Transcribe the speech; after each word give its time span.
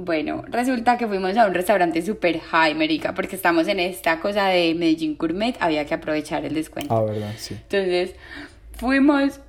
Bueno, 0.00 0.44
resulta 0.46 0.96
que 0.96 1.08
fuimos 1.08 1.36
a 1.36 1.46
un 1.48 1.54
restaurante 1.54 2.00
super 2.02 2.38
high, 2.38 2.72
Merica, 2.76 3.14
porque 3.14 3.34
estamos 3.34 3.66
en 3.66 3.80
esta 3.80 4.20
cosa 4.20 4.46
de 4.46 4.72
Medellín 4.76 5.16
Gourmet, 5.18 5.56
había 5.58 5.84
que 5.86 5.94
aprovechar 5.94 6.44
el 6.44 6.54
descuento. 6.54 6.94
Ah, 6.96 7.02
verdad, 7.02 7.32
sí. 7.36 7.54
Entonces, 7.54 8.14
fuimos 8.76 9.40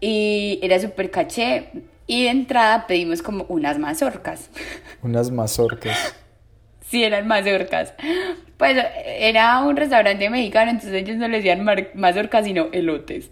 y 0.00 0.58
era 0.60 0.80
súper 0.80 1.12
caché 1.12 1.68
y 2.08 2.24
de 2.24 2.30
entrada 2.30 2.88
pedimos 2.88 3.22
como 3.22 3.44
unas 3.44 3.78
mazorcas. 3.78 4.50
Unas 5.02 5.30
mazorcas. 5.30 6.16
sí, 6.84 7.04
eran 7.04 7.28
mazorcas. 7.28 7.94
Pues 8.56 8.76
era 9.06 9.60
un 9.62 9.76
restaurante 9.76 10.28
mexicano, 10.30 10.72
entonces 10.72 10.94
ellos 11.00 11.16
no 11.16 11.28
le 11.28 11.36
decían 11.36 11.64
mazorcas, 11.94 12.44
sino 12.44 12.70
elotes. 12.72 13.30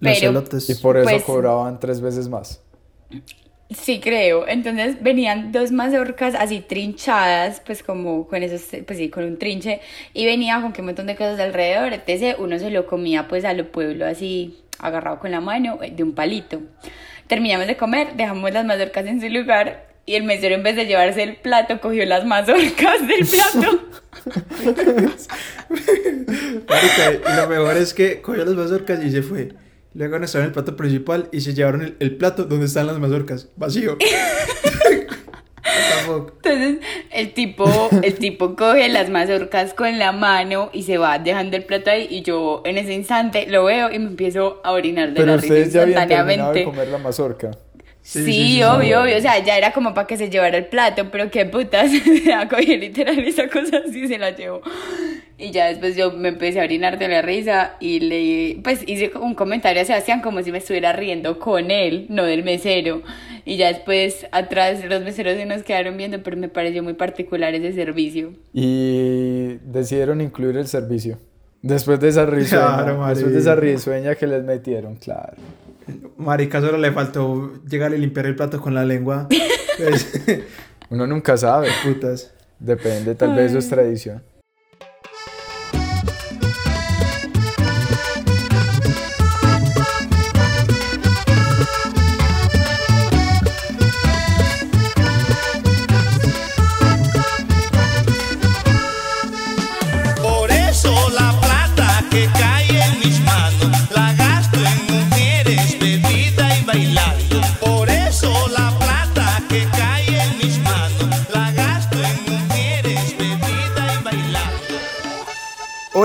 Los 0.00 0.20
elotes. 0.20 0.68
Y 0.68 0.74
por 0.74 0.96
eso 0.96 1.08
Pues- 1.10 1.22
cobraban 1.22 1.78
tres 1.78 2.00
veces 2.00 2.28
más. 2.28 2.60
Sí, 3.70 4.00
creo. 4.00 4.48
Entonces 4.48 5.02
venían 5.02 5.52
dos 5.52 5.72
mazorcas 5.72 6.34
así 6.34 6.60
trinchadas, 6.60 7.60
pues 7.60 7.82
como 7.82 8.26
con 8.26 8.42
esos, 8.42 8.62
pues 8.86 8.98
sí, 8.98 9.10
con 9.10 9.24
un 9.24 9.38
trinche. 9.38 9.80
Y 10.14 10.24
venía 10.24 10.60
con 10.62 10.72
que 10.72 10.80
un 10.80 10.86
montón 10.86 11.06
de 11.06 11.16
cosas 11.16 11.38
alrededor. 11.38 11.92
Entonces 11.92 12.36
uno 12.38 12.58
se 12.58 12.70
lo 12.70 12.86
comía 12.86 13.28
pues 13.28 13.44
a 13.44 13.52
lo 13.52 13.70
pueblo 13.70 14.06
así, 14.06 14.58
agarrado 14.78 15.18
con 15.18 15.30
la 15.30 15.40
mano, 15.40 15.80
eh, 15.82 15.92
de 15.94 16.02
un 16.02 16.14
palito. 16.14 16.62
Terminamos 17.26 17.66
de 17.66 17.76
comer, 17.76 18.14
dejamos 18.14 18.50
las 18.52 18.64
mazorcas 18.64 19.06
en 19.06 19.20
su 19.20 19.28
lugar. 19.28 19.86
Y 20.06 20.14
el 20.14 20.24
mesero 20.24 20.54
en 20.54 20.62
vez 20.62 20.74
de 20.74 20.86
llevarse 20.86 21.22
el 21.22 21.36
plato, 21.36 21.78
cogió 21.82 22.06
las 22.06 22.24
mazorcas 22.24 23.06
del 23.06 23.26
plato. 23.26 23.84
Marica, 26.66 27.12
y 27.12 27.36
lo 27.36 27.48
mejor 27.48 27.76
es 27.76 27.92
que 27.92 28.22
cogió 28.22 28.46
las 28.46 28.54
mazorcas 28.54 29.04
y 29.04 29.10
se 29.10 29.20
fue. 29.20 29.52
Luego 29.94 30.18
no 30.18 30.24
estaba 30.26 30.44
en 30.44 30.48
el 30.48 30.52
plato 30.52 30.76
principal 30.76 31.28
y 31.32 31.40
se 31.40 31.54
llevaron 31.54 31.82
el, 31.82 31.96
el 31.98 32.16
plato 32.16 32.44
donde 32.44 32.66
están 32.66 32.86
las 32.86 32.98
mazorcas. 32.98 33.48
Vacío. 33.56 33.96
Entonces 36.08 36.78
el 37.10 37.34
tipo, 37.34 37.68
el 38.02 38.14
tipo 38.14 38.56
coge 38.56 38.88
las 38.88 39.10
mazorcas 39.10 39.74
con 39.74 39.98
la 39.98 40.12
mano 40.12 40.70
y 40.72 40.84
se 40.84 40.98
va 40.98 41.18
dejando 41.18 41.56
el 41.56 41.64
plato 41.64 41.90
ahí. 41.90 42.06
Y 42.10 42.22
yo 42.22 42.62
en 42.64 42.78
ese 42.78 42.94
instante 42.94 43.46
lo 43.48 43.64
veo 43.64 43.92
y 43.92 43.98
me 43.98 44.06
empiezo 44.06 44.60
a 44.64 44.72
orinar 44.72 45.08
de 45.08 45.14
Pero 45.14 45.26
la 45.26 45.36
risa 45.36 45.54
ustedes 45.54 45.72
ya 45.72 45.82
habían 45.82 46.08
terminado 46.08 46.24
de 46.26 46.60
instantáneamente. 46.60 46.64
comer 46.64 46.88
la 46.88 46.98
mazorca. 46.98 47.50
Sí, 48.10 48.24
Sí, 48.24 48.32
sí, 48.32 48.32
sí, 48.32 48.54
sí. 48.54 48.62
obvio, 48.62 49.02
obvio. 49.02 49.18
O 49.18 49.20
sea, 49.20 49.38
ya 49.44 49.58
era 49.58 49.72
como 49.72 49.92
para 49.92 50.06
que 50.06 50.16
se 50.16 50.30
llevara 50.30 50.56
el 50.56 50.64
plato, 50.66 51.10
pero 51.10 51.30
qué 51.30 51.44
putas. 51.44 51.90
Cogí 52.50 52.76
literal 52.78 53.18
esa 53.18 53.48
cosa 53.48 53.82
así 53.86 54.04
y 54.04 54.08
se 54.08 54.16
la 54.18 54.30
llevó. 54.30 54.62
Y 55.36 55.50
ya 55.50 55.66
después 55.66 55.94
yo 55.94 56.10
me 56.12 56.28
empecé 56.30 56.60
a 56.60 56.64
orinar 56.64 56.98
de 56.98 57.06
la 57.06 57.20
risa 57.20 57.76
y 57.80 58.00
le, 58.00 58.60
pues 58.64 58.82
hice 58.86 59.12
un 59.20 59.34
comentario 59.34 59.82
a 59.82 59.84
Sebastián 59.84 60.22
como 60.22 60.42
si 60.42 60.50
me 60.50 60.58
estuviera 60.58 60.94
riendo 60.94 61.38
con 61.38 61.70
él, 61.70 62.06
no 62.08 62.24
del 62.24 62.44
mesero. 62.44 63.02
Y 63.44 63.56
ya 63.58 63.68
después 63.68 64.26
atrás 64.32 64.82
los 64.86 65.02
meseros 65.02 65.34
se 65.36 65.44
nos 65.44 65.62
quedaron 65.62 65.96
viendo, 65.98 66.22
pero 66.22 66.36
me 66.38 66.48
pareció 66.48 66.82
muy 66.82 66.94
particular 66.94 67.54
ese 67.54 67.72
servicio. 67.74 68.32
Y 68.54 69.58
decidieron 69.64 70.22
incluir 70.22 70.56
el 70.56 70.66
servicio. 70.66 71.18
Después 71.60 72.00
de 72.00 72.08
esa 72.08 72.24
risueña. 72.26 72.84
Claro, 72.84 73.06
después 73.08 73.32
de 73.34 73.38
esa 73.40 73.54
marica. 73.54 73.72
risueña 73.72 74.14
que 74.14 74.26
les 74.26 74.42
metieron, 74.44 74.96
claro. 74.96 75.34
Marica, 76.16 76.60
solo 76.60 76.78
le 76.78 76.92
faltó 76.92 77.52
llegar 77.68 77.92
y 77.94 77.98
limpiar 77.98 78.26
el 78.26 78.36
plato 78.36 78.60
con 78.60 78.74
la 78.74 78.84
lengua. 78.84 79.28
Pues, 79.78 80.10
Uno 80.90 81.06
nunca 81.06 81.36
sabe. 81.36 81.68
putas. 81.84 82.32
Depende, 82.58 83.14
tal 83.14 83.36
vez 83.36 83.50
eso 83.50 83.58
es 83.60 83.68
tradición. 83.68 84.24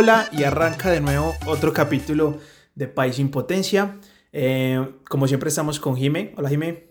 Hola 0.04 0.28
y 0.34 0.44
arranca 0.44 0.92
de 0.92 1.00
nuevo 1.00 1.34
otro 1.46 1.72
capítulo 1.72 2.38
de 2.76 2.90
País 2.90 3.16
sin 3.16 3.32
Potencia. 3.32 4.00
Eh, 4.34 4.86
como 5.08 5.30
siempre 5.30 5.48
estamos 5.48 5.80
con 5.80 5.96
Jime. 5.96 6.34
Hola 6.36 6.50
Jime. 6.50 6.88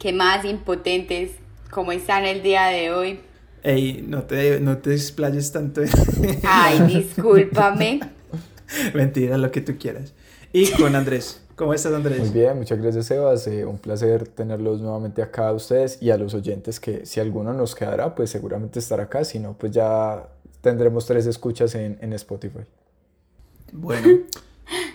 ¿Qué 0.00 0.12
más 0.12 0.44
impotentes? 0.44 1.30
¿Cómo 1.70 1.92
están 1.92 2.24
el 2.24 2.42
día 2.42 2.66
de 2.66 2.90
hoy? 2.90 3.20
Ey, 3.62 4.04
no 4.04 4.24
te, 4.24 4.58
no 4.58 4.78
te 4.78 4.90
desplayes 4.90 5.52
tanto. 5.52 5.82
Ay, 6.42 6.80
discúlpame. 6.92 8.00
Mentira, 8.94 9.38
lo 9.38 9.52
que 9.52 9.60
tú 9.60 9.78
quieras. 9.78 10.12
Y 10.52 10.72
con 10.72 10.96
Andrés. 10.96 11.40
¿Cómo 11.54 11.72
estás 11.72 11.92
Andrés? 11.92 12.18
Muy 12.18 12.30
bien, 12.30 12.58
muchas 12.58 12.82
gracias 12.82 13.06
Sebas. 13.06 13.46
Eh, 13.46 13.64
un 13.64 13.78
placer 13.78 14.26
tenerlos 14.26 14.80
nuevamente 14.80 15.22
acá 15.22 15.50
a 15.50 15.52
ustedes 15.52 16.02
y 16.02 16.10
a 16.10 16.16
los 16.16 16.34
oyentes 16.34 16.80
que 16.80 17.06
si 17.06 17.20
alguno 17.20 17.52
nos 17.52 17.76
quedará, 17.76 18.16
pues 18.16 18.30
seguramente 18.30 18.80
estará 18.80 19.04
acá. 19.04 19.24
Si 19.24 19.38
no, 19.38 19.56
pues 19.56 19.70
ya 19.70 20.28
tendremos 20.60 21.06
tres 21.06 21.26
escuchas 21.26 21.74
en, 21.74 21.98
en 22.00 22.12
Spotify. 22.14 22.60
Bueno. 23.72 24.08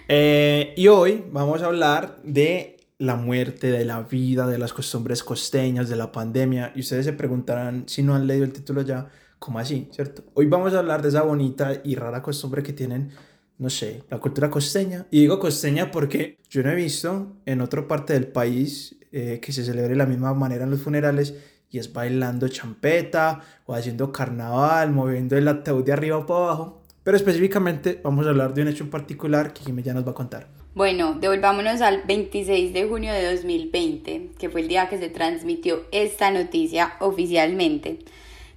Eh, 0.09 0.73
y 0.75 0.89
hoy 0.89 1.23
vamos 1.31 1.61
a 1.61 1.67
hablar 1.67 2.19
de 2.23 2.73
la 2.97 3.15
muerte, 3.15 3.71
de 3.71 3.85
la 3.85 4.01
vida, 4.01 4.47
de 4.47 4.57
las 4.57 4.73
costumbres 4.73 5.23
costeñas, 5.23 5.89
de 5.89 5.95
la 5.95 6.11
pandemia. 6.11 6.71
Y 6.75 6.81
ustedes 6.81 7.05
se 7.05 7.13
preguntarán 7.13 7.85
si 7.87 8.03
no 8.03 8.13
han 8.13 8.27
leído 8.27 8.45
el 8.45 8.53
título 8.53 8.81
ya, 8.81 9.07
¿cómo 9.39 9.59
así? 9.59 9.89
¿Cierto? 9.91 10.23
Hoy 10.33 10.45
vamos 10.47 10.73
a 10.73 10.79
hablar 10.79 11.01
de 11.01 11.09
esa 11.09 11.23
bonita 11.23 11.81
y 11.83 11.95
rara 11.95 12.21
costumbre 12.21 12.63
que 12.63 12.73
tienen, 12.73 13.11
no 13.57 13.69
sé, 13.69 14.03
la 14.09 14.19
cultura 14.19 14.49
costeña. 14.49 15.07
Y 15.09 15.21
digo 15.21 15.39
costeña 15.39 15.89
porque 15.91 16.37
yo 16.49 16.63
no 16.63 16.71
he 16.71 16.75
visto 16.75 17.33
en 17.45 17.61
otra 17.61 17.87
parte 17.87 18.13
del 18.13 18.27
país 18.27 18.95
eh, 19.11 19.39
que 19.41 19.51
se 19.51 19.63
celebre 19.63 19.89
de 19.89 19.95
la 19.95 20.05
misma 20.05 20.33
manera 20.33 20.65
en 20.65 20.71
los 20.71 20.81
funerales. 20.81 21.33
Y 21.73 21.79
es 21.79 21.91
bailando 21.91 22.47
champeta 22.47 23.41
o 23.65 23.73
haciendo 23.73 24.13
carnaval, 24.13 24.91
moviendo 24.91 25.35
el 25.35 25.47
ataúd 25.47 25.83
de 25.83 25.91
arriba 25.91 26.23
para 26.25 26.39
abajo. 26.45 26.83
Pero 27.03 27.17
específicamente 27.17 27.99
vamos 28.03 28.27
a 28.27 28.29
hablar 28.29 28.53
de 28.53 28.61
un 28.61 28.67
hecho 28.67 28.83
en 28.83 28.91
particular 28.91 29.53
que 29.53 29.63
Jimmy 29.63 29.81
ya 29.81 29.95
nos 29.95 30.05
va 30.05 30.11
a 30.11 30.13
contar. 30.13 30.47
Bueno, 30.75 31.17
devolvámonos 31.19 31.81
al 31.81 32.03
26 32.03 32.73
de 32.73 32.87
junio 32.87 33.11
de 33.11 33.31
2020, 33.31 34.29
que 34.37 34.49
fue 34.49 34.61
el 34.61 34.67
día 34.67 34.87
que 34.87 34.99
se 34.99 35.09
transmitió 35.09 35.81
esta 35.91 36.29
noticia 36.29 36.93
oficialmente. 36.99 37.99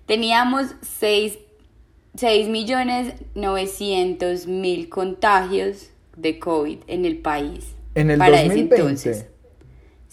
Teníamos 0.04 0.74
6, 0.98 1.38
millones 2.48 3.14
900 3.34 4.46
mil 4.46 4.90
contagios 4.90 5.88
de 6.18 6.38
COVID 6.38 6.80
en 6.86 7.06
el 7.06 7.16
país. 7.16 7.74
En 7.94 8.10
el 8.10 8.18
para 8.18 8.42
ese 8.42 8.48
2020. 8.48 8.76
entonces. 8.76 9.26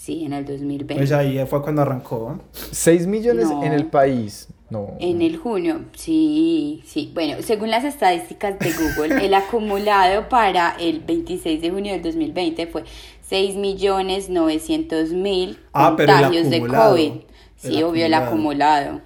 Sí, 0.03 0.25
en 0.25 0.33
el 0.33 0.43
2020. 0.43 0.95
Pues 0.95 1.13
ahí 1.13 1.39
fue 1.47 1.61
cuando 1.61 1.81
arrancó. 1.83 2.37
6 2.51 3.07
millones 3.07 3.49
No. 3.49 3.63
en 3.63 3.71
el 3.71 3.85
país. 3.85 4.49
No. 4.69 4.97
En 4.99 5.21
el 5.21 5.37
junio, 5.37 5.85
sí, 5.95 6.83
sí. 6.85 7.09
Bueno, 7.13 7.37
según 7.41 7.69
las 7.71 7.85
estadísticas 7.85 8.59
de 8.59 8.73
Google, 8.73 9.25
el 9.25 9.33
acumulado 9.33 10.27
para 10.27 10.75
el 10.77 10.99
26 10.99 11.61
de 11.61 11.69
junio 11.69 11.93
del 11.93 12.01
2020 12.01 12.67
fue 12.67 12.83
6.900.000 13.29 15.57
Ah, 15.71 15.93
pero 15.95 16.11
el 16.11 16.19
contagios 16.19 16.49
de 16.49 16.55
acumulado. 16.57 16.91
COVID. 16.91 17.11
Sí, 17.55 17.77
El 17.77 17.83
obvio, 17.85 18.05
el 18.05 18.13
acumulado. 18.13 18.99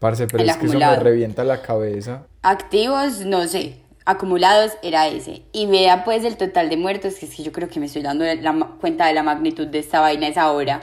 Parce, 0.00 0.26
pero 0.26 0.42
el 0.42 0.50
es 0.50 0.56
que 0.56 0.66
eso 0.66 0.76
me 0.76 0.84
acumulado. 0.84 1.04
revienta 1.04 1.44
la 1.44 1.62
cabeza. 1.62 2.26
Activos, 2.42 3.20
no 3.24 3.46
sé. 3.46 3.76
Acumulados 4.06 4.72
era 4.82 5.08
ese. 5.08 5.42
Y 5.52 5.66
vea 5.66 6.04
pues 6.04 6.24
el 6.24 6.36
total 6.36 6.70
de 6.70 6.76
muertos, 6.76 7.14
que 7.16 7.26
es 7.26 7.34
que 7.34 7.42
yo 7.42 7.52
creo 7.52 7.68
que 7.68 7.80
me 7.80 7.86
estoy 7.86 8.02
dando 8.02 8.24
la 8.24 8.54
cuenta 8.80 9.06
de 9.06 9.12
la 9.14 9.22
magnitud 9.22 9.66
de 9.66 9.80
esta 9.80 10.00
vaina 10.00 10.26
a 10.26 10.30
esa 10.30 10.50
hora. 10.52 10.82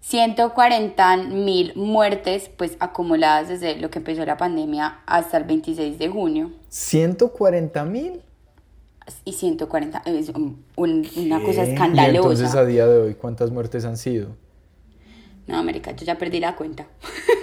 140 0.00 1.16
mil 1.16 1.72
muertes 1.76 2.50
pues 2.56 2.76
acumuladas 2.80 3.48
desde 3.48 3.76
lo 3.76 3.88
que 3.90 4.00
empezó 4.00 4.24
la 4.26 4.36
pandemia 4.36 4.98
hasta 5.06 5.38
el 5.38 5.44
26 5.44 5.98
de 5.98 6.08
junio. 6.08 6.50
140 6.68 7.84
mil. 7.84 8.20
Y 9.24 9.32
140, 9.34 10.02
es 10.06 10.30
un- 10.30 10.64
un- 10.76 11.06
una 11.16 11.42
cosa 11.42 11.62
¿Qué? 11.64 11.70
Y 11.70 11.72
escandalosa. 11.74 12.16
entonces 12.16 12.54
a 12.54 12.64
día 12.64 12.86
de 12.86 12.98
hoy, 12.98 13.14
¿cuántas 13.14 13.50
muertes 13.50 13.84
han 13.84 13.96
sido? 13.96 14.28
No, 15.46 15.58
América, 15.58 15.92
yo 15.92 16.06
ya 16.06 16.16
perdí 16.16 16.40
la 16.40 16.56
cuenta. 16.56 16.86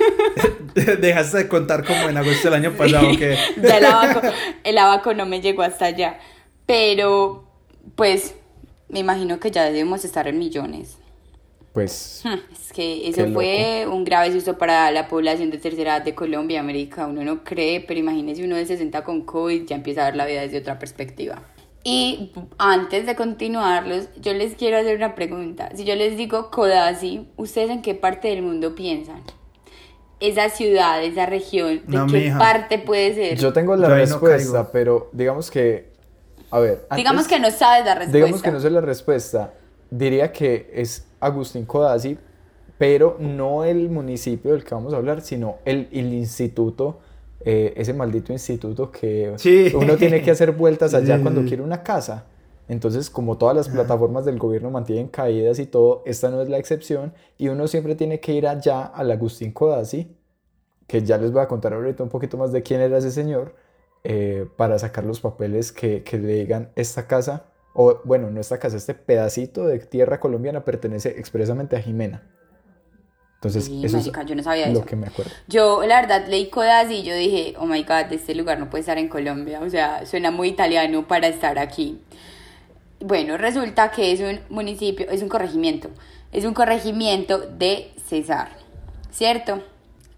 Dejaste 0.75 1.37
de 1.37 1.47
contar 1.47 1.85
como 1.85 2.09
en 2.09 2.17
agosto 2.17 2.49
del 2.49 2.55
año 2.65 2.75
pasado 2.75 3.07
que... 3.17 3.37
ya 3.61 3.77
el 3.77 3.85
abaco, 3.85 4.21
el 4.63 4.77
abaco 4.77 5.13
no 5.13 5.25
me 5.25 5.39
llegó 5.41 5.61
hasta 5.61 5.85
allá. 5.85 6.19
Pero, 6.65 7.47
pues, 7.95 8.35
me 8.89 8.99
imagino 8.99 9.39
que 9.39 9.51
ya 9.51 9.65
debemos 9.65 10.03
estar 10.03 10.27
en 10.27 10.39
millones. 10.39 10.97
Pues 11.73 12.21
Hmm, 12.25 12.39
Es 12.51 12.73
que 12.73 13.07
eso 13.07 13.27
fue 13.31 13.85
un 13.89 14.03
grave 14.03 14.31
susto 14.31 14.57
para 14.57 14.91
la 14.91 15.07
población 15.07 15.51
de 15.51 15.57
tercera 15.57 15.97
edad 15.97 16.05
de 16.05 16.15
Colombia, 16.15 16.59
América. 16.59 17.07
Uno 17.07 17.23
no 17.23 17.43
cree, 17.43 17.79
pero 17.81 17.99
imagínese 17.99 18.43
uno 18.43 18.55
de 18.57 18.65
60 18.65 19.03
con 19.03 19.21
COVID, 19.21 19.65
ya 19.67 19.75
empieza 19.75 20.01
a 20.01 20.05
ver 20.05 20.15
la 20.17 20.25
vida 20.25 20.41
desde 20.41 20.57
otra 20.59 20.79
perspectiva. 20.79 21.41
Y 21.83 22.31
antes 22.59 23.05
de 23.07 23.15
continuarlos, 23.15 24.07
yo 24.21 24.33
les 24.33 24.55
quiero 24.55 24.77
hacer 24.77 24.95
una 24.97 25.15
pregunta. 25.15 25.69
Si 25.75 25.83
yo 25.83 25.95
les 25.95 26.15
digo 26.15 26.51
Codazzi, 26.51 27.27
¿ustedes 27.37 27.71
en 27.71 27.81
qué 27.81 27.95
parte 27.95 28.27
del 28.29 28.41
mundo 28.43 28.75
piensan? 28.75 29.21
esa 30.19 30.49
ciudad, 30.49 31.03
esa 31.03 31.25
región? 31.25 31.81
¿De 31.87 31.97
No, 31.97 32.05
qué 32.05 32.19
mija. 32.25 32.37
parte 32.37 32.77
puede 32.77 33.15
ser? 33.15 33.39
Yo 33.39 33.51
tengo 33.53 33.75
la 33.75 33.87
Yo 33.87 33.93
no 33.95 33.99
respuesta, 34.01 34.53
caigo. 34.53 34.69
pero 34.71 35.09
digamos 35.13 35.49
que, 35.49 35.89
a 36.51 36.59
ver, 36.59 36.85
Digamos 36.95 37.23
antes- 37.23 37.35
que 37.35 37.39
no 37.41 37.49
sabes 37.49 37.85
la 37.85 37.95
respuesta. 37.95 38.17
Digamos 38.17 38.43
que 38.43 38.51
no 38.51 38.59
sé 38.59 38.69
la 38.69 38.81
respuesta. 38.81 39.53
Diría 39.89 40.31
que 40.31 40.69
es 40.75 41.07
Agustín 41.19 41.65
Codazzi, 41.65 42.19
pero 42.77 43.17
no 43.19 43.63
el 43.63 43.89
municipio 43.89 44.51
del 44.51 44.63
que 44.63 44.75
vamos 44.75 44.93
a 44.93 44.97
hablar, 44.97 45.21
sino 45.21 45.55
el, 45.65 45.89
el 45.91 46.13
instituto, 46.13 46.99
eh, 47.45 47.73
ese 47.75 47.93
maldito 47.93 48.31
instituto 48.33 48.91
que 48.91 49.33
Sí. 49.37 49.71
uno 49.75 49.97
tiene 49.97 50.21
que 50.21 50.31
hacer 50.31 50.51
vueltas 50.51 50.93
allá 50.93 51.21
cuando 51.21 51.43
quiere 51.43 51.63
una 51.63 51.83
casa. 51.83 52.25
Entonces, 52.67 53.09
como 53.09 53.37
todas 53.37 53.55
las 53.55 53.67
plataformas 53.67 54.23
del 54.23 54.37
gobierno 54.39 54.69
mantienen 54.69 55.07
caídas 55.09 55.59
y 55.59 55.65
todo, 55.65 56.03
esta 56.05 56.29
no 56.29 56.41
es 56.41 56.47
la 56.49 56.57
excepción 56.57 57.13
y 57.37 57.49
uno 57.49 57.67
siempre 57.67 57.95
tiene 57.95 58.19
que 58.19 58.33
ir 58.33 58.47
allá 58.47 58.83
al 58.83 59.11
Agustín 59.11 59.51
Codazzi, 59.51 60.15
que 60.87 61.01
ya 61.03 61.17
les 61.17 61.31
voy 61.31 61.41
a 61.41 61.47
contar 61.47 61.73
ahorita 61.73 62.03
un 62.03 62.09
poquito 62.09 62.37
más 62.37 62.51
de 62.51 62.63
quién 62.63 62.79
era 62.81 62.97
ese 62.97 63.11
señor, 63.11 63.55
eh, 64.03 64.47
para 64.55 64.79
sacar 64.79 65.03
los 65.03 65.19
papeles 65.19 65.71
que, 65.71 66.03
que 66.03 66.17
le 66.17 66.33
digan 66.33 66.69
esta 66.75 67.07
casa, 67.07 67.45
o 67.73 67.99
bueno, 68.03 68.29
no 68.31 68.39
esta 68.39 68.57
casa, 68.57 68.77
este 68.77 68.93
pedacito 68.93 69.65
de 69.67 69.79
tierra 69.79 70.19
colombiana 70.19 70.63
pertenece 70.65 71.09
expresamente 71.19 71.75
a 71.75 71.81
Jimena. 71.81 72.23
Entonces, 73.41 73.65
Sí, 73.65 73.81
eso 73.83 73.97
marica, 73.97 74.21
yo 74.23 74.35
no 74.35 74.43
sabía 74.43 74.67
es 74.67 74.73
lo 74.73 74.79
eso. 74.79 74.87
que 74.87 74.95
me 74.95 75.07
acuerdo. 75.07 75.31
Yo, 75.47 75.81
la 75.83 75.99
verdad, 76.01 76.27
leí 76.27 76.49
Codas 76.49 76.91
y 76.91 77.01
yo 77.01 77.15
dije, 77.15 77.55
oh 77.57 77.65
my 77.65 77.81
god, 77.81 78.11
este 78.11 78.35
lugar 78.35 78.59
no 78.59 78.69
puede 78.69 78.81
estar 78.81 78.99
en 78.99 79.07
Colombia. 79.07 79.61
O 79.61 79.69
sea, 79.69 80.05
suena 80.05 80.29
muy 80.29 80.49
italiano 80.49 81.07
para 81.07 81.27
estar 81.27 81.57
aquí. 81.57 81.99
Bueno, 82.99 83.37
resulta 83.37 83.89
que 83.89 84.11
es 84.11 84.19
un 84.19 84.39
municipio, 84.49 85.09
es 85.09 85.23
un 85.23 85.29
corregimiento. 85.29 85.89
Es 86.31 86.45
un 86.45 86.53
corregimiento 86.53 87.39
de 87.39 87.91
Cesar, 88.07 88.49
¿cierto? 89.09 89.63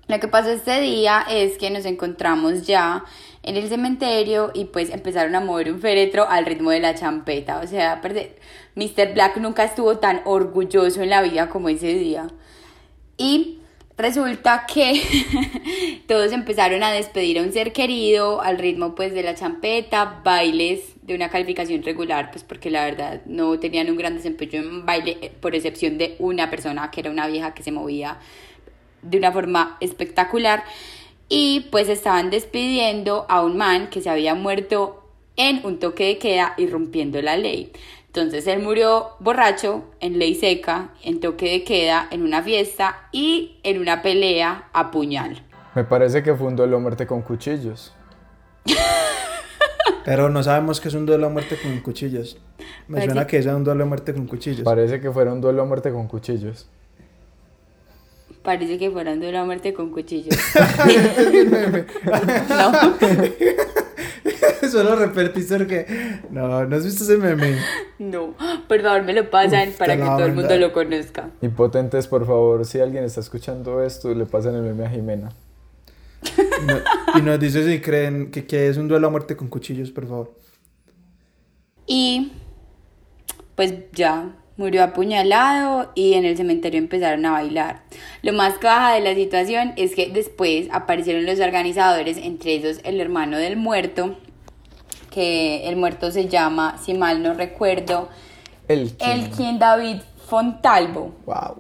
Lo 0.10 0.20
que 0.20 0.28
pasó 0.28 0.50
este 0.50 0.82
día 0.82 1.26
es 1.30 1.58
que 1.58 1.70
nos 1.70 1.86
encontramos 1.86 2.68
ya 2.68 3.06
en 3.42 3.56
el 3.56 3.70
cementerio 3.70 4.52
y 4.54 4.66
pues 4.66 4.90
empezaron 4.90 5.34
a 5.36 5.40
mover 5.40 5.72
un 5.72 5.80
féretro 5.80 6.28
al 6.30 6.46
ritmo 6.46 6.72
de 6.72 6.82
la 6.82 6.94
champeta. 6.94 7.62
O 7.62 7.68
sea, 7.68 8.02
Mr. 8.76 9.14
Black 9.14 9.38
nunca 9.38 9.64
estuvo 9.64 9.98
tan 9.98 10.22
orgulloso 10.26 11.02
en 11.02 11.10
la 11.10 11.22
vida 11.22 11.48
como 11.48 11.70
ese 11.70 11.88
día. 11.94 12.28
Y 13.18 13.60
resulta 13.98 14.66
que 14.66 15.02
todos 16.08 16.32
empezaron 16.32 16.84
a 16.84 16.92
despedir 16.92 17.40
a 17.40 17.44
un 17.44 17.52
ser 17.52 17.74
querido 17.74 18.42
al 18.42 18.58
ritmo 18.58 18.96
pues 18.96 19.14
de 19.14 19.24
la 19.24 19.36
champeta, 19.36 20.22
bailes 20.24 20.94
de 21.04 21.16
una 21.16 21.30
calificación 21.30 21.84
regular, 21.84 22.32
pues 22.32 22.44
porque 22.44 22.70
la 22.70 22.86
verdad 22.86 23.22
no 23.26 23.60
tenían 23.60 23.90
un 23.90 23.98
gran 23.98 24.16
desempeño 24.16 24.62
en 24.62 24.86
baile, 24.86 25.18
eh, 25.22 25.32
por 25.40 25.56
excepción 25.56 25.98
de 25.98 26.16
una 26.20 26.50
persona 26.50 26.90
que 26.92 27.02
era 27.02 27.12
una 27.12 27.28
vieja 27.28 27.54
que 27.54 27.64
se 27.64 27.72
movía 27.72 28.18
de 29.02 29.18
una 29.18 29.32
forma 29.32 29.78
espectacular. 29.80 30.64
Y 31.30 31.68
pues 31.72 31.90
estaban 31.90 32.30
despidiendo 32.30 33.26
a 33.30 33.44
un 33.44 33.58
man 33.58 33.90
que 33.90 34.02
se 34.02 34.10
había 34.10 34.36
muerto 34.36 35.04
en 35.36 35.66
un 35.66 35.80
toque 35.80 36.06
de 36.06 36.18
queda 36.18 36.54
irrumpiendo 36.58 37.22
la 37.22 37.38
ley. 37.38 37.72
Entonces 38.16 38.46
él 38.46 38.62
murió 38.62 39.14
borracho, 39.20 39.86
en 40.00 40.20
ley 40.20 40.36
seca, 40.36 40.90
en 41.04 41.20
toque 41.20 41.50
de 41.50 41.64
queda, 41.64 42.08
en 42.12 42.22
una 42.22 42.44
fiesta 42.44 43.08
y 43.12 43.58
en 43.64 43.80
una 43.80 44.04
pelea 44.04 44.70
a 44.72 44.92
puñal. 44.92 45.42
Me 45.74 45.84
parece 45.84 46.22
que 46.22 46.36
fue 46.36 46.46
un 46.46 46.56
duelo 46.56 46.78
a 46.78 46.80
muerte 46.80 47.08
con 47.08 47.24
cuchillos. 47.24 47.92
Pero 50.06 50.30
no 50.30 50.44
sabemos 50.44 50.80
que 50.80 50.90
es 50.90 50.94
un 50.94 51.08
duelo 51.08 51.26
a 51.26 51.30
muerte 51.30 51.58
con 51.60 51.80
cuchillos. 51.80 52.38
Me 52.88 52.98
Parece- 53.00 53.06
suena 53.14 53.26
que 53.26 53.38
es 53.40 53.48
un 53.48 53.64
duelo 53.64 53.84
a 53.84 53.88
muerte 53.88 54.14
con 54.14 54.28
cuchillos. 54.28 54.62
Parece 54.64 55.02
que 55.02 55.10
fuera 55.12 55.34
un 55.34 55.42
duelo 55.42 55.64
a 55.64 55.66
muerte 55.66 55.92
con 55.92 56.08
cuchillos. 56.08 56.70
Parece 58.44 58.78
que 58.78 58.92
fueron 58.92 59.20
de 59.22 59.30
una 59.30 59.46
muerte 59.46 59.74
con 59.74 59.90
cuchillos. 59.92 60.38
no, 62.50 62.72
Solo 64.70 64.96
repetiste 64.96 65.58
porque... 65.58 65.86
No, 66.30 66.66
¿no 66.66 66.76
has 66.76 66.84
visto 66.86 67.04
ese 67.04 67.18
meme? 67.18 67.58
no. 68.00 68.34
Por 68.68 68.82
favor, 68.82 69.04
me 69.04 69.14
lo 69.14 69.30
pasan 69.30 69.70
Uf, 69.70 69.78
para 69.78 69.96
que 69.96 70.04
todo 70.04 70.26
el 70.26 70.34
mundo 70.34 70.58
lo 70.58 70.72
conozca. 70.74 71.30
Impotentes, 71.42 72.08
por 72.08 72.26
favor, 72.26 72.66
si 72.66 72.80
alguien 72.80 73.04
está 73.04 73.20
escuchando 73.20 73.84
esto, 73.84 74.14
le 74.14 74.26
pasen 74.26 74.56
el 74.56 74.62
meme 74.62 74.86
a 74.86 74.90
Jimena. 74.90 75.30
Y, 76.24 76.66
no- 76.66 76.80
y 77.20 77.22
nos 77.22 77.40
dice 77.40 77.66
si 77.70 77.82
creen 77.82 78.32
que, 78.32 78.46
que 78.48 78.68
es 78.70 78.78
un 78.78 78.88
duelo 78.88 79.08
a 79.08 79.10
muerte 79.10 79.36
con 79.36 79.48
cuchillos, 79.50 79.92
por 79.92 80.08
favor. 80.08 80.34
Y 81.86 82.32
pues 83.56 83.74
ya 83.92 84.34
murió 84.58 84.84
apuñalado 84.84 85.92
y 85.96 86.14
en 86.14 86.26
el 86.26 86.38
cementerio 86.38 86.78
empezaron 86.78 87.26
a 87.26 87.32
bailar. 87.32 87.82
Lo 88.22 88.34
más 88.34 88.58
caja 88.58 88.94
de 88.94 89.02
la 89.02 89.16
situación 89.16 89.74
es 89.76 89.96
que 89.96 90.10
después 90.10 90.68
aparecieron 90.72 91.26
los 91.26 91.40
organizadores, 91.40 92.18
entre 92.18 92.56
esos 92.56 92.82
el 92.84 93.02
hermano 93.02 93.38
del 93.38 93.58
muerto, 93.58 94.18
que 95.10 95.68
el 95.68 95.76
muerto 95.76 96.12
se 96.12 96.28
llama, 96.28 96.80
si 96.84 96.94
mal 96.94 97.22
no 97.22 97.34
recuerdo, 97.34 98.10
El 98.68 98.94
Elkin 99.00 99.60
David 99.60 99.98
Fontalvo. 100.28 101.14
Wow. 101.26 101.58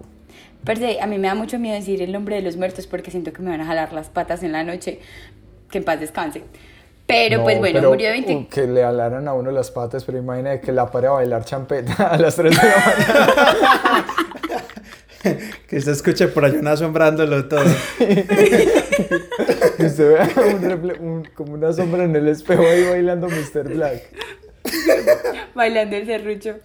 Parce, 0.64 1.02
a 1.02 1.08
mí 1.08 1.18
me 1.18 1.28
da 1.28 1.36
mucho 1.36 1.60
miedo 1.60 1.76
decir 1.76 2.02
el 2.02 2.12
nombre 2.12 2.38
de 2.38 2.42
los 2.42 2.56
muertos 2.56 2.88
porque 2.88 3.12
siento 3.12 3.34
que 3.34 3.42
me 3.42 3.52
van 3.52 3.62
a 3.62 3.66
jalar 3.66 3.92
las 3.92 4.10
patas 4.10 4.44
en 4.44 4.54
la 4.54 4.64
noche. 4.64 5.00
Que 5.70 5.80
en 5.80 5.84
paz 5.84 6.00
descanse. 6.00 6.44
Pero 7.06 7.38
No, 7.40 7.44
pues 7.44 7.60
bueno, 7.60 7.78
pero, 7.80 7.90
murió 7.90 8.08
de 8.08 8.14
20. 8.14 8.36
uh, 8.36 8.48
que 8.50 8.66
le 8.68 8.84
alaran 8.84 9.28
a 9.28 9.34
uno 9.34 9.52
las 9.52 9.70
patas, 9.72 10.04
pero 10.06 10.18
imagina 10.18 10.60
que 10.62 10.72
la 10.72 10.90
pare 10.90 11.08
a 11.08 11.12
bailar 11.12 11.44
champeta 11.44 11.94
a 12.12 12.18
las 12.18 12.36
3 12.36 12.52
de 12.52 12.56
la 12.58 12.64
mañana. 12.86 14.06
Que 15.68 15.80
se 15.82 15.92
escuche 15.92 16.28
por 16.28 16.44
allá 16.46 16.72
asombrándolo 16.72 17.46
todo. 17.48 17.64
Y 19.80 19.86
usted 19.86 20.08
vea 20.14 20.30
un 20.54 20.62
refle- 20.62 21.00
un- 21.00 21.28
como 21.34 21.54
una 21.54 21.74
sombra 21.74 22.04
en 22.04 22.16
el 22.16 22.28
espejo 22.28 22.62
ahí 22.62 22.84
bailando 22.90 23.28
Mr. 23.28 23.74
Black. 23.74 24.04
bailando 25.56 25.96
el 25.96 26.06
serrucho. 26.06 26.60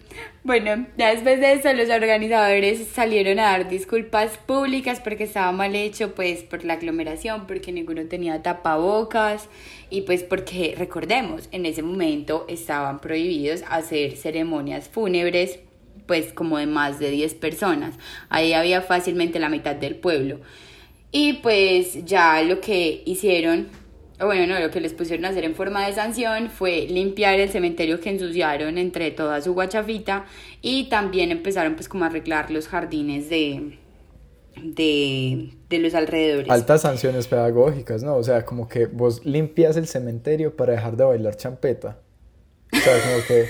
Bueno, 0.44 0.86
ya 0.96 1.10
después 1.10 1.40
de 1.40 1.52
eso 1.52 1.72
los 1.72 1.90
organizadores 1.90 2.86
salieron 2.88 3.38
a 3.38 3.44
dar 3.44 3.68
disculpas 3.68 4.38
públicas 4.38 5.00
porque 5.00 5.24
estaba 5.24 5.52
mal 5.52 5.74
hecho, 5.74 6.14
pues 6.14 6.42
por 6.42 6.64
la 6.64 6.74
aglomeración, 6.74 7.46
porque 7.46 7.72
ninguno 7.72 8.06
tenía 8.06 8.42
tapabocas 8.42 9.48
y 9.90 10.02
pues 10.02 10.22
porque 10.22 10.74
recordemos, 10.76 11.48
en 11.52 11.66
ese 11.66 11.82
momento 11.82 12.46
estaban 12.48 13.00
prohibidos 13.00 13.62
hacer 13.68 14.16
ceremonias 14.16 14.88
fúnebres 14.88 15.60
pues 16.06 16.32
como 16.32 16.58
de 16.58 16.66
más 16.66 16.98
de 16.98 17.10
10 17.10 17.34
personas. 17.34 17.94
Ahí 18.30 18.54
había 18.54 18.80
fácilmente 18.80 19.38
la 19.38 19.50
mitad 19.50 19.76
del 19.76 19.96
pueblo. 19.96 20.40
Y 21.12 21.34
pues 21.34 22.04
ya 22.04 22.42
lo 22.42 22.60
que 22.60 23.02
hicieron, 23.06 23.68
bueno, 24.26 24.52
no, 24.52 24.60
lo 24.60 24.70
que 24.70 24.80
les 24.80 24.92
pusieron 24.92 25.24
a 25.24 25.28
hacer 25.28 25.44
en 25.44 25.54
forma 25.54 25.86
de 25.86 25.92
sanción 25.92 26.50
fue 26.50 26.86
limpiar 26.88 27.38
el 27.38 27.48
cementerio 27.50 28.00
que 28.00 28.10
ensuciaron 28.10 28.76
entre 28.76 29.10
toda 29.12 29.40
su 29.40 29.54
guachafita 29.54 30.26
y 30.60 30.88
también 30.88 31.30
empezaron 31.30 31.74
pues 31.74 31.88
como 31.88 32.04
a 32.04 32.08
arreglar 32.08 32.50
los 32.50 32.66
jardines 32.66 33.30
de, 33.30 33.78
de, 34.62 35.50
de 35.68 35.78
los 35.78 35.94
alrededores. 35.94 36.50
Altas 36.50 36.82
sanciones 36.82 37.28
pedagógicas, 37.28 38.02
¿no? 38.02 38.16
O 38.16 38.24
sea, 38.24 38.44
como 38.44 38.68
que 38.68 38.86
vos 38.86 39.24
limpias 39.24 39.76
el 39.76 39.86
cementerio 39.86 40.56
para 40.56 40.72
dejar 40.72 40.96
de 40.96 41.04
bailar 41.04 41.36
champeta. 41.36 41.98
O 42.72 42.76
sea, 42.76 43.00
como 43.02 43.24
que, 43.26 43.46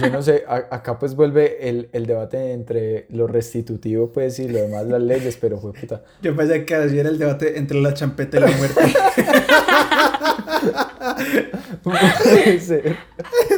yo 0.00 0.10
no 0.10 0.22
sé, 0.22 0.44
a- 0.46 0.68
acá 0.70 0.98
pues 0.98 1.14
vuelve 1.16 1.68
el, 1.68 1.88
el 1.92 2.06
debate 2.06 2.52
entre 2.52 3.06
lo 3.10 3.26
restitutivo, 3.26 4.12
pues, 4.12 4.38
y 4.38 4.48
lo 4.48 4.60
demás, 4.60 4.86
las 4.86 5.02
leyes, 5.02 5.36
pero 5.40 5.58
fue 5.58 5.72
puta. 5.72 6.02
Yo 6.22 6.36
pensé 6.36 6.64
que 6.64 6.74
así 6.76 6.98
era 6.98 7.08
el 7.08 7.18
debate 7.18 7.58
entre 7.58 7.80
la 7.80 7.92
champeta 7.94 8.38
y 8.38 8.40
la 8.40 8.46
muerte. 8.48 8.80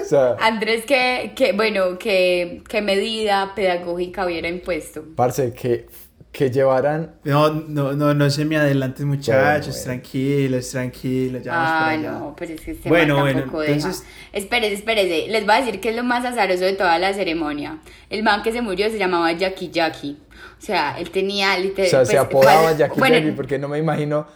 O 0.02 0.04
sea, 0.04 0.36
Andrés, 0.40 0.84
¿qué, 0.86 1.32
qué- 1.34 1.52
bueno, 1.52 1.98
qué, 1.98 2.62
qué 2.68 2.82
medida 2.82 3.52
pedagógica 3.54 4.26
hubiera 4.26 4.48
impuesto? 4.48 5.04
parce, 5.16 5.52
que, 5.52 5.86
que 6.32 6.50
llevaran 6.50 7.16
No, 7.24 7.50
no, 7.52 7.92
no, 7.92 8.14
no 8.14 8.30
se 8.30 8.46
me 8.46 8.56
adelanten 8.56 9.06
muchachos, 9.06 9.66
Bueno, 9.66 9.66
bueno. 9.66 9.82
tranquilos, 9.84 10.70
tranquilos, 10.70 11.42
ya 11.42 11.52
vamos 11.52 11.88
allá. 11.88 12.10
no, 12.12 12.34
pero 12.38 12.54
es 12.54 12.60
que 12.62 12.70
este 12.70 12.88
Bueno, 12.88 13.16
man 13.16 13.24
bueno, 13.24 13.40
tampoco 13.40 13.62
entonces- 13.64 14.00
deja. 14.00 14.12
Espérese, 14.32 14.74
espérese. 14.74 15.26
Les 15.28 15.44
voy 15.44 15.54
a 15.54 15.58
decir 15.62 15.78
que 15.80 15.90
es 15.90 15.96
lo 15.96 16.04
más 16.04 16.24
azaroso 16.24 16.64
de 16.64 16.72
toda 16.72 16.98
la 16.98 17.12
ceremonia. 17.12 17.80
El 18.08 18.22
man 18.22 18.42
que 18.42 18.50
se 18.50 18.62
murió 18.62 18.88
se 18.88 18.96
llamaba 18.98 19.30
Jackie 19.32 19.68
Jackie. 19.70 20.16
O 20.58 20.64
sea, 20.64 20.96
él 20.98 21.10
tenía 21.10 21.54
O 21.54 21.58
literal. 21.60 21.90
sea, 21.90 22.04
se 22.06 22.14
pues, 22.14 22.24
apodaba 22.26 22.62
pues, 22.68 22.78
Jackie 22.78 22.98
bueno, 22.98 23.16
Jackie 23.16 23.32
porque 23.32 23.58
no 23.58 23.68
me 23.68 23.78
imagino 23.78 24.26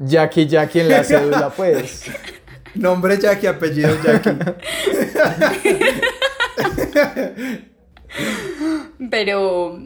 Jackie 0.00 0.46
Jackie 0.46 0.80
en 0.80 0.88
la 0.90 1.02
cédula, 1.02 1.48
pues. 1.50 2.10
Nombre 2.74 3.18
Jackie, 3.18 3.46
apellido 3.46 3.88
Jackie. 4.04 4.30
Pero 9.10 9.78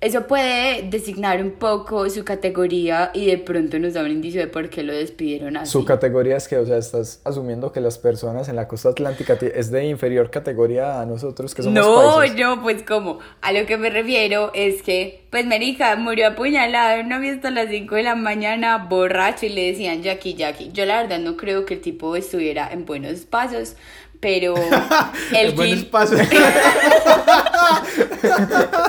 eso 0.00 0.26
puede 0.26 0.88
designar 0.88 1.42
un 1.42 1.50
poco 1.52 2.08
su 2.08 2.24
categoría 2.24 3.10
y 3.12 3.26
de 3.26 3.36
pronto 3.36 3.78
nos 3.78 3.92
da 3.94 4.00
un 4.02 4.10
indicio 4.10 4.40
de 4.40 4.46
por 4.46 4.70
qué 4.70 4.82
lo 4.82 4.94
despidieron 4.94 5.56
así. 5.58 5.70
Su 5.72 5.84
categoría 5.84 6.36
es 6.36 6.48
que, 6.48 6.56
o 6.56 6.64
sea, 6.64 6.78
estás 6.78 7.20
asumiendo 7.24 7.70
que 7.72 7.80
las 7.82 7.98
personas 7.98 8.48
en 8.48 8.56
la 8.56 8.66
costa 8.66 8.88
atlántica 8.88 9.38
ti- 9.38 9.48
es 9.54 9.70
de 9.70 9.84
inferior 9.84 10.30
categoría 10.30 11.00
a 11.02 11.06
nosotros 11.06 11.54
que 11.54 11.62
somos 11.62 11.78
No, 11.84 12.16
paisas. 12.18 12.36
no, 12.38 12.62
pues 12.62 12.82
como, 12.82 13.18
a 13.42 13.52
lo 13.52 13.66
que 13.66 13.76
me 13.76 13.90
refiero 13.90 14.50
es 14.54 14.82
que, 14.82 15.24
pues 15.30 15.44
Marica 15.46 15.94
murió 15.96 16.28
apuñalado 16.28 16.98
en 16.98 17.06
una 17.06 17.20
fiesta 17.20 17.48
a 17.48 17.50
las 17.50 17.68
5 17.68 17.94
de 17.96 18.02
la 18.04 18.14
mañana, 18.16 18.78
borracho, 18.88 19.46
y 19.46 19.50
le 19.50 19.70
decían 19.70 20.02
Jackie, 20.02 20.34
Jackie. 20.34 20.70
Yo 20.72 20.86
la 20.86 21.02
verdad 21.02 21.18
no 21.18 21.36
creo 21.36 21.66
que 21.66 21.74
el 21.74 21.80
tipo 21.82 22.16
estuviera 22.16 22.68
en 22.72 22.86
buenos 22.86 23.20
pasos, 23.26 23.76
pero 24.20 24.54
el 25.36 25.54
buen 25.54 25.70
espacio. 25.70 26.18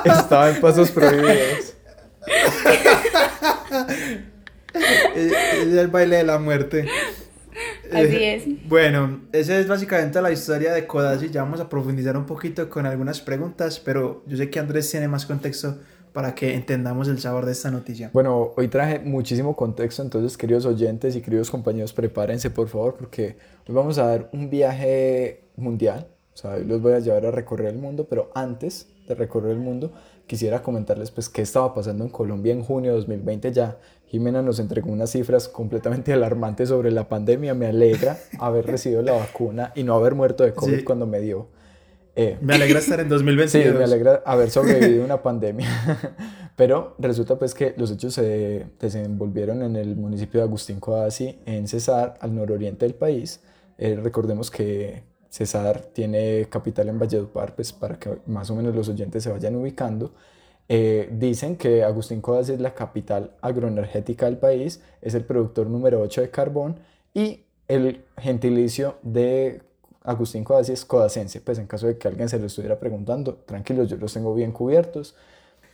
Estaba 0.04 0.50
en 0.50 0.60
pasos 0.60 0.90
prohibidos. 0.90 1.74
es 5.14 5.74
el 5.74 5.88
baile 5.88 6.16
de 6.16 6.24
la 6.24 6.38
muerte. 6.38 6.86
Así 7.92 8.16
Eh, 8.16 8.34
es. 8.36 8.44
Bueno, 8.68 9.20
esa 9.32 9.58
es 9.58 9.68
básicamente 9.68 10.20
la 10.22 10.30
historia 10.32 10.72
de 10.72 10.86
Kodasi. 10.86 11.30
Ya 11.30 11.42
vamos 11.42 11.60
a 11.60 11.68
profundizar 11.68 12.16
un 12.16 12.24
poquito 12.26 12.68
con 12.70 12.86
algunas 12.86 13.20
preguntas, 13.20 13.78
pero 13.80 14.22
yo 14.26 14.36
sé 14.36 14.48
que 14.50 14.58
Andrés 14.58 14.90
tiene 14.90 15.08
más 15.08 15.26
contexto 15.26 15.78
para 16.12 16.34
que 16.34 16.54
entendamos 16.54 17.08
el 17.08 17.18
sabor 17.18 17.46
de 17.46 17.52
esta 17.52 17.70
noticia. 17.70 18.10
Bueno, 18.12 18.52
hoy 18.56 18.68
traje 18.68 18.98
muchísimo 18.98 19.56
contexto, 19.56 20.02
entonces 20.02 20.36
queridos 20.36 20.66
oyentes 20.66 21.16
y 21.16 21.20
queridos 21.22 21.50
compañeros, 21.50 21.92
prepárense 21.92 22.50
por 22.50 22.68
favor 22.68 22.94
porque 22.96 23.36
hoy 23.68 23.74
vamos 23.74 23.98
a 23.98 24.06
dar 24.06 24.28
un 24.32 24.50
viaje 24.50 25.44
mundial, 25.56 26.06
o 26.34 26.36
sea, 26.36 26.52
hoy 26.54 26.64
los 26.64 26.80
voy 26.82 26.92
a 26.94 26.98
llevar 26.98 27.26
a 27.26 27.30
recorrer 27.30 27.68
el 27.68 27.78
mundo, 27.78 28.06
pero 28.08 28.30
antes 28.34 28.88
de 29.08 29.14
recorrer 29.14 29.52
el 29.52 29.58
mundo 29.58 29.92
quisiera 30.26 30.62
comentarles 30.62 31.10
pues 31.10 31.28
qué 31.28 31.42
estaba 31.42 31.74
pasando 31.74 32.04
en 32.04 32.10
Colombia 32.10 32.52
en 32.52 32.62
junio 32.62 32.92
de 32.92 32.96
2020 32.98 33.52
ya. 33.52 33.78
Jimena 34.06 34.42
nos 34.42 34.58
entregó 34.58 34.90
unas 34.92 35.10
cifras 35.10 35.48
completamente 35.48 36.12
alarmantes 36.12 36.68
sobre 36.68 36.90
la 36.90 37.08
pandemia, 37.08 37.54
me 37.54 37.66
alegra 37.66 38.18
haber 38.38 38.66
recibido 38.66 39.02
la 39.02 39.12
vacuna 39.12 39.72
y 39.74 39.82
no 39.84 39.94
haber 39.94 40.14
muerto 40.14 40.44
de 40.44 40.52
COVID 40.52 40.78
Sí. 40.78 40.84
cuando 40.84 41.06
me 41.06 41.20
dio. 41.20 41.48
Eh, 42.14 42.36
Me 42.40 42.54
alegra 42.54 42.78
estar 42.78 43.00
en 43.00 43.06
Sí, 43.06 43.10
2022. 43.10 43.74
me 43.78 43.84
alegra 43.84 44.22
haber 44.26 44.50
sobrevivido 44.50 45.04
una 45.04 45.22
pandemia. 45.22 45.68
Pero 46.56 46.94
resulta 46.98 47.38
pues 47.38 47.54
que 47.54 47.74
los 47.76 47.90
hechos 47.90 48.14
se 48.14 48.66
desenvolvieron 48.78 49.62
en 49.62 49.76
el 49.76 49.96
municipio 49.96 50.40
de 50.40 50.44
Agustín 50.46 50.80
Codazzi, 50.80 51.38
en 51.46 51.66
Cesar, 51.66 52.14
al 52.20 52.34
nororiente 52.34 52.84
del 52.84 52.94
país. 52.94 53.40
Eh, 53.78 53.98
recordemos 54.02 54.50
que 54.50 55.02
Cesar 55.30 55.80
tiene 55.80 56.46
capital 56.50 56.88
en 56.90 56.98
Valledupar, 56.98 57.54
pues 57.54 57.72
para 57.72 57.98
que 57.98 58.18
más 58.26 58.50
o 58.50 58.54
menos 58.54 58.74
los 58.74 58.88
oyentes 58.90 59.22
se 59.22 59.30
vayan 59.30 59.56
ubicando. 59.56 60.12
Eh, 60.68 61.08
dicen 61.12 61.56
que 61.56 61.82
Agustín 61.82 62.20
Codazzi 62.20 62.52
es 62.52 62.60
la 62.60 62.74
capital 62.74 63.32
agroenergética 63.40 64.26
del 64.26 64.36
país, 64.36 64.82
es 65.00 65.14
el 65.14 65.24
productor 65.24 65.66
número 65.68 66.00
8 66.02 66.20
de 66.20 66.30
carbón 66.30 66.76
y 67.14 67.40
el 67.68 68.04
gentilicio 68.18 68.96
de 69.02 69.62
Agustín 70.04 70.44
Codazzi 70.44 70.72
es 70.72 70.84
codacense, 70.84 71.40
pues 71.40 71.58
en 71.58 71.66
caso 71.66 71.86
de 71.86 71.96
que 71.96 72.08
alguien 72.08 72.28
se 72.28 72.38
lo 72.38 72.46
estuviera 72.46 72.78
preguntando, 72.78 73.34
tranquilos, 73.46 73.88
yo 73.88 73.96
los 73.96 74.12
tengo 74.12 74.34
bien 74.34 74.52
cubiertos. 74.52 75.14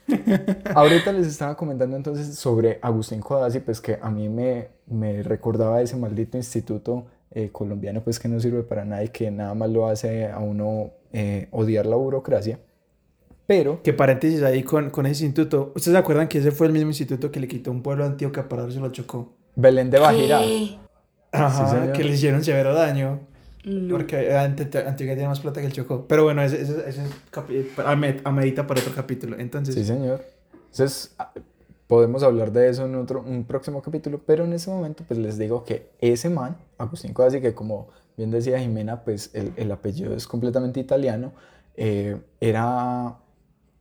Ahorita 0.75 1.13
les 1.13 1.27
estaba 1.27 1.57
comentando 1.57 1.97
entonces 1.97 2.35
sobre 2.37 2.79
Agustín 2.83 3.21
Codazzi, 3.21 3.61
pues 3.61 3.81
que 3.81 3.99
a 4.01 4.11
mí 4.11 4.29
me, 4.29 4.69
me 4.87 5.23
recordaba 5.23 5.83
ese 5.83 5.97
maldito 5.97 6.37
instituto 6.37 7.07
eh, 7.31 7.51
colombiano, 7.53 8.03
pues 8.03 8.19
que 8.19 8.29
no 8.29 8.41
sirve 8.41 8.63
para 8.63 8.85
nada 8.85 9.05
y 9.05 9.09
que 9.09 9.31
nada 9.31 9.55
más 9.55 9.71
lo 9.71 9.87
hace 9.87 10.27
a 10.29 10.39
uno 10.39 10.91
eh, 11.13 11.49
odiar 11.51 11.87
la 11.87 11.97
burocracia. 11.97 12.59
Pero, 13.47 13.83
Que 13.83 13.95
paréntesis 13.95 14.43
ahí 14.43 14.63
con, 14.63 14.91
con 14.91 15.07
ese 15.07 15.25
instituto. 15.25 15.73
¿Ustedes 15.75 15.95
se 15.95 15.99
acuerdan 15.99 16.29
que 16.29 16.39
ese 16.39 16.51
fue 16.51 16.67
el 16.67 16.73
mismo 16.75 16.91
instituto 16.91 17.31
que 17.31 17.41
le 17.41 17.49
quitó 17.49 17.71
un 17.71 17.83
pueblo 17.83 18.05
a 18.05 18.09
Antioquia 18.09 18.47
para 18.47 18.65
a 18.65 18.93
Chocó? 18.93 19.33
Belén 19.57 19.91
de 19.91 19.99
Bajirá. 19.99 20.41
Ajá, 21.33 21.93
que 21.93 22.05
le 22.05 22.11
hicieron 22.11 22.45
severo 22.45 22.75
daño. 22.75 23.21
No. 23.65 23.97
Porque 23.97 24.35
Antioquia 24.37 24.85
tiene 24.97 25.27
más 25.29 25.41
plata 25.41 25.61
que 25.61 25.67
el 25.67 25.73
Chocó. 25.73 26.07
Pero 26.09 26.25
bueno, 26.25 26.43
ese, 26.43 26.63
ese, 26.63 26.89
ese 26.89 27.05
es 27.05 27.11
capi- 27.33 27.67
a, 27.85 27.95
med- 27.97 28.21
a 28.25 28.31
medita 28.31 28.67
para 28.67 28.81
otro 28.81 28.95
capítulo. 28.95 29.37
Entonces, 29.39 29.75
Sí, 29.75 29.85
señor. 29.85 30.25
Entonces, 30.71 31.15
ah, 31.19 31.33
podemos 31.87 32.23
hablar 32.23 32.53
de 32.53 32.69
eso 32.69 32.85
en 32.87 32.95
otro, 32.95 33.23
un 33.27 33.45
próximo 33.45 33.83
capítulo, 33.83 34.21
pero 34.25 34.45
en 34.45 34.53
ese 34.53 34.71
momento, 34.71 35.05
pues 35.07 35.19
les 35.19 35.39
digo 35.39 35.65
que 35.65 35.91
ese 36.01 36.29
man, 36.31 36.57
Agustín 36.79 37.13
Codazzi, 37.13 37.41
que 37.41 37.55
como 37.55 37.89
bien 38.17 38.31
decía 38.31 38.59
Jimena, 38.61 39.03
pues 39.05 39.31
el, 39.35 39.53
el 39.57 39.71
apellido 39.73 40.15
es 40.15 40.27
completamente 40.27 40.81
italiano, 40.81 41.33
eh, 41.77 42.17
era, 42.41 43.17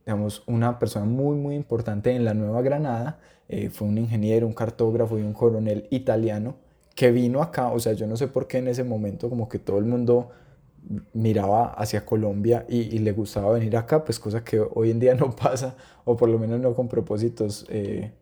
digamos, 0.06 0.42
una 0.46 0.78
persona 0.78 1.04
muy, 1.04 1.36
muy 1.36 1.54
importante 1.54 2.10
en 2.14 2.24
la 2.24 2.34
Nueva 2.34 2.62
Granada. 2.62 3.20
eh, 3.48 3.70
fue 3.70 3.88
un 3.88 3.96
ingeniero, 3.98 4.46
un 4.46 4.52
cartógrafo 4.54 5.18
y 5.18 5.22
un 5.22 5.32
coronel 5.32 5.86
italiano 5.90 6.56
que 6.98 7.12
vino 7.12 7.42
acá, 7.42 7.70
o 7.70 7.78
sea, 7.78 7.92
yo 7.94 8.06
no 8.08 8.16
sé 8.16 8.26
por 8.26 8.48
qué 8.48 8.58
en 8.58 8.66
ese 8.68 8.82
momento 8.84 9.28
como 9.30 9.48
que 9.48 9.60
todo 9.60 9.78
el 9.78 9.84
mundo 9.84 10.30
miraba 11.12 11.72
hacia 11.74 12.04
Colombia 12.04 12.66
y, 12.68 12.94
y 12.94 12.98
le 13.00 13.12
gustaba 13.12 13.52
venir 13.52 13.76
acá, 13.76 14.04
pues 14.04 14.18
cosa 14.18 14.42
que 14.44 14.58
hoy 14.60 14.90
en 14.90 14.98
día 15.00 15.14
no 15.14 15.30
pasa, 15.44 15.76
o 16.04 16.16
por 16.16 16.28
lo 16.28 16.38
menos 16.38 16.60
no 16.60 16.74
con 16.74 16.88
propósitos 16.88 17.66
eh, 17.68 18.12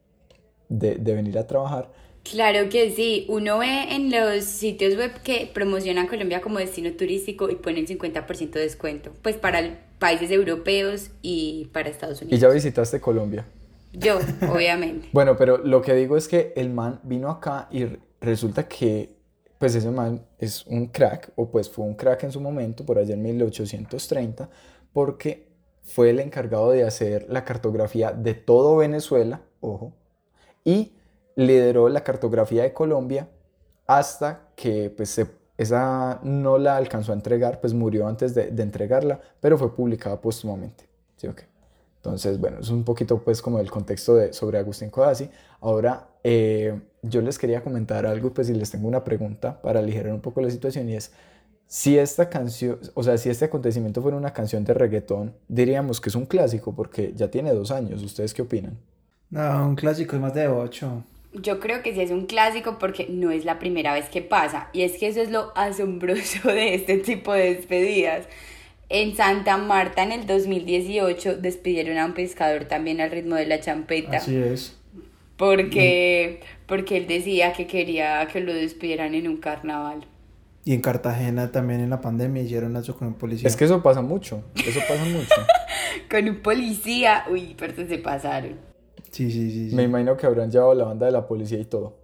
de, 0.68 0.97
de 0.97 1.14
venir 1.14 1.38
a 1.38 1.47
trabajar. 1.47 1.90
Claro 2.25 2.68
que 2.68 2.90
sí, 2.90 3.25
uno 3.28 3.59
ve 3.59 3.95
en 3.95 4.11
los 4.11 4.45
sitios 4.45 4.97
web 4.97 5.12
que 5.23 5.49
promocionan 5.54 6.09
Colombia 6.09 6.40
como 6.40 6.59
destino 6.59 6.90
turístico 6.92 7.49
y 7.50 7.54
ponen 7.56 7.87
50% 7.87 8.50
de 8.59 8.61
descuento, 8.62 9.12
pues 9.23 9.37
para 9.37 9.78
países 10.00 10.30
europeos 10.33 11.11
y 11.23 11.71
para 11.73 11.88
Estados 11.88 12.21
Y 12.21 12.25
Unidos. 12.25 12.40
ya 12.40 12.49
visitaste 12.49 13.00
Colombia. 13.00 13.47
Yo, 13.92 14.18
obviamente. 14.52 15.09
Bueno, 15.12 15.37
pero 15.37 15.59
lo 15.59 15.83
que 15.83 15.95
digo 15.95 16.16
es 16.16 16.28
que 16.28 16.52
el 16.56 16.71
man 16.71 17.00
vino 17.04 17.30
acá 17.30 17.68
y 17.71 17.87
resulta 18.26 18.68
que, 18.68 19.16
pues 19.59 19.75
ese 19.75 19.90
man 19.90 20.26
es 20.38 20.66
un 20.66 20.88
crack, 20.88 21.33
o 21.37 21.50
pues 21.50 21.71
fue 21.71 21.85
un 21.85 21.95
crack 21.95 22.25
en 22.25 22.33
su 22.33 22.40
momento, 22.40 22.85
por 22.85 22.99
allá 22.99 23.14
en 23.14 23.23
1830, 23.23 24.50
porque 24.92 25.49
fue 25.83 26.11
el 26.11 26.21
encargado 26.21 26.71
de 26.71 26.85
hacer 26.85 27.26
la 27.28 27.45
cartografía 27.45 28.12
de 28.12 28.35
todo 28.35 28.76
Venezuela, 28.76 29.40
ojo, 29.61 29.92
y 30.64 30.92
lideró 31.37 31.88
la 31.88 32.02
cartografía 32.02 32.64
de 32.64 32.73
Colombia 32.73 33.28
hasta 33.87 34.49
que 34.56 34.90
pues 34.90 35.21
esa 35.56 36.18
no 36.23 36.59
la 36.59 36.76
alcanzó 36.76 37.12
a 37.12 37.14
entregar, 37.14 37.61
pues 37.61 37.73
murió 37.73 38.09
antes 38.09 38.35
de, 38.35 38.49
entregarla, 38.62 39.21
pero 39.40 39.56
fue 39.56 39.75
publicada 39.75 40.21
póstumamente. 40.21 40.88
¿Sí 41.16 41.28
o 41.28 41.35
qué? 41.35 41.45
Entonces, 42.07 42.39
bueno, 42.39 42.61
es 42.61 42.71
un 42.71 42.85
poquito 42.85 43.19
pues 43.19 43.43
como 43.43 43.59
el 43.59 43.69
contexto 43.69 44.15
de, 44.15 44.33
sobre 44.33 44.59
Agustín 44.59 44.91
Codazzi. 44.91 45.29
Ahora, 45.61 46.07
eh, 46.23 46.79
yo 47.03 47.21
les 47.21 47.37
quería 47.37 47.63
comentar 47.63 48.07
algo, 48.07 48.33
pues 48.33 48.49
y 48.49 48.55
les 48.55 48.71
tengo 48.71 48.87
una 48.87 49.03
pregunta 49.03 49.61
para 49.61 49.81
aligerar 49.81 50.13
un 50.13 50.21
poco 50.21 50.41
la 50.41 50.51
situación 50.51 50.89
y 50.89 50.95
es, 50.95 51.13
si 51.67 51.99
esta 51.99 52.31
canción, 52.31 52.79
o 52.95 53.03
sea, 53.03 53.19
si 53.19 53.29
este 53.29 53.47
acontecimiento 53.47 54.03
fuera 54.03 54.17
una 54.17 54.33
canción 54.33 54.65
de 54.65 54.73
reggaetón, 54.73 55.35
diríamos 55.49 56.01
que 56.01 56.11
es 56.11 56.15
un 56.15 56.27
clásico 56.27 56.77
porque 56.77 57.13
ya 57.17 57.29
tiene 57.29 57.53
dos 57.53 57.73
años. 57.73 58.03
¿Ustedes 58.05 58.33
qué 58.33 58.43
opinan? 58.43 58.79
no, 59.31 59.67
un 59.67 59.75
clásico 59.75 60.15
es 60.15 60.23
más 60.23 60.35
de 60.35 60.47
8. 60.47 61.05
Yo 61.35 61.59
creo 61.59 61.83
que 61.83 61.93
sí 61.93 62.01
es 62.01 62.13
un 62.13 62.27
clásico 62.27 62.79
porque 62.79 63.09
no 63.11 63.33
es 63.33 63.45
la 63.45 63.59
primera 63.59 63.93
vez 63.93 64.09
que 64.09 64.23
pasa. 64.23 64.71
Y 64.73 64.83
es 64.83 64.97
que 64.97 65.09
eso 65.09 65.21
es 65.21 65.31
lo 65.31 65.53
asombroso 65.57 66.49
de 66.49 66.75
este 66.75 66.99
tipo 66.99 67.33
de 67.33 67.55
despedidas. 67.55 68.27
En 68.88 69.16
Santa 69.16 69.57
Marta 69.57 70.02
en 70.02 70.12
el 70.12 70.26
2018 70.26 71.37
despidieron 71.38 71.99
a 71.99 72.07
un 72.07 72.14
pescador 72.14 72.66
también 72.66 73.00
al 73.00 73.11
ritmo 73.11 73.35
de 73.35 73.47
la 73.47 73.61
champeta. 73.61 74.19
Así 74.19 74.37
es. 74.37 74.76
Porque, 75.37 76.40
porque 76.66 76.97
él 76.97 77.07
decía 77.07 77.52
que 77.52 77.66
quería 77.66 78.26
que 78.33 78.40
lo 78.40 78.55
despidieran 78.55 79.14
en 79.14 79.28
un 79.28 79.37
carnaval. 79.38 80.07
Y 80.64 80.73
en 80.73 80.81
Cartagena 80.81 81.52
también 81.52 81.81
en 81.81 81.90
la 81.90 82.00
pandemia 82.00 82.43
hicieron 82.43 82.76
eso 82.76 82.97
con 82.97 83.09
un 83.09 83.14
policía. 83.14 83.49
Es 83.49 83.55
que 83.55 83.64
eso 83.64 83.83
pasa 83.83 84.02
mucho, 84.02 84.43
eso 84.55 84.81
pasa 84.88 85.05
mucho. 85.05 85.35
Con 86.11 86.28
un 86.28 86.43
policía. 86.43 87.25
Uy, 87.31 87.55
pero 87.57 87.75
se 87.87 87.99
pasaron. 87.99 88.57
Sí, 89.11 89.31
sí, 89.31 89.50
sí. 89.50 89.71
sí. 89.71 89.76
Me 89.76 89.85
imagino 89.85 90.16
que 90.16 90.26
habrán 90.26 90.50
llevado 90.50 90.75
la 90.75 90.85
banda 90.85 91.07
de 91.07 91.12
la 91.12 91.26
policía 91.26 91.59
y 91.59 91.64
todo. 91.64 91.97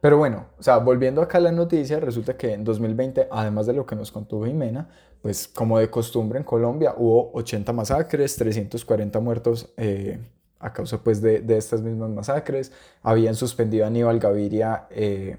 Pero 0.00 0.16
bueno, 0.18 0.46
o 0.58 0.62
sea, 0.62 0.78
volviendo 0.78 1.22
acá 1.22 1.38
a 1.38 1.42
la 1.42 1.52
noticia, 1.52 2.00
resulta 2.00 2.36
que 2.36 2.52
en 2.54 2.64
2020, 2.64 3.28
además 3.30 3.66
de 3.66 3.74
lo 3.74 3.86
que 3.86 3.94
nos 3.94 4.10
contó 4.10 4.42
Jimena, 4.44 4.88
pues 5.22 5.46
como 5.46 5.78
de 5.78 5.88
costumbre 5.88 6.38
en 6.38 6.44
Colombia 6.44 6.94
hubo 6.96 7.30
80 7.32 7.72
masacres, 7.72 8.36
340 8.36 9.20
muertos 9.20 9.72
eh, 9.76 10.18
a 10.58 10.72
causa 10.72 11.02
pues 11.02 11.22
de, 11.22 11.40
de 11.40 11.56
estas 11.56 11.80
mismas 11.80 12.10
masacres. 12.10 12.72
Habían 13.02 13.36
suspendido 13.36 13.84
a 13.84 13.86
Aníbal 13.86 14.18
Gaviria, 14.18 14.86
eh, 14.90 15.36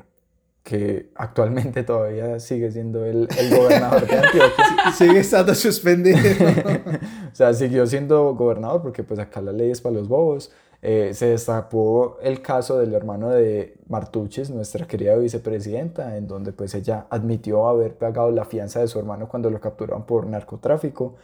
que 0.63 1.12
actualmente 1.16 1.84
todavía 1.84 2.40
sigue 2.40 2.72
siendo 2.72 3.04
el, 3.06 3.28
el 3.38 3.56
gobernador 3.58 4.08
de 4.08 4.16
Antioquia. 4.16 4.66
Sigue 4.98 5.20
estando 5.20 5.54
suspendido. 5.54 6.18
o 7.34 7.36
sea, 7.36 7.54
siguió 7.54 7.86
siendo 7.86 8.34
gobernador 8.36 8.82
porque 8.82 9.04
pues 9.04 9.20
acá 9.20 9.42
la 9.42 9.52
ley 9.52 9.72
es 9.72 9.82
para 9.82 9.96
los 9.96 10.08
bobos. 10.08 10.52
Eh, 10.86 11.13
se 11.13 11.28
destapó 11.28 12.18
el 12.22 12.42
caso 12.42 12.78
del 12.78 12.94
hermano 12.94 13.30
de 13.30 13.78
Martuches, 13.88 14.50
nuestra 14.50 14.86
querida 14.86 15.16
vicepresidenta, 15.16 16.18
en 16.18 16.28
donde 16.28 16.52
pues 16.52 16.75
ella 16.75 17.08
admitió 17.10 17.70
haber 17.70 17.96
pagado 17.96 18.32
la 18.32 18.44
fianza 18.44 18.82
de 18.82 18.90
su 18.90 19.00
hermano 19.00 19.30
cuando 19.30 19.50
lo 19.50 19.62
capturaron 19.62 20.06
por 20.06 20.28
narcotráfico. 20.28 21.16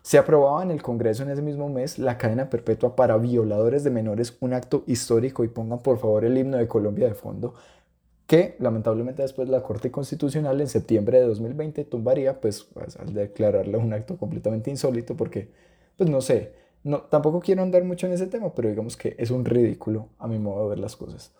Se 0.00 0.16
aprobaba 0.16 0.62
en 0.62 0.70
el 0.70 0.82
Congreso 0.82 1.24
en 1.24 1.30
ese 1.30 1.42
mismo 1.42 1.68
mes 1.68 1.98
la 1.98 2.16
cadena 2.16 2.48
perpetua 2.48 2.96
para 2.96 3.18
violadores 3.18 3.84
de 3.84 3.90
menores, 3.90 4.34
un 4.40 4.54
acto 4.54 4.82
histórico, 4.86 5.44
y 5.44 5.48
pongan 5.48 5.80
por 5.80 5.98
favor 5.98 6.24
el 6.24 6.38
himno 6.38 6.56
de 6.56 6.66
Colombia 6.66 7.06
de 7.06 7.14
fondo, 7.14 7.52
que 8.26 8.56
lamentablemente 8.60 9.20
después 9.20 9.46
la 9.50 9.62
Corte 9.62 9.90
Constitucional 9.90 10.58
en 10.62 10.68
septiembre 10.68 11.20
de 11.20 11.26
2020 11.26 11.84
tumbaría, 11.84 12.40
pues, 12.40 12.64
pues, 12.64 12.96
al 12.96 13.12
declararlo 13.12 13.78
un 13.78 13.92
acto 13.92 14.16
completamente 14.16 14.70
insólito, 14.70 15.18
porque, 15.18 15.50
pues 15.98 16.08
no 16.08 16.22
sé, 16.22 16.61
no, 16.84 17.02
tampoco 17.02 17.40
quiero 17.40 17.62
andar 17.62 17.84
mucho 17.84 18.06
en 18.06 18.12
ese 18.12 18.26
tema, 18.26 18.54
pero 18.54 18.68
digamos 18.68 18.96
que 18.96 19.14
es 19.18 19.30
un 19.30 19.44
ridículo 19.44 20.08
a 20.18 20.26
mi 20.26 20.38
modo 20.38 20.64
de 20.64 20.70
ver 20.70 20.78
las 20.78 20.96
cosas. 20.96 21.32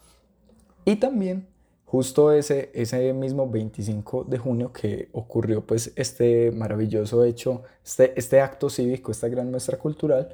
Y 0.84 0.96
también, 0.96 1.46
justo 1.84 2.32
ese, 2.32 2.70
ese 2.74 3.12
mismo 3.12 3.48
25 3.50 4.24
de 4.24 4.38
junio 4.38 4.72
que 4.72 5.08
ocurrió 5.12 5.66
pues 5.66 5.92
este 5.96 6.50
maravilloso 6.52 7.24
hecho, 7.24 7.62
este, 7.84 8.12
este 8.18 8.40
acto 8.40 8.70
cívico, 8.70 9.10
esta 9.10 9.28
gran 9.28 9.50
muestra 9.50 9.78
cultural, 9.78 10.28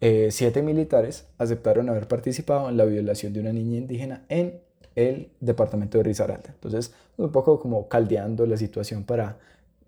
eh, 0.00 0.28
siete 0.30 0.62
militares 0.62 1.26
aceptaron 1.36 1.88
haber 1.90 2.08
participado 2.08 2.68
en 2.70 2.76
la 2.76 2.84
violación 2.84 3.32
de 3.32 3.40
una 3.40 3.52
niña 3.52 3.78
indígena 3.78 4.24
en 4.28 4.60
el 4.94 5.30
departamento 5.40 5.98
de 5.98 6.04
Risaralda. 6.04 6.48
Entonces, 6.48 6.92
un 7.16 7.30
poco 7.30 7.60
como 7.60 7.88
caldeando 7.88 8.46
la 8.46 8.56
situación 8.56 9.04
para 9.04 9.38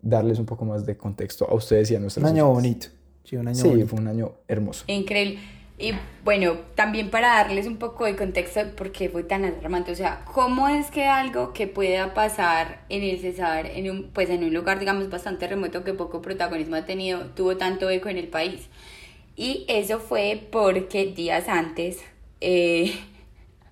darles 0.03 0.39
un 0.39 0.47
poco 0.47 0.65
más 0.65 0.85
de 0.85 0.97
contexto 0.97 1.49
a 1.49 1.55
ustedes 1.55 1.91
y 1.91 1.97
a 1.97 2.01
nuestros 2.01 2.23
Un 2.23 2.31
año 2.31 2.51
oyentes. 2.51 2.91
bonito. 2.91 3.02
Sí, 3.25 3.37
un 3.37 3.49
año 3.49 3.57
Sí, 3.57 3.69
bonito. 3.69 3.89
fue 3.89 4.01
un 4.01 4.09
año 4.09 4.33
hermoso. 4.49 4.85
Increíble. 4.89 5.39
Y 5.79 5.95
bueno, 6.25 6.59
también 6.77 7.11
para 7.11 7.29
darles 7.29 7.67
un 7.67 7.77
poco 7.79 8.05
de 8.05 8.15
contexto 8.15 8.61
de 8.61 8.67
por 8.67 8.93
qué 8.93 9.09
fue 9.09 9.25
tan 9.25 9.45
alarmante, 9.45 9.91
o 9.91 9.97
sea, 9.97 10.25
cómo 10.33 10.69
es 10.69 10.91
que 10.93 11.07
algo 11.07 11.53
que 11.53 11.67
pueda 11.67 12.15
pasar 12.15 12.85
en 12.89 13.03
el 13.03 13.19
Cesar, 13.19 13.67
en 13.67 13.91
un, 13.91 14.11
pues 14.13 14.31
en 14.31 14.45
un 14.45 14.55
lugar, 14.55 14.79
digamos, 14.79 15.09
bastante 15.11 15.49
remoto 15.49 15.83
que 15.83 15.93
poco 15.95 16.23
protagonismo 16.23 16.77
ha 16.77 16.85
tenido, 16.85 17.27
tuvo 17.35 17.57
tanto 17.57 17.91
eco 17.91 18.09
en 18.09 18.19
el 18.19 18.29
país. 18.29 18.69
Y 19.35 19.65
eso 19.69 19.99
fue 19.99 20.47
porque 20.53 21.07
días 21.07 21.49
antes, 21.49 21.99
eh, 22.41 22.93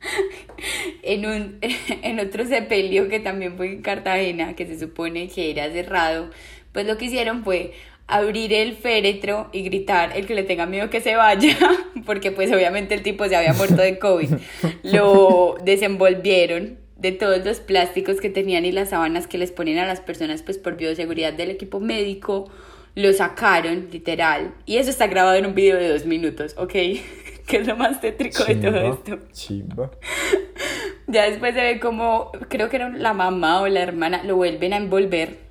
en, 1.02 1.26
un, 1.26 1.58
en 2.02 2.18
otro 2.18 2.44
sepelio 2.46 3.08
que 3.08 3.20
también 3.20 3.56
fue 3.56 3.66
en 3.72 3.82
Cartagena, 3.82 4.54
que 4.56 4.66
se 4.66 4.78
supone 4.78 5.28
que 5.28 5.50
era 5.50 5.70
cerrado, 5.70 6.30
pues 6.72 6.86
lo 6.86 6.96
que 6.96 7.06
hicieron 7.06 7.44
fue 7.44 7.72
abrir 8.10 8.52
el 8.52 8.74
féretro 8.74 9.48
y 9.52 9.62
gritar 9.62 10.16
el 10.16 10.26
que 10.26 10.34
le 10.34 10.42
tenga 10.42 10.66
miedo 10.66 10.90
que 10.90 11.00
se 11.00 11.16
vaya, 11.16 11.56
porque 12.06 12.30
pues 12.32 12.52
obviamente 12.52 12.94
el 12.94 13.02
tipo 13.02 13.26
se 13.26 13.36
había 13.36 13.52
muerto 13.52 13.76
de 13.76 13.98
COVID. 13.98 14.30
Lo 14.82 15.56
desenvolvieron 15.64 16.78
de 16.96 17.12
todos 17.12 17.42
los 17.44 17.60
plásticos 17.60 18.20
que 18.20 18.28
tenían 18.28 18.66
y 18.66 18.72
las 18.72 18.90
sábanas 18.90 19.26
que 19.26 19.38
les 19.38 19.52
ponían 19.52 19.78
a 19.78 19.86
las 19.86 20.00
personas 20.00 20.42
pues 20.42 20.58
por 20.58 20.76
bioseguridad 20.76 21.32
del 21.32 21.48
equipo 21.50 21.80
médico, 21.80 22.50
lo 22.94 23.12
sacaron 23.12 23.88
literal. 23.90 24.52
Y 24.66 24.76
eso 24.76 24.90
está 24.90 25.06
grabado 25.06 25.36
en 25.36 25.46
un 25.46 25.54
video 25.54 25.78
de 25.78 25.88
dos 25.88 26.04
minutos, 26.04 26.54
¿ok? 26.58 26.72
que 27.46 27.56
es 27.56 27.66
lo 27.66 27.76
más 27.76 28.00
tétrico 28.00 28.44
de 28.44 28.56
todo 28.56 28.92
esto. 28.92 29.18
chimba. 29.32 29.90
Ya 31.06 31.28
después 31.28 31.54
se 31.54 31.62
ve 31.62 31.80
como, 31.80 32.30
creo 32.48 32.68
que 32.68 32.76
era 32.76 32.88
la 32.90 33.12
mamá 33.12 33.62
o 33.62 33.66
la 33.66 33.80
hermana, 33.80 34.22
lo 34.22 34.36
vuelven 34.36 34.72
a 34.72 34.76
envolver, 34.76 35.49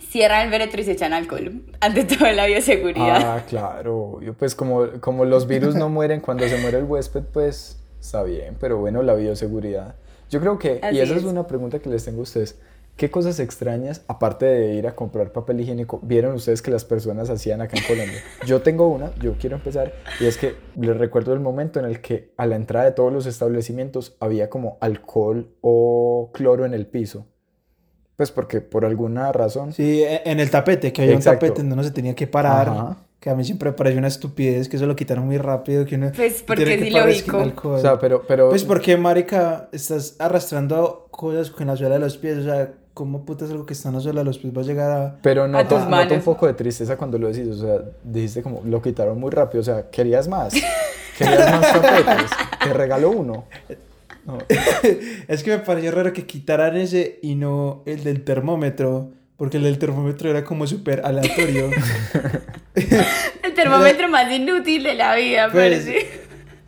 cierran 0.00 0.46
el 0.46 0.50
féretro 0.50 0.80
y 0.80 0.84
se 0.84 0.92
echan 0.92 1.12
alcohol. 1.12 1.62
Ante 1.80 2.04
todo 2.04 2.30
la 2.32 2.46
bioseguridad. 2.46 3.36
Ah, 3.36 3.44
claro, 3.48 3.96
obvio. 3.98 4.34
Pues 4.34 4.54
como, 4.54 4.86
como 5.00 5.24
los 5.24 5.46
virus 5.46 5.74
no 5.74 5.88
mueren 5.88 6.20
cuando 6.20 6.46
se 6.48 6.58
muere 6.58 6.78
el 6.78 6.84
huésped, 6.84 7.22
pues 7.32 7.78
está 8.00 8.22
bien, 8.22 8.56
pero 8.60 8.78
bueno, 8.78 9.02
la 9.02 9.14
bioseguridad. 9.14 9.94
Yo 10.30 10.40
creo 10.40 10.58
que, 10.58 10.80
Así 10.82 10.96
y 10.96 11.00
esa 11.00 11.14
es. 11.14 11.20
es. 11.20 11.24
una 11.24 11.46
pregunta 11.46 11.78
que 11.78 11.88
les 11.88 12.04
tengo 12.04 12.20
a 12.20 12.22
ustedes, 12.22 12.58
¿qué 12.96 13.10
cosas 13.10 13.40
extrañas, 13.40 14.02
aparte 14.08 14.44
de 14.46 14.74
ir 14.74 14.86
a 14.86 14.94
comprar 14.94 15.32
papel 15.32 15.60
higiénico, 15.60 16.00
vieron 16.02 16.34
ustedes 16.34 16.60
que 16.62 16.70
las 16.70 16.84
personas 16.84 17.30
hacían 17.30 17.60
acá 17.60 17.76
en 17.78 17.84
Colombia? 17.84 18.22
Yo 18.46 18.60
tengo 18.60 18.88
una, 18.88 19.10
yo 19.22 19.34
quiero 19.40 19.56
empezar, 19.56 19.92
y 20.20 20.26
es 20.26 20.36
que 20.36 20.56
les 20.76 20.96
recuerdo 20.96 21.32
el 21.32 21.40
momento 21.40 21.80
en 21.80 21.86
el 21.86 22.00
que 22.00 22.32
a 22.36 22.46
la 22.46 22.56
entrada 22.56 22.84
de 22.86 22.92
todos 22.92 23.12
los 23.12 23.24
establecimientos 23.26 24.16
había 24.20 24.50
como 24.50 24.76
alcohol 24.80 25.48
o 25.60 26.30
cloro 26.34 26.66
en 26.66 26.74
el 26.74 26.86
piso. 26.86 27.26
Pues 28.18 28.32
porque 28.32 28.60
por 28.60 28.84
alguna 28.84 29.30
razón... 29.30 29.72
Sí, 29.72 30.02
e- 30.02 30.22
en 30.24 30.40
el 30.40 30.50
tapete, 30.50 30.92
que 30.92 31.02
había 31.02 31.14
Exacto. 31.14 31.46
un 31.46 31.50
tapete 31.52 31.60
donde 31.62 31.74
uno 31.74 31.84
se 31.84 31.92
tenía 31.92 32.14
que 32.16 32.26
parar. 32.26 32.68
Ajá. 32.68 32.96
Que 33.20 33.30
a 33.30 33.34
mí 33.36 33.44
siempre 33.44 33.70
me 33.70 33.76
pareció 33.76 33.96
una 33.98 34.08
estupidez, 34.08 34.68
que 34.68 34.74
eso 34.76 34.86
lo 34.86 34.96
quitaron 34.96 35.24
muy 35.24 35.38
rápido. 35.38 35.84
Que 35.86 35.94
uno 35.94 36.10
Pues, 36.14 36.42
porque 36.42 36.64
tiene 36.66 36.82
es 36.82 36.88
que 36.88 36.92
parar 36.98 37.08
ilógico. 37.10 37.68
O 37.70 37.78
sea, 37.78 37.96
pero... 38.00 38.24
pero 38.26 38.48
Pues 38.50 38.64
porque, 38.64 38.96
marica, 38.96 39.68
estás 39.70 40.16
arrastrando 40.18 41.06
cosas 41.12 41.50
con 41.50 41.68
la 41.68 41.76
suela 41.76 41.94
de 41.94 42.00
los 42.00 42.18
pies. 42.18 42.38
O 42.38 42.42
sea, 42.42 42.72
¿cómo 42.92 43.24
putas 43.24 43.52
algo 43.52 43.64
que 43.64 43.74
está 43.74 43.88
en 43.90 43.94
la 43.94 44.00
suela 44.00 44.20
de 44.22 44.24
los 44.24 44.38
pies 44.38 44.52
va 44.56 44.62
a 44.62 44.64
llegar 44.64 44.90
a...? 44.90 45.18
Pero 45.22 45.44
A 45.44 45.48
nota, 45.48 45.68
tus 45.68 45.78
nota 45.78 45.88
manos. 45.88 46.12
un 46.14 46.22
poco 46.22 46.48
de 46.48 46.54
tristeza 46.54 46.96
cuando 46.96 47.18
lo 47.18 47.28
decís, 47.28 47.46
o 47.46 47.54
sea, 47.60 47.84
dijiste 48.02 48.42
como, 48.42 48.62
lo 48.64 48.82
quitaron 48.82 49.18
muy 49.20 49.30
rápido, 49.30 49.60
o 49.60 49.64
sea, 49.64 49.88
querías 49.90 50.26
más, 50.26 50.54
querías 51.16 51.52
más 51.52 51.72
tapetes, 51.72 52.30
te 52.64 52.72
regaló 52.72 53.10
uno. 53.10 53.44
No, 54.28 54.38
Es 55.28 55.42
que 55.42 55.50
me 55.50 55.58
pareció 55.58 55.90
raro 55.90 56.12
que 56.12 56.24
quitaran 56.26 56.76
ese 56.76 57.18
y 57.22 57.34
no 57.34 57.82
el 57.86 58.04
del 58.04 58.22
termómetro. 58.22 59.10
Porque 59.36 59.56
el 59.56 59.62
del 59.62 59.78
termómetro 59.78 60.28
era 60.30 60.42
como 60.44 60.66
súper 60.66 61.00
aleatorio. 61.04 61.70
El 63.42 63.54
termómetro 63.54 64.08
más 64.08 64.32
inútil 64.32 64.82
de 64.82 64.94
la 64.94 65.14
vida, 65.16 65.48
Pues, 65.50 65.84
parece. 65.84 66.06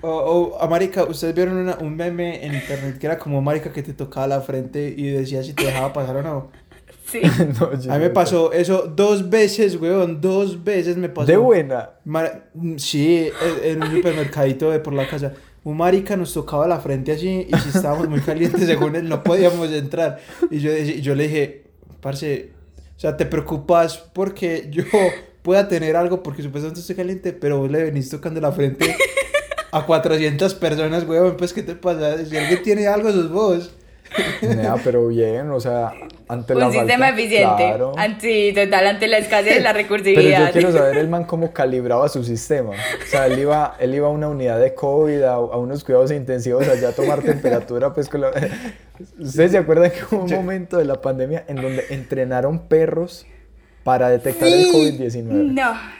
o, 0.03 0.09
o, 0.09 0.63
a 0.63 0.67
marica, 0.69 1.05
ustedes 1.05 1.35
vieron 1.35 1.57
una- 1.57 1.79
un 1.81 1.97
meme 1.97 2.45
en 2.45 2.55
internet 2.55 2.99
que 2.99 3.07
era 3.07 3.19
como 3.19 3.41
marica 3.43 3.73
que 3.73 3.83
te 3.83 3.93
tocaba 3.93 4.27
la 4.27 4.41
frente 4.41 4.93
y 4.97 5.09
decía 5.09 5.43
si 5.43 5.53
te 5.53 5.65
dejaba 5.65 5.93
pasar 5.93 6.17
o 6.17 6.23
no. 6.23 6.51
Sí. 7.11 7.21
no, 7.59 7.67
A 7.67 7.97
mí 7.97 8.03
me 8.05 8.09
no- 8.09 8.13
pasó 8.13 8.53
eso 8.53 8.83
dos 8.95 9.29
veces, 9.29 9.75
weón, 9.81 10.21
dos 10.21 10.63
veces 10.63 10.97
me 10.97 11.09
pasó. 11.09 11.27
De 11.27 11.37
buena. 11.37 11.91
Mar- 12.05 12.51
sí, 12.77 13.29
en 13.65 13.71
en 13.79 13.83
un 13.83 13.91
supermercadito 13.97 14.71
de 14.71 14.79
por 14.79 14.93
la 14.93 15.09
casa. 15.09 15.33
Un 15.63 15.77
marica 15.77 16.17
nos 16.17 16.33
tocaba 16.33 16.67
la 16.67 16.81
frente 16.81 17.13
así 17.13 17.47
y 17.49 17.57
si 17.59 17.69
estábamos 17.69 18.09
muy 18.09 18.21
calientes 18.21 18.67
según 18.67 18.97
él 18.97 19.09
no 19.09 19.23
podíamos 19.23 19.71
entrar. 19.71 20.19
Y 20.51 20.61
yo, 20.61 20.73
yo 20.75 21.15
le 21.15 21.25
dije, 21.25 21.65
parce, 22.01 22.53
o 22.97 23.01
sea, 23.01 23.17
te 23.17 23.27
preocupas 23.27 23.99
porque 23.99 24.69
yo 24.71 24.85
pueda 25.43 25.69
tener 25.69 25.97
algo 25.97 26.23
porque 26.23 26.43
supuestamente 26.43 26.81
estoy 26.81 26.97
caliente, 26.97 27.33
pero 27.33 27.59
vos 27.59 27.71
le 27.71 27.85
venís 27.85 28.09
tocando 28.09 28.41
la 28.41 28.53
frente 28.53 28.97
a 29.73 29.87
400 29.87 30.55
personas, 30.55 31.07
weón, 31.07 31.37
pues 31.37 31.53
¿qué 31.53 31.63
te 31.63 31.75
pasa? 31.75 32.25
Si 32.25 32.37
alguien 32.37 32.63
tiene 32.63 32.87
algo, 32.87 33.13
sos 33.13 33.31
vos. 33.31 33.71
Nea, 34.43 34.75
pero 34.83 35.07
bien, 35.09 35.51
o 35.51 35.61
sea, 35.61 35.93
ante 36.29 36.55
la 36.55 36.67
Un 36.67 36.73
sistema 36.73 37.07
falta- 37.07 37.21
eficiente. 37.21 37.57
claro. 37.65 37.93
Ante, 37.97 38.53
total, 38.53 38.87
ante 38.89 39.07
la 39.09 39.19
escasez 39.19 39.55
de 39.57 39.61
la 39.61 39.73
Pero 39.73 39.83
recursividad. 39.83 40.47
yo 40.47 40.53
quiero 40.53 40.73
saber 40.73 40.99
el 40.99 41.09
man 41.09 41.25
cómo 41.25 41.53
calibraba 41.53 42.09
su 42.09 42.25
sistema. 42.25 42.71
O 42.71 43.07
sea, 43.07 43.27
él 43.27 43.39
iba, 43.39 43.77
él 43.79 43.95
iba 43.95 44.09
a 44.09 44.11
una 44.11 44.29
unidad 44.29 44.59
de 44.61 44.75
COVID, 44.75 45.23
a, 45.23 45.33
a 45.35 45.57
unos 45.57 45.85
cuidados 45.85 46.11
intensivos 46.13 46.67
allá 46.69 46.89
a 46.89 46.93
tomar 46.93 47.23
temperatura, 47.23 47.93
pues 47.95 48.09
con 48.09 48.23
la... 48.23 48.31
¿Ustedes 49.19 49.53
se 49.53 49.59
acuerdan 49.59 49.91
que 49.91 50.15
hubo 50.15 50.25
un 50.25 50.31
momento 50.33 50.77
de 50.77 50.85
la 50.85 51.01
pandemia 51.01 51.45
en 51.49 51.57
donde 51.57 51.85
entrenaron 51.91 52.69
perros 52.69 53.27
para 53.85 54.09
detectar 54.11 54.49
el 54.49 54.67
COVID-19? 54.67 55.25
No. 55.53 56.00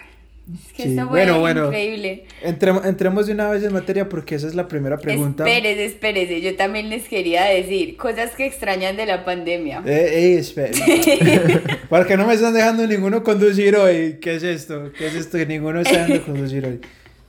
Es 0.55 0.73
que 0.73 0.83
Sí, 0.85 0.93
eso 0.93 1.09
fue 1.09 1.21
bueno, 1.21 1.41
bueno. 1.41 1.67
increíble. 1.67 2.25
Entremos, 2.43 2.85
entremos 2.85 3.27
de 3.27 3.33
una 3.33 3.51
vez 3.51 3.63
en 3.63 3.73
materia 3.73 4.09
porque 4.09 4.35
esa 4.35 4.47
es 4.47 4.55
la 4.55 4.69
primera 4.69 4.97
pregunta. 4.99 5.47
Espérese, 5.47 5.85
espérese. 5.85 6.41
Yo 6.41 6.57
también 6.57 6.89
les 6.91 7.09
quería 7.09 7.45
decir 7.45 7.97
cosas 7.97 8.31
que 8.33 8.47
extrañan 8.47 8.97
de 8.97 9.07
la 9.07 9.25
pandemia. 9.25 9.83
Eh, 9.87 10.09
eh, 10.13 10.39
espera. 10.39 10.73
¿Por 11.89 12.07
qué 12.07 12.17
no 12.17 12.27
me 12.27 12.35
están 12.35 12.55
dejando 12.55 12.87
ninguno 12.87 13.23
conducir 13.23 13.77
hoy? 13.77 14.19
¿Qué 14.21 14.37
es 14.37 14.43
esto? 14.43 14.91
¿Qué 14.97 15.07
es 15.07 15.15
esto 15.15 15.39
que 15.39 15.47
ninguno 15.47 15.81
está 15.81 16.07
dejando 16.07 16.25
conducir 16.25 16.67
hoy? 16.67 16.81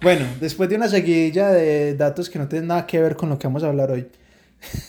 Bueno, 0.01 0.25
después 0.39 0.69
de 0.69 0.75
una 0.77 0.87
seguidilla 0.87 1.49
de 1.51 1.95
datos 1.95 2.29
que 2.29 2.39
no 2.39 2.47
tienen 2.47 2.67
nada 2.67 2.87
que 2.87 2.99
ver 2.99 3.15
con 3.15 3.29
lo 3.29 3.37
que 3.37 3.47
vamos 3.47 3.63
a 3.63 3.67
hablar 3.67 3.91
hoy. 3.91 4.07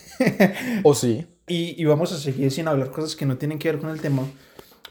¿O 0.83 0.95
sí? 0.95 1.27
Y, 1.47 1.81
y 1.81 1.85
vamos 1.85 2.13
a 2.13 2.19
seguir 2.19 2.51
sin 2.51 2.69
hablar 2.69 2.91
cosas 2.91 3.17
que 3.17 3.27
no 3.27 3.37
tienen 3.37 3.59
que 3.59 3.71
ver 3.71 3.81
con 3.81 3.91
el 3.91 4.01
tema. 4.01 4.23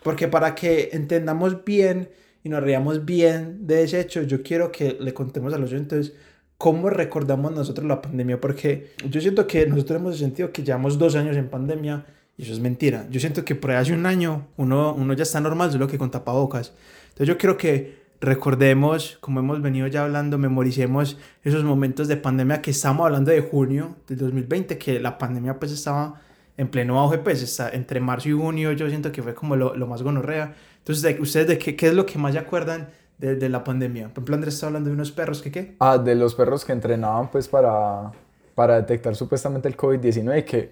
Porque 0.03 0.27
para 0.27 0.55
que 0.55 0.89
entendamos 0.93 1.63
bien 1.63 2.09
y 2.43 2.49
nos 2.49 2.61
reamos 2.63 3.05
bien 3.05 3.67
de 3.67 3.83
ese 3.83 3.99
hecho, 3.99 4.23
yo 4.23 4.41
quiero 4.41 4.71
que 4.71 4.97
le 4.99 5.13
contemos 5.13 5.53
a 5.53 5.57
los 5.57 5.71
oyentes 5.71 6.13
cómo 6.61 6.91
recordamos 6.91 7.51
nosotros 7.51 7.87
la 7.87 8.01
pandemia. 8.01 8.39
Porque 8.39 8.93
yo 9.09 9.19
siento 9.19 9.47
que 9.47 9.65
nosotros 9.65 9.99
hemos 9.99 10.17
sentido 10.17 10.51
que 10.51 10.63
llevamos 10.63 10.99
dos 10.99 11.15
años 11.15 11.35
en 11.35 11.49
pandemia 11.49 12.05
y 12.37 12.43
eso 12.43 12.53
es 12.53 12.59
mentira. 12.59 13.07
Yo 13.09 13.19
siento 13.19 13.43
que 13.43 13.55
por 13.55 13.71
ahí 13.71 13.77
hace 13.77 13.93
un 13.93 14.05
año 14.05 14.47
uno, 14.57 14.93
uno 14.93 15.13
ya 15.13 15.23
está 15.23 15.39
normal, 15.39 15.71
solo 15.71 15.87
que 15.87 15.97
con 15.97 16.11
tapabocas. 16.11 16.73
Entonces 17.09 17.27
yo 17.27 17.37
quiero 17.39 17.57
que 17.57 18.01
recordemos, 18.21 19.17
como 19.21 19.39
hemos 19.39 19.59
venido 19.61 19.87
ya 19.87 20.03
hablando, 20.03 20.37
memoricemos 20.37 21.17
esos 21.43 21.63
momentos 21.63 22.07
de 22.07 22.17
pandemia 22.17 22.61
que 22.61 22.69
estamos 22.69 23.07
hablando 23.07 23.31
de 23.31 23.41
junio 23.41 23.95
del 24.07 24.19
2020, 24.19 24.77
que 24.77 24.99
la 24.99 25.17
pandemia 25.17 25.59
pues 25.59 25.71
estaba 25.71 26.21
en 26.57 26.67
pleno 26.67 26.99
auge, 26.99 27.17
pues 27.17 27.41
está 27.41 27.71
entre 27.71 27.99
marzo 27.99 28.29
y 28.29 28.33
junio, 28.33 28.71
yo 28.73 28.87
siento 28.87 29.11
que 29.11 29.23
fue 29.23 29.33
como 29.33 29.55
lo, 29.55 29.75
lo 29.75 29.87
más 29.87 30.03
gonorrea. 30.03 30.53
Entonces, 30.81 31.01
de- 31.03 31.21
¿ustedes 31.21 31.47
de 31.47 31.57
qué, 31.57 31.75
qué 31.75 31.87
es 31.87 31.93
lo 31.93 32.05
que 32.05 32.17
más 32.19 32.33
se 32.33 32.39
acuerdan 32.39 32.89
de, 33.17 33.35
de 33.35 33.49
la 33.49 33.63
pandemia? 33.63 34.05
Por 34.09 34.13
ejemplo, 34.19 34.35
Andrés 34.35 34.53
está 34.55 34.67
hablando 34.67 34.89
de 34.89 34.95
unos 34.95 35.11
perros, 35.11 35.41
¿qué 35.41 35.51
qué? 35.51 35.75
Ah, 35.79 35.97
de 35.97 36.15
los 36.15 36.35
perros 36.35 36.65
que 36.65 36.71
entrenaban 36.73 37.29
pues 37.31 37.47
para, 37.47 38.11
para 38.55 38.75
detectar 38.77 39.15
supuestamente 39.15 39.67
el 39.67 39.77
COVID-19 39.77 40.43
que 40.45 40.71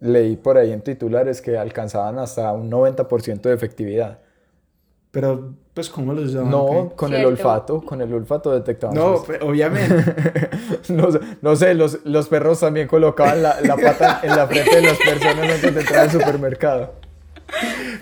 leí 0.00 0.36
por 0.36 0.58
ahí 0.58 0.72
en 0.72 0.80
titulares 0.82 1.40
que 1.40 1.56
alcanzaban 1.56 2.18
hasta 2.18 2.52
un 2.52 2.70
90% 2.70 3.40
de 3.42 3.54
efectividad. 3.54 4.18
Pero, 5.10 5.54
pues, 5.72 5.88
¿cómo 5.88 6.12
los 6.12 6.26
usaban? 6.30 6.50
No, 6.50 6.64
Ok. 6.64 6.96
con 6.96 7.10
el 7.14 7.20
Cierto. 7.20 7.28
olfato, 7.30 7.80
con 7.82 8.02
el 8.02 8.12
olfato 8.12 8.52
detectaban. 8.52 8.94
No, 8.94 9.22
pe- 9.22 9.38
obviamente. 9.42 9.94
no, 10.90 11.10
sé- 11.10 11.20
no 11.40 11.56
sé, 11.56 11.74
los, 11.74 12.04
los 12.04 12.28
perros 12.28 12.60
también 12.60 12.86
colocaban 12.86 13.42
la, 13.42 13.58
la 13.62 13.76
pata 13.76 14.20
en 14.22 14.36
la 14.36 14.46
frente 14.46 14.76
de 14.76 14.82
las 14.82 14.98
personas 14.98 15.50
antes 15.50 15.74
de 15.74 15.80
entrar 15.80 16.00
al 16.00 16.10
supermercado. 16.10 16.92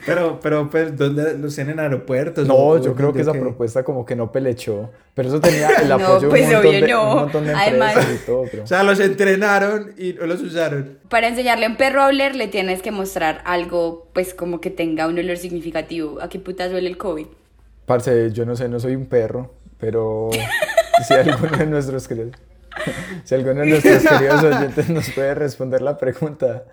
Pero, 0.07 0.41
pero, 0.41 0.69
pues, 0.71 0.97
¿dónde 0.97 1.37
los 1.39 1.55
tienen 1.55 1.75
en 1.75 1.81
aeropuertos? 1.81 2.47
No, 2.47 2.55
¿O 2.55 2.83
yo 2.83 2.95
creo 2.95 3.13
que 3.13 3.21
esa 3.23 3.33
qué? 3.33 3.39
propuesta 3.41 3.83
como 3.85 4.05
que 4.05 4.17
no 4.17 4.33
pelechó. 4.33 4.91
Pero 5.15 5.29
eso 5.29 5.41
tenía 5.41 5.69
el 5.83 5.89
No, 5.89 5.95
apoyo 5.97 6.29
pues, 6.29 6.43
un 6.47 6.53
montón 6.53 6.67
obvio 6.71 6.81
de, 6.81 6.89
no. 6.93 7.09
un 7.11 7.15
montón 7.23 7.47
de 7.47 7.55
Además- 7.55 7.97
empresas 7.97 8.23
y 8.23 8.27
todo. 8.27 8.45
Pero... 8.51 8.65
O 8.65 8.67
sea, 8.67 8.83
los 8.83 9.01
entrenaron 9.01 9.93
y 9.97 10.13
no 10.15 10.27
los 10.27 10.41
usaron. 10.43 10.99
Para 11.09 11.29
enseñarle 11.29 11.67
a 11.67 11.69
un 11.69 11.77
perro 11.77 12.03
a 12.03 12.07
oler 12.09 12.35
le 12.35 12.49
tienes 12.49 12.83
que 12.83 12.91
mostrar 12.91 13.43
algo, 13.45 14.09
pues 14.13 14.35
como 14.35 14.61
que 14.61 14.71
tenga 14.71 15.07
un 15.07 15.19
olor 15.19 15.37
significativo. 15.37 16.21
¿A 16.21 16.29
qué 16.29 16.39
putas 16.39 16.73
huele 16.73 16.89
el 16.89 16.97
COVID? 16.97 17.27
Parce, 17.87 18.33
yo 18.33 18.45
no 18.47 18.57
sé, 18.57 18.69
no 18.69 18.81
soy 18.81 18.97
un 18.97 19.07
perro, 19.07 19.53
pero 19.79 20.31
si 21.07 21.15
alguno 21.15 21.57
de 21.59 21.67
nuestros 21.67 22.09
queridos, 22.09 22.33
si 23.25 23.35
alguno 23.35 23.61
de 23.61 23.67
nuestros 23.67 24.03
queridos 24.03 24.43
oyentes 24.43 24.89
nos 24.89 25.11
puede 25.11 25.35
responder 25.35 25.83
la 25.83 25.99
pregunta, 25.99 26.65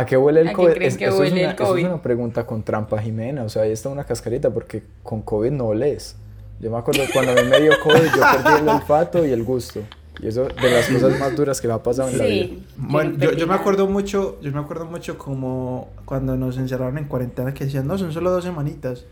¿a 0.00 0.06
qué 0.06 0.16
huele 0.16 0.40
el 0.40 0.48
¿A 0.48 0.50
qué 0.50 0.56
COVID? 0.56 0.72
creen 0.72 0.96
que 0.96 1.04
eso, 1.06 1.18
huele 1.18 1.26
es 1.28 1.32
el 1.34 1.38
una, 1.44 1.52
eso 1.52 1.62
es 1.62 1.68
COVID? 1.70 1.86
una 1.86 2.02
pregunta 2.02 2.46
con 2.46 2.62
trampa, 2.62 2.98
Jimena, 3.00 3.44
o 3.44 3.48
sea, 3.48 3.62
ahí 3.62 3.72
está 3.72 3.88
una 3.88 4.04
cascarita 4.04 4.50
porque 4.50 4.82
con 5.02 5.22
COVID 5.22 5.50
no 5.50 5.66
oles. 5.66 6.16
Yo 6.60 6.70
me 6.70 6.76
acuerdo 6.78 7.02
cuando 7.12 7.32
a 7.32 7.34
mí 7.36 7.48
me 7.48 7.60
dio 7.60 7.72
COVID, 7.82 8.04
yo 8.14 8.20
perdí 8.44 8.60
el 8.60 8.68
olfato 8.68 9.24
y 9.26 9.30
el 9.30 9.42
gusto. 9.44 9.80
Y 10.22 10.26
eso 10.26 10.44
de 10.44 10.70
las 10.70 10.86
cosas 10.88 11.18
más 11.18 11.34
duras 11.34 11.58
que 11.60 11.66
me 11.68 11.72
ha 11.72 11.82
pasado 11.82 12.10
en 12.10 12.18
la 12.18 12.24
vida. 12.24 12.46
Bueno, 12.76 13.12
no 13.16 13.24
yo, 13.24 13.32
yo 13.32 13.46
me 13.46 13.54
acuerdo 13.54 13.86
mucho, 13.86 14.38
yo 14.42 14.52
me 14.52 14.58
acuerdo 14.58 14.84
mucho 14.84 15.16
como 15.16 15.88
cuando 16.04 16.36
nos 16.36 16.58
encerraron 16.58 16.98
en 16.98 17.04
cuarentena 17.06 17.54
que 17.54 17.64
decían, 17.64 17.86
no, 17.86 17.96
son 17.96 18.12
solo 18.12 18.30
dos 18.30 18.44
semanitas. 18.44 19.06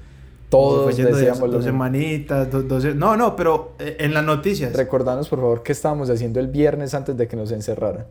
Todos 0.50 0.96
yendo 0.96 1.16
de 1.16 1.24
decíamos 1.26 1.50
dos 1.50 1.64
semanitas, 1.64 2.50
do- 2.50 2.62
dos, 2.62 2.84
no, 2.94 3.16
no, 3.16 3.36
pero 3.36 3.72
eh, 3.78 3.96
en 4.00 4.12
las 4.14 4.24
noticias. 4.24 4.72
Recordanos, 4.74 5.28
por 5.28 5.38
favor, 5.40 5.62
qué 5.62 5.72
estábamos 5.72 6.08
haciendo 6.10 6.40
el 6.40 6.48
viernes 6.48 6.92
antes 6.94 7.16
de 7.16 7.26
que 7.28 7.36
nos 7.36 7.52
encerraran. 7.52 8.06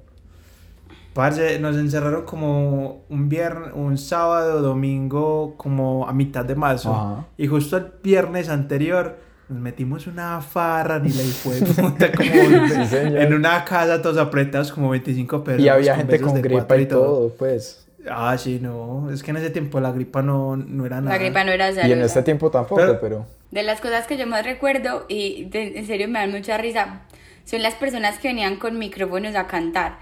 Parce, 1.18 1.60
nos 1.60 1.76
encerraron 1.76 2.26
como 2.26 3.02
un 3.10 3.28
viernes, 3.28 3.72
un 3.74 3.98
sábado, 3.98 4.62
domingo, 4.62 5.56
como 5.58 6.08
a 6.08 6.14
mitad 6.14 6.46
de 6.46 6.54
marzo. 6.56 6.94
Ajá. 6.94 7.26
Y 7.38 7.48
justo 7.48 7.76
el 7.78 7.88
viernes 8.04 8.50
anterior 8.50 9.18
nos 9.50 9.60
metimos 9.60 10.06
una 10.06 10.42
farra 10.42 11.00
ni 11.00 11.10
la 11.10 11.24
fue 11.24 11.60
puta, 11.60 12.12
como 12.12 12.30
señor. 12.86 13.18
en 13.18 13.34
una 13.34 13.66
casa 13.66 14.00
todos 14.02 14.18
apretados 14.20 14.72
como 14.72 14.90
25 14.92 15.44
personas. 15.44 15.66
Y 15.66 15.70
había 15.70 15.96
gente 15.96 16.12
besos 16.12 16.28
con 16.28 16.36
de 16.36 16.42
gripa 16.48 16.78
y 16.78 16.86
todo, 16.86 17.30
pues. 17.38 17.88
Ah, 18.10 18.38
sí, 18.38 18.60
no. 18.62 19.10
Es 19.12 19.24
que 19.24 19.32
en 19.32 19.38
ese 19.38 19.50
tiempo 19.50 19.80
la 19.80 19.92
gripa 19.92 20.22
no, 20.22 20.56
no 20.56 20.86
era 20.86 21.02
nada. 21.02 21.18
La 21.18 21.24
gripa 21.24 21.44
no 21.44 21.52
era 21.52 21.72
Y 21.72 21.92
en 21.92 22.02
este 22.04 22.22
tiempo 22.22 22.52
tampoco, 22.52 22.80
Pero- 22.80 23.00
pero... 23.02 23.26
De 23.50 23.64
las 23.64 23.82
cosas 23.82 24.06
que 24.06 24.18
yo 24.18 24.28
más 24.28 24.46
recuerdo, 24.46 25.06
y 25.10 25.46
de- 25.46 25.80
en 25.80 25.88
serio 25.88 26.08
me 26.10 26.20
dan 26.20 26.32
mucha 26.32 26.58
risa, 26.58 27.02
son 27.46 27.64
las 27.64 27.74
personas 27.76 28.20
que 28.20 28.28
venían 28.28 28.58
con 28.58 28.78
micrófonos 28.78 29.36
a 29.36 29.48
cantar. 29.48 29.98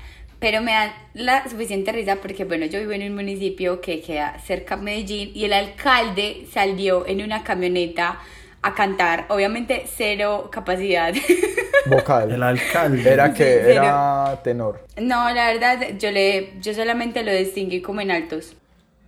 Pero 0.46 0.62
me 0.62 0.74
dan 0.74 0.92
la 1.16 1.50
suficiente 1.50 1.92
risa 1.92 2.18
porque, 2.18 2.46
bueno, 2.46 2.68
yo 2.68 2.78
vivo 2.78 2.92
en 2.92 3.02
un 3.02 3.16
municipio 3.16 3.82
que 3.82 4.00
queda 4.00 4.38
cerca 4.46 4.78
de 4.78 4.84
Medellín 4.84 5.32
y 5.34 5.46
el 5.46 5.54
alcalde 5.54 6.46
salió 6.54 7.04
en 7.08 7.24
una 7.24 7.44
camioneta 7.44 8.20
a 8.62 8.76
cantar. 8.76 9.26
Obviamente, 9.30 9.88
cero 9.88 10.52
capacidad. 10.52 11.16
vocal. 11.88 12.32
El 12.32 12.44
alcalde. 12.44 13.10
Era 13.10 13.34
que 13.34 13.72
era 13.72 14.40
tenor. 14.44 14.86
no, 15.02 15.32
la 15.32 15.48
verdad, 15.48 15.80
yo, 15.98 16.12
le, 16.12 16.52
yo 16.62 16.76
solamente 16.76 17.24
lo 17.24 17.34
distinguí 17.34 17.82
como 17.82 18.02
en 18.02 18.12
altos. 18.12 18.56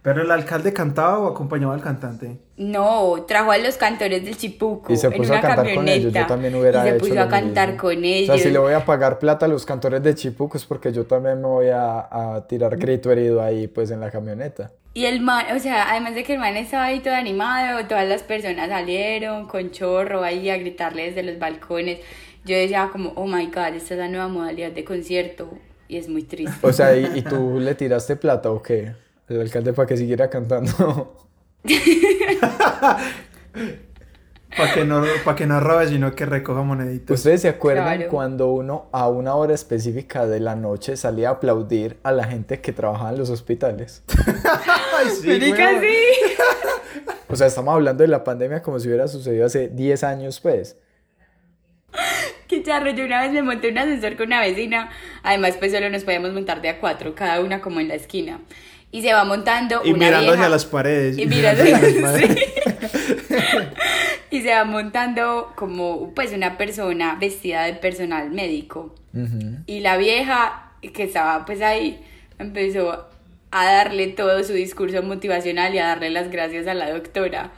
¿Pero 0.01 0.21
el 0.21 0.31
alcalde 0.31 0.71
cantaba 0.73 1.19
o 1.19 1.27
acompañaba 1.27 1.73
al 1.73 1.81
cantante? 1.81 2.37
No, 2.57 3.25
trajo 3.27 3.51
a 3.51 3.57
los 3.57 3.77
cantores 3.77 4.23
del 4.23 4.37
Chipuco 4.37 4.91
Y 4.93 4.97
se 4.97 5.07
en 5.07 5.13
puso 5.13 5.31
una 5.31 5.39
a 5.39 5.41
cantar 5.41 5.73
con 5.73 5.87
ellos. 5.87 6.13
Yo 6.13 6.23
camioneta. 6.23 6.27
también 6.27 6.55
hubiera 6.55 6.79
y 6.79 6.81
se 6.81 6.89
hecho 6.91 6.99
puso 6.99 7.13
lo 7.15 7.21
a 7.21 7.27
cantar 7.27 7.69
mismo. 7.69 7.81
con 7.81 8.03
ellos. 8.05 8.29
O 8.29 8.37
sea, 8.37 8.43
si 8.43 8.49
le 8.51 8.59
voy 8.59 8.73
a 8.73 8.85
pagar 8.85 9.19
plata 9.19 9.45
a 9.45 9.49
los 9.49 9.65
cantores 9.65 10.01
de 10.03 10.15
Chipuco 10.15 10.57
es 10.57 10.65
porque 10.65 10.91
yo 10.93 11.05
también 11.05 11.41
me 11.41 11.47
voy 11.47 11.69
a, 11.69 12.07
a 12.35 12.47
tirar 12.47 12.77
grito 12.77 13.11
herido 13.11 13.41
ahí, 13.41 13.67
pues, 13.67 13.91
en 13.91 13.99
la 13.99 14.09
camioneta. 14.11 14.71
Y 14.93 15.05
el 15.05 15.19
man, 15.21 15.45
o 15.55 15.59
sea, 15.59 15.91
además 15.91 16.15
de 16.15 16.23
que 16.23 16.33
el 16.33 16.39
man 16.39 16.55
estaba 16.57 16.85
ahí 16.85 17.01
todo 17.01 17.13
animado, 17.13 17.85
todas 17.87 18.07
las 18.07 18.23
personas 18.23 18.69
salieron 18.69 19.47
con 19.47 19.69
chorro 19.71 20.23
ahí 20.23 20.49
a 20.49 20.57
gritarle 20.57 21.07
desde 21.07 21.23
los 21.23 21.37
balcones. 21.37 21.99
Yo 22.45 22.55
decía 22.55 22.89
como, 22.91 23.11
oh 23.15 23.27
my 23.27 23.45
god, 23.47 23.75
esta 23.75 23.93
es 23.93 23.99
la 23.99 24.07
nueva 24.07 24.27
modalidad 24.29 24.71
de 24.71 24.83
concierto 24.85 25.49
y 25.87 25.97
es 25.97 26.09
muy 26.09 26.23
triste. 26.23 26.65
O 26.65 26.73
sea, 26.73 26.95
¿y, 26.97 27.05
y 27.19 27.21
tú 27.21 27.59
le 27.59 27.75
tiraste 27.75 28.15
plata 28.15 28.49
o 28.51 28.61
qué? 28.63 28.93
El 29.29 29.41
alcalde 29.41 29.73
para 29.73 29.87
que 29.87 29.97
siguiera 29.97 30.29
cantando. 30.29 31.15
Para 34.55 34.73
que, 34.73 34.85
no, 34.85 35.03
pa' 35.23 35.35
que 35.35 35.45
no 35.45 35.59
robe, 35.59 35.87
sino 35.87 36.15
que 36.15 36.25
recoja 36.25 36.63
moneditas. 36.63 37.19
¿Ustedes 37.19 37.41
se 37.41 37.49
acuerdan 37.49 37.97
Claro. 37.97 38.09
cuando 38.11 38.47
uno 38.47 38.87
a 38.91 39.07
una 39.07 39.35
hora 39.35 39.53
específica 39.53 40.25
de 40.25 40.39
la 40.39 40.55
noche 40.55 40.97
salía 40.97 41.29
a 41.29 41.33
aplaudir 41.33 41.97
a 42.01 42.11
la 42.11 42.23
gente 42.23 42.59
que 42.59 42.71
trabajaba 42.71 43.11
en 43.11 43.19
los 43.19 43.29
hospitales? 43.29 44.03
Ay, 44.97 45.09
sí. 45.21 45.53
O 47.27 47.35
sea, 47.35 47.45
estamos 47.47 47.73
hablando 47.75 48.01
de 48.03 48.07
la 48.07 48.23
pandemia 48.23 48.63
como 48.63 48.79
si 48.79 48.87
hubiera 48.87 49.07
sucedido 49.07 49.45
hace 49.45 49.67
10 49.67 50.03
años, 50.03 50.39
pues. 50.39 50.77
Qué 52.47 52.63
charro, 52.63 52.89
yo 52.91 53.05
una 53.05 53.21
vez 53.21 53.31
me 53.33 53.43
monté 53.43 53.69
un 53.69 53.77
ascensor 53.77 54.15
con 54.15 54.27
una 54.27 54.39
vecina. 54.39 54.89
Además, 55.21 55.55
pues 55.59 55.71
solo 55.73 55.89
nos 55.91 56.03
podíamos 56.03 56.31
montar 56.33 56.61
de 56.61 56.69
a 56.69 56.79
cuatro, 56.79 57.13
cada 57.13 57.41
una 57.41 57.61
como 57.61 57.79
en 57.79 57.89
la 57.89 57.95
esquina. 57.95 58.39
Y 58.91 59.01
se 59.01 59.13
va 59.13 59.23
montando 59.25 59.81
Y 59.83 59.89
una 59.91 59.97
mirando 60.05 60.31
vieja- 60.31 60.43
hacia 60.43 60.49
las 60.49 60.65
paredes. 60.65 61.17
Y 61.17 61.25
mirando 61.25 61.61
hacia 61.63 61.79
las 61.79 61.93
paredes. 61.93 62.39
sí. 62.39 62.45
Y 64.29 64.41
se 64.41 64.49
va 64.49 64.65
montando 64.65 65.53
como 65.55 66.13
pues 66.13 66.33
una 66.33 66.57
persona 66.57 67.15
vestida 67.19 67.63
de 67.63 67.73
personal 67.73 68.29
médico. 68.31 68.93
Y 69.65 69.79
la 69.79 69.95
vieja 69.97 70.71
que 70.93 71.03
estaba 71.03 71.45
pues 71.45 71.61
ahí 71.61 71.99
empezó 72.37 73.07
a 73.51 73.65
darle 73.65 74.07
todo 74.07 74.43
su 74.43 74.51
discurso 74.53 75.01
motivacional 75.01 75.73
y 75.73 75.79
a 75.79 75.87
darle 75.87 76.09
las 76.09 76.29
gracias 76.29 76.67
a 76.67 76.73
la 76.73 76.89
doctora. 76.91 77.51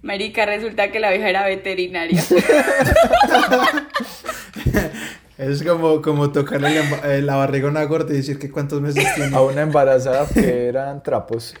Marica, 0.00 0.46
resulta 0.46 0.90
que 0.92 1.00
la 1.00 1.10
vieja 1.10 1.28
era 1.28 1.44
veterinaria. 1.44 2.22
Es 5.38 5.62
como, 5.62 6.02
como 6.02 6.30
tocarle 6.30 6.74
la, 6.74 7.14
eh, 7.16 7.22
la 7.22 7.36
barriga 7.36 7.66
a 7.66 7.70
una 7.70 7.84
gorda 7.84 8.12
y 8.12 8.18
decir 8.18 8.38
que 8.38 8.50
cuántos 8.50 8.80
meses 8.80 9.04
tiene. 9.16 9.34
A 9.34 9.40
una 9.40 9.62
embarazada 9.62 10.26
que 10.28 10.66
eran 10.66 11.02
trapos. 11.02 11.54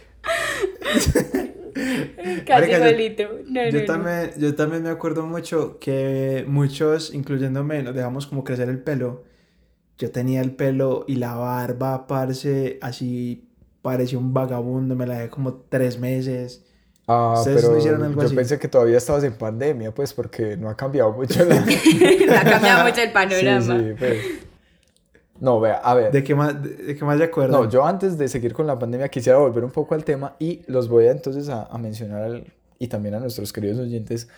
Casi 1.74 2.48
Marica, 2.48 2.78
yo- 2.78 2.86
igualito. 2.86 3.22
No, 3.48 3.64
yo, 3.64 3.72
no, 3.72 3.78
no. 3.80 3.84
también, 3.86 4.30
yo 4.38 4.54
también 4.54 4.82
me 4.82 4.90
acuerdo 4.90 5.26
mucho 5.26 5.78
que 5.78 6.44
muchos, 6.46 7.12
incluyéndome, 7.14 7.82
nos 7.82 7.94
dejamos 7.94 8.26
como 8.26 8.44
crecer 8.44 8.68
el 8.68 8.78
pelo. 8.78 9.24
Yo 9.98 10.10
tenía 10.10 10.40
el 10.40 10.52
pelo 10.54 11.04
y 11.06 11.16
la 11.16 11.34
barba, 11.34 12.06
parce, 12.06 12.78
así 12.82 13.48
parecía 13.82 14.18
un 14.18 14.32
vagabundo. 14.34 14.94
Me 14.96 15.06
la 15.06 15.14
dejé 15.18 15.30
como 15.30 15.54
tres 15.68 15.98
meses. 15.98 16.64
Ah, 17.06 17.34
¿Ustedes 17.38 17.62
pero 17.62 17.74
no 17.98 18.04
algo 18.06 18.20
yo 18.20 18.26
así? 18.26 18.36
pensé 18.36 18.58
que 18.58 18.68
todavía 18.68 18.98
estabas 18.98 19.24
en 19.24 19.34
pandemia, 19.34 19.92
pues, 19.92 20.14
porque 20.14 20.56
no 20.56 20.68
ha 20.68 20.76
cambiado 20.76 21.12
mucho 21.12 21.44
la... 21.44 21.56
No 22.26 22.34
ha 22.36 22.44
cambiado 22.44 22.84
mucho 22.88 23.00
el 23.02 23.12
panorama. 23.12 23.60
Sí, 23.78 23.84
sí, 23.88 23.94
pues. 23.98 24.16
No, 25.40 25.58
vea, 25.58 25.78
a 25.78 25.94
ver. 25.94 26.12
¿De 26.12 26.22
qué 26.22 26.34
más, 26.34 26.62
de, 26.62 26.68
de 26.76 26.96
qué 26.96 27.04
más 27.04 27.18
se 27.18 27.24
acuerdan? 27.24 27.60
No, 27.62 27.68
yo 27.68 27.84
antes 27.84 28.16
de 28.16 28.28
seguir 28.28 28.52
con 28.52 28.66
la 28.66 28.78
pandemia 28.78 29.08
quisiera 29.08 29.38
volver 29.38 29.64
un 29.64 29.72
poco 29.72 29.94
al 29.94 30.04
tema 30.04 30.36
y 30.38 30.62
los 30.68 30.88
voy 30.88 31.06
a 31.06 31.10
entonces 31.10 31.48
a, 31.48 31.64
a 31.64 31.78
mencionar 31.78 32.22
al- 32.22 32.52
y 32.78 32.86
también 32.86 33.14
a 33.14 33.20
nuestros 33.20 33.52
queridos 33.52 33.78
oyentes 33.80 34.28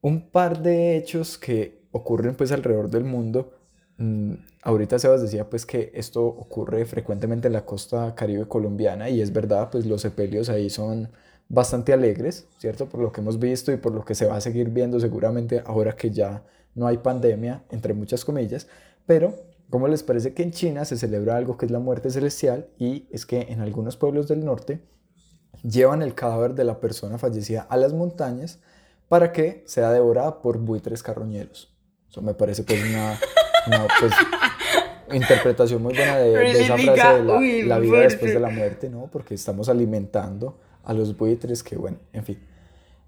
un 0.00 0.30
par 0.30 0.60
de 0.62 0.96
hechos 0.96 1.38
que 1.38 1.82
ocurren 1.92 2.34
pues 2.34 2.50
alrededor 2.50 2.90
del 2.90 3.04
mundo. 3.04 3.52
Mm, 3.98 4.32
ahorita 4.64 4.98
Sebas 4.98 5.22
decía 5.22 5.48
pues 5.48 5.64
que 5.64 5.92
esto 5.94 6.24
ocurre 6.24 6.84
frecuentemente 6.86 7.46
en 7.46 7.52
la 7.52 7.64
costa 7.64 8.12
caribe 8.16 8.48
colombiana 8.48 9.10
y 9.10 9.20
es 9.20 9.32
verdad, 9.32 9.68
pues 9.70 9.86
los 9.86 10.00
sepelios 10.02 10.48
ahí 10.48 10.70
son 10.70 11.08
bastante 11.48 11.92
alegres, 11.92 12.46
¿cierto? 12.58 12.86
Por 12.88 13.00
lo 13.00 13.12
que 13.12 13.20
hemos 13.20 13.38
visto 13.38 13.72
y 13.72 13.76
por 13.76 13.92
lo 13.92 14.04
que 14.04 14.14
se 14.14 14.26
va 14.26 14.36
a 14.36 14.40
seguir 14.40 14.70
viendo 14.70 14.98
seguramente 15.00 15.62
ahora 15.66 15.94
que 15.94 16.10
ya 16.10 16.42
no 16.74 16.86
hay 16.86 16.98
pandemia, 16.98 17.64
entre 17.70 17.94
muchas 17.94 18.24
comillas, 18.24 18.66
pero 19.06 19.34
¿cómo 19.68 19.88
les 19.88 20.02
parece 20.02 20.32
que 20.32 20.42
en 20.42 20.52
China 20.52 20.84
se 20.84 20.96
celebra 20.96 21.36
algo 21.36 21.56
que 21.56 21.66
es 21.66 21.72
la 21.72 21.78
muerte 21.78 22.10
celestial 22.10 22.68
y 22.78 23.06
es 23.10 23.26
que 23.26 23.42
en 23.42 23.60
algunos 23.60 23.96
pueblos 23.96 24.28
del 24.28 24.44
norte 24.44 24.80
llevan 25.62 26.02
el 26.02 26.14
cadáver 26.14 26.54
de 26.54 26.64
la 26.64 26.80
persona 26.80 27.18
fallecida 27.18 27.66
a 27.68 27.76
las 27.76 27.92
montañas 27.92 28.60
para 29.08 29.32
que 29.32 29.62
sea 29.66 29.90
devorada 29.92 30.40
por 30.40 30.58
buitres 30.58 31.02
carroñeros? 31.02 31.74
Eso 32.10 32.22
me 32.22 32.34
parece 32.34 32.62
pues 32.62 32.82
una, 32.82 33.18
una, 33.66 33.86
pues, 34.00 34.12
interpretación 35.14 35.82
muy 35.82 35.94
buena 35.94 36.18
de, 36.18 36.30
de 36.30 36.50
esa 36.62 36.78
frase 36.78 37.08
de 37.20 37.24
la, 37.24 37.40
la 37.66 37.78
vida 37.78 37.98
después 38.00 38.32
de 38.32 38.40
la 38.40 38.48
muerte, 38.48 38.88
¿no? 38.88 39.08
Porque 39.12 39.34
estamos 39.34 39.68
alimentando 39.68 40.58
a 40.84 40.92
los 40.92 41.16
buitres 41.16 41.62
que, 41.62 41.76
bueno, 41.76 41.98
en 42.12 42.24
fin. 42.24 42.38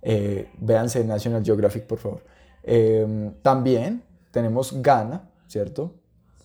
Eh, 0.02 0.48
véanse 0.58 1.02
National 1.04 1.42
Geographic, 1.44 1.84
por 1.84 1.98
favor. 1.98 2.22
Eh, 2.62 3.30
también 3.42 4.02
tenemos 4.30 4.80
Ghana, 4.82 5.28
¿cierto? 5.46 5.92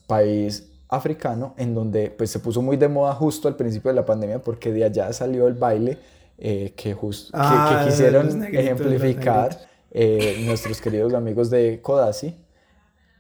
País 0.08 0.72
africano 0.88 1.54
en 1.58 1.76
donde 1.76 2.10
pues 2.10 2.32
se 2.32 2.40
puso 2.40 2.62
muy 2.62 2.76
de 2.78 2.88
moda 2.88 3.14
justo 3.14 3.48
al 3.48 3.56
principio 3.56 3.90
de 3.92 3.96
la 3.96 4.06
pandemia 4.06 4.40
porque 4.42 4.72
de 4.72 4.84
allá 4.86 5.14
salió 5.14 5.48
el 5.48 5.54
baile 5.54 5.98
eh, 6.40 6.74
que, 6.76 6.96
jus- 6.96 7.26
que- 7.26 7.32
Ah, 7.34 7.82
que, 7.84 7.92
quisieron 7.92 8.40
negritos, 8.40 8.64
ejemplificar 8.66 9.60
eh, 9.92 10.42
nuestros 10.46 10.82
queridos 10.82 11.14
amigos 11.14 11.50
de 11.50 11.80
Codazzi, 11.82 12.36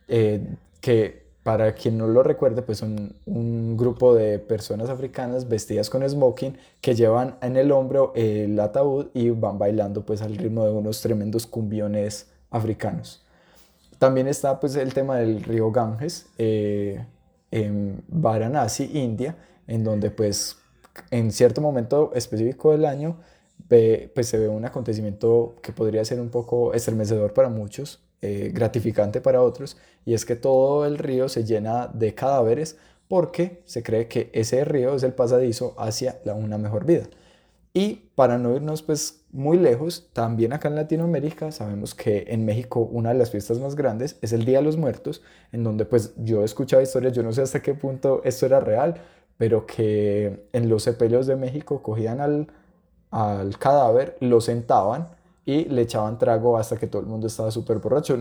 eh, 0.07 0.55
que 0.81 1.28
para 1.43 1.73
quien 1.73 1.97
no 1.97 2.07
lo 2.07 2.21
recuerde, 2.23 2.61
pues 2.61 2.77
son 2.79 3.13
un 3.25 3.77
grupo 3.77 4.13
de 4.13 4.39
personas 4.39 4.89
africanas 4.89 5.47
vestidas 5.47 5.89
con 5.89 6.07
smoking 6.07 6.57
que 6.81 6.95
llevan 6.95 7.35
en 7.41 7.57
el 7.57 7.71
hombro 7.71 8.11
el 8.15 8.59
ataúd 8.59 9.07
y 9.13 9.29
van 9.29 9.57
bailando 9.57 10.05
pues 10.05 10.21
al 10.21 10.35
ritmo 10.35 10.65
de 10.65 10.71
unos 10.71 11.01
tremendos 11.01 11.47
cumbiones 11.47 12.27
africanos. 12.51 13.23
También 13.97 14.27
está 14.27 14.59
pues 14.59 14.75
el 14.75 14.93
tema 14.93 15.17
del 15.17 15.43
río 15.43 15.71
Ganges 15.71 16.27
eh, 16.37 17.05
en 17.51 18.03
Varanasi, 18.07 18.89
India, 18.93 19.35
en 19.67 19.83
donde 19.83 20.11
pues 20.11 20.57
en 21.11 21.31
cierto 21.31 21.61
momento 21.61 22.11
específico 22.13 22.71
del 22.71 22.85
año 22.85 23.17
ve- 23.69 24.11
pues 24.13 24.27
se 24.27 24.37
ve 24.37 24.47
un 24.49 24.65
acontecimiento 24.65 25.55
que 25.61 25.71
podría 25.71 26.03
ser 26.05 26.19
un 26.19 26.29
poco 26.29 26.73
estremecedor 26.73 27.33
para 27.33 27.49
muchos, 27.49 28.01
eh, 28.21 28.51
gratificante 28.53 29.21
para 29.21 29.41
otros, 29.41 29.77
y 30.05 30.13
es 30.13 30.25
que 30.25 30.35
todo 30.35 30.85
el 30.85 30.97
río 30.97 31.29
se 31.29 31.45
llena 31.45 31.87
de 31.87 32.13
cadáveres 32.15 32.77
porque 33.07 33.61
se 33.65 33.81
cree 33.83 34.07
que 34.07 34.29
ese 34.33 34.63
río 34.65 34.95
es 34.95 35.03
el 35.03 35.13
pasadizo 35.13 35.73
hacia 35.77 36.19
una 36.35 36.57
mejor 36.57 36.85
vida. 36.85 37.05
Y 37.73 38.09
para 38.15 38.37
no 38.37 38.55
irnos 38.55 38.81
pues 38.81 39.21
muy 39.31 39.57
lejos, 39.57 40.09
también 40.13 40.53
acá 40.53 40.67
en 40.67 40.75
Latinoamérica 40.75 41.51
sabemos 41.51 41.95
que 41.95 42.25
en 42.27 42.43
México 42.45 42.81
una 42.81 43.09
de 43.13 43.19
las 43.19 43.31
fiestas 43.31 43.59
más 43.59 43.75
grandes 43.75 44.17
es 44.21 44.33
el 44.33 44.43
Día 44.43 44.57
de 44.57 44.65
los 44.65 44.77
Muertos, 44.77 45.21
en 45.51 45.63
donde 45.63 45.85
pues 45.85 46.13
yo 46.17 46.41
he 46.41 46.45
escuchado 46.45 46.81
historias, 46.81 47.13
yo 47.13 47.23
no 47.23 47.31
sé 47.31 47.41
hasta 47.41 47.61
qué 47.61 47.73
punto 47.73 48.21
esto 48.25 48.45
era 48.45 48.59
real, 48.59 48.95
pero 49.37 49.65
que 49.65 50.47
en 50.51 50.67
los 50.69 50.83
sepelios 50.83 51.27
de 51.27 51.35
México 51.35 51.81
cogían 51.81 52.19
al, 52.19 52.47
al 53.11 53.57
cadáver, 53.57 54.17
lo 54.19 54.41
sentaban 54.41 55.09
y 55.49 55.65
le 55.65 55.81
echaban 55.81 56.19
trago 56.19 56.57
hasta 56.59 56.77
que 56.77 56.85
todo 56.85 57.01
el 57.01 57.07
mundo 57.07 57.25
estaba 57.25 57.49
súper 57.49 57.79
borracho. 57.79 58.15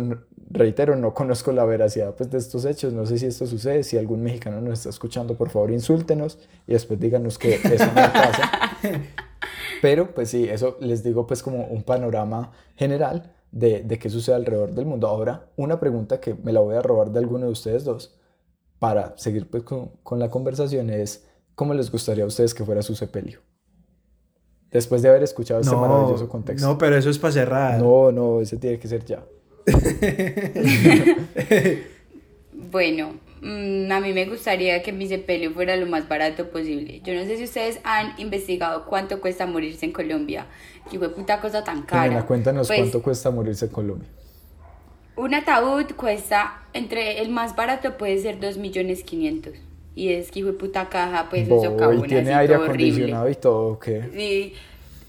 Reitero, 0.49 0.97
no 0.97 1.12
conozco 1.12 1.53
la 1.53 1.67
veracidad 1.67 2.14
pues, 2.14 2.31
de 2.31 2.38
estos 2.38 2.64
hechos, 2.64 2.95
no 2.95 3.05
sé 3.05 3.19
si 3.19 3.27
esto 3.27 3.47
sucede, 3.47 3.83
si 3.83 3.99
algún 3.99 4.23
mexicano 4.23 4.62
nos 4.62 4.79
está 4.79 4.88
escuchando, 4.88 5.35
por 5.35 5.51
favor 5.51 5.71
insúltenos 5.71 6.38
y 6.67 6.73
después 6.73 6.99
díganos 6.99 7.37
que 7.37 7.57
eso 7.57 7.85
no 7.85 7.93
pasa. 7.95 8.51
Pero 9.83 10.14
pues 10.14 10.31
sí, 10.31 10.49
eso 10.49 10.79
les 10.81 11.03
digo 11.03 11.27
pues 11.27 11.43
como 11.43 11.67
un 11.67 11.83
panorama 11.83 12.53
general 12.77 13.35
de, 13.53 13.83
de 13.83 13.99
qué 13.99 14.09
sucede 14.09 14.37
alrededor 14.37 14.73
del 14.73 14.87
mundo. 14.87 15.07
Ahora, 15.07 15.51
una 15.57 15.79
pregunta 15.79 16.21
que 16.21 16.33
me 16.33 16.55
la 16.55 16.61
voy 16.61 16.77
a 16.77 16.83
robar 16.83 17.11
de 17.11 17.19
alguno 17.19 17.45
de 17.45 17.53
ustedes 17.53 17.85
dos 17.85 18.19
para 18.79 19.19
seguir 19.19 19.51
pues 19.51 19.64
con, 19.64 19.88
con 20.03 20.19
la 20.19 20.31
conversación 20.31 20.88
es, 20.88 21.27
¿cómo 21.55 21.75
les 21.75 21.93
gustaría 21.93 22.25
a 22.25 22.27
ustedes 22.27 22.55
que 22.55 22.64
fuera 22.64 22.81
su 22.81 22.95
sepelio? 22.95 23.41
Después 24.70 25.00
de 25.02 25.09
haber 25.09 25.22
escuchado 25.22 25.61
este 25.61 25.74
maravilloso 25.74 26.28
contexto. 26.28 26.66
no, 26.66 26.76
pero 26.76 26.96
eso 26.96 27.09
es 27.11 27.18
para 27.18 27.33
cerrar. 27.33 27.81
No, 27.81 28.12
no, 28.12 28.40
ese 28.40 28.57
tiene 28.59 28.78
que 28.78 28.88
ser 28.88 29.04
ya. 29.04 29.24
Bueno, 32.70 33.14
mm, 33.40 33.90
a 33.90 34.00
mí 34.00 34.12
me 34.12 34.26
gustaría 34.26 34.83
que 34.83 34.92
mi 34.92 35.07
sepelio 35.07 35.52
fuera 35.52 35.76
lo 35.76 35.87
más 35.87 36.09
barato 36.09 36.50
posible. 36.50 37.00
Yo 37.04 37.14
no 37.14 37.24
sé 37.24 37.37
si 37.37 37.44
ustedes 37.44 37.81
han 37.85 38.18
investigado 38.18 38.85
cuánto 38.85 39.20
cuesta 39.20 39.46
morirse 39.46 39.87
en 39.87 39.92
Colombia. 39.92 40.46
Fue 40.87 41.09
puta 41.14 41.40
cosa 41.40 41.64
tan 41.64 41.83
cara. 41.83 42.02
Jimena, 42.02 42.26
cuéntanos 42.26 42.66
Pues, 42.66 42.81
cuánto 42.81 43.02
cuesta 43.02 43.31
morirse 43.31 43.66
en 43.66 43.70
Colombia. 43.70 44.09
Un 45.16 45.35
ataúd 45.35 45.87
cuesta, 45.96 46.62
entre 46.72 47.20
el 47.22 47.31
más 47.31 47.57
barato 47.57 47.96
puede 47.96 48.18
ser 48.18 48.38
2 48.38 48.59
millones 48.59 49.02
500. 49.02 49.54
Y 49.98 50.12
es 50.12 50.30
que 50.30 50.40
hijo 50.40 50.48
de 50.48 50.54
puta 50.54 50.88
caja, 50.88 51.28
pues 51.30 51.48
eso 51.50 51.72
Bo, 51.72 51.76
cabona, 51.76 52.06
y 52.06 52.06
tiene 52.06 52.32
así, 52.32 52.32
aire 52.32 52.54
todo 52.54 52.64
horrible. 52.64 53.16
acondicionado 53.16 53.28
y 53.30 53.34
todo, 53.34 53.66
¿o 53.72 53.78
qué? 53.80 54.11
Y, 54.12 54.54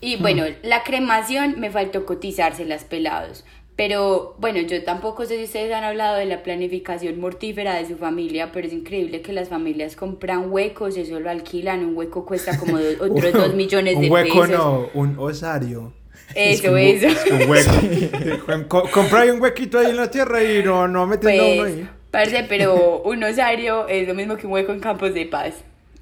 y 0.01 0.15
bueno, 0.17 0.45
la 0.63 0.83
cremación 0.83 1.59
me 1.59 1.71
faltó 1.71 2.05
cotizárselas 2.05 2.83
pelados. 2.85 3.45
Pero 3.75 4.35
bueno, 4.39 4.59
yo 4.59 4.83
tampoco 4.83 5.25
sé 5.25 5.37
si 5.37 5.43
ustedes 5.45 5.73
han 5.73 5.85
hablado 5.85 6.17
de 6.17 6.25
la 6.25 6.43
planificación 6.43 7.19
mortífera 7.19 7.75
de 7.75 7.87
su 7.87 7.95
familia, 7.97 8.51
pero 8.51 8.67
es 8.67 8.73
increíble 8.73 9.21
que 9.21 9.31
las 9.33 9.47
familias 9.49 9.95
compran 9.95 10.51
huecos, 10.51 10.97
eso 10.97 11.19
lo 11.21 11.29
alquilan, 11.29 11.85
un 11.85 11.95
hueco 11.95 12.25
cuesta 12.25 12.57
como 12.57 12.77
otros 12.99 13.37
dos 13.37 13.53
millones 13.55 13.99
de 14.01 14.07
Un 14.07 14.11
hueco 14.11 14.41
pesos. 14.41 14.49
no, 14.49 14.89
un 14.93 15.17
osario. 15.19 15.93
Eso, 16.33 16.77
Es 16.77 16.95
que 16.95 16.95
eso. 16.95 17.07
es 17.07 17.23
que 17.25 17.33
un 17.33 17.49
hueco. 17.49 17.87
Ahí 19.17 19.29
un 19.29 19.41
huequito 19.41 19.79
ahí 19.79 19.89
en 19.91 19.97
la 19.97 20.11
tierra 20.11 20.43
y 20.43 20.61
no, 20.63 20.87
no 20.87 21.07
metiendo 21.07 21.49
uno 21.51 21.63
Pues, 21.63 21.73
ahí. 21.75 21.89
Parce, 22.11 22.45
pero 22.49 23.01
un 23.05 23.23
osario 23.23 23.87
es 23.87 24.07
lo 24.07 24.13
mismo 24.15 24.37
que 24.37 24.47
un 24.47 24.53
hueco 24.53 24.71
en 24.71 24.79
campos 24.79 25.13
de 25.13 25.25
paz. 25.25 25.55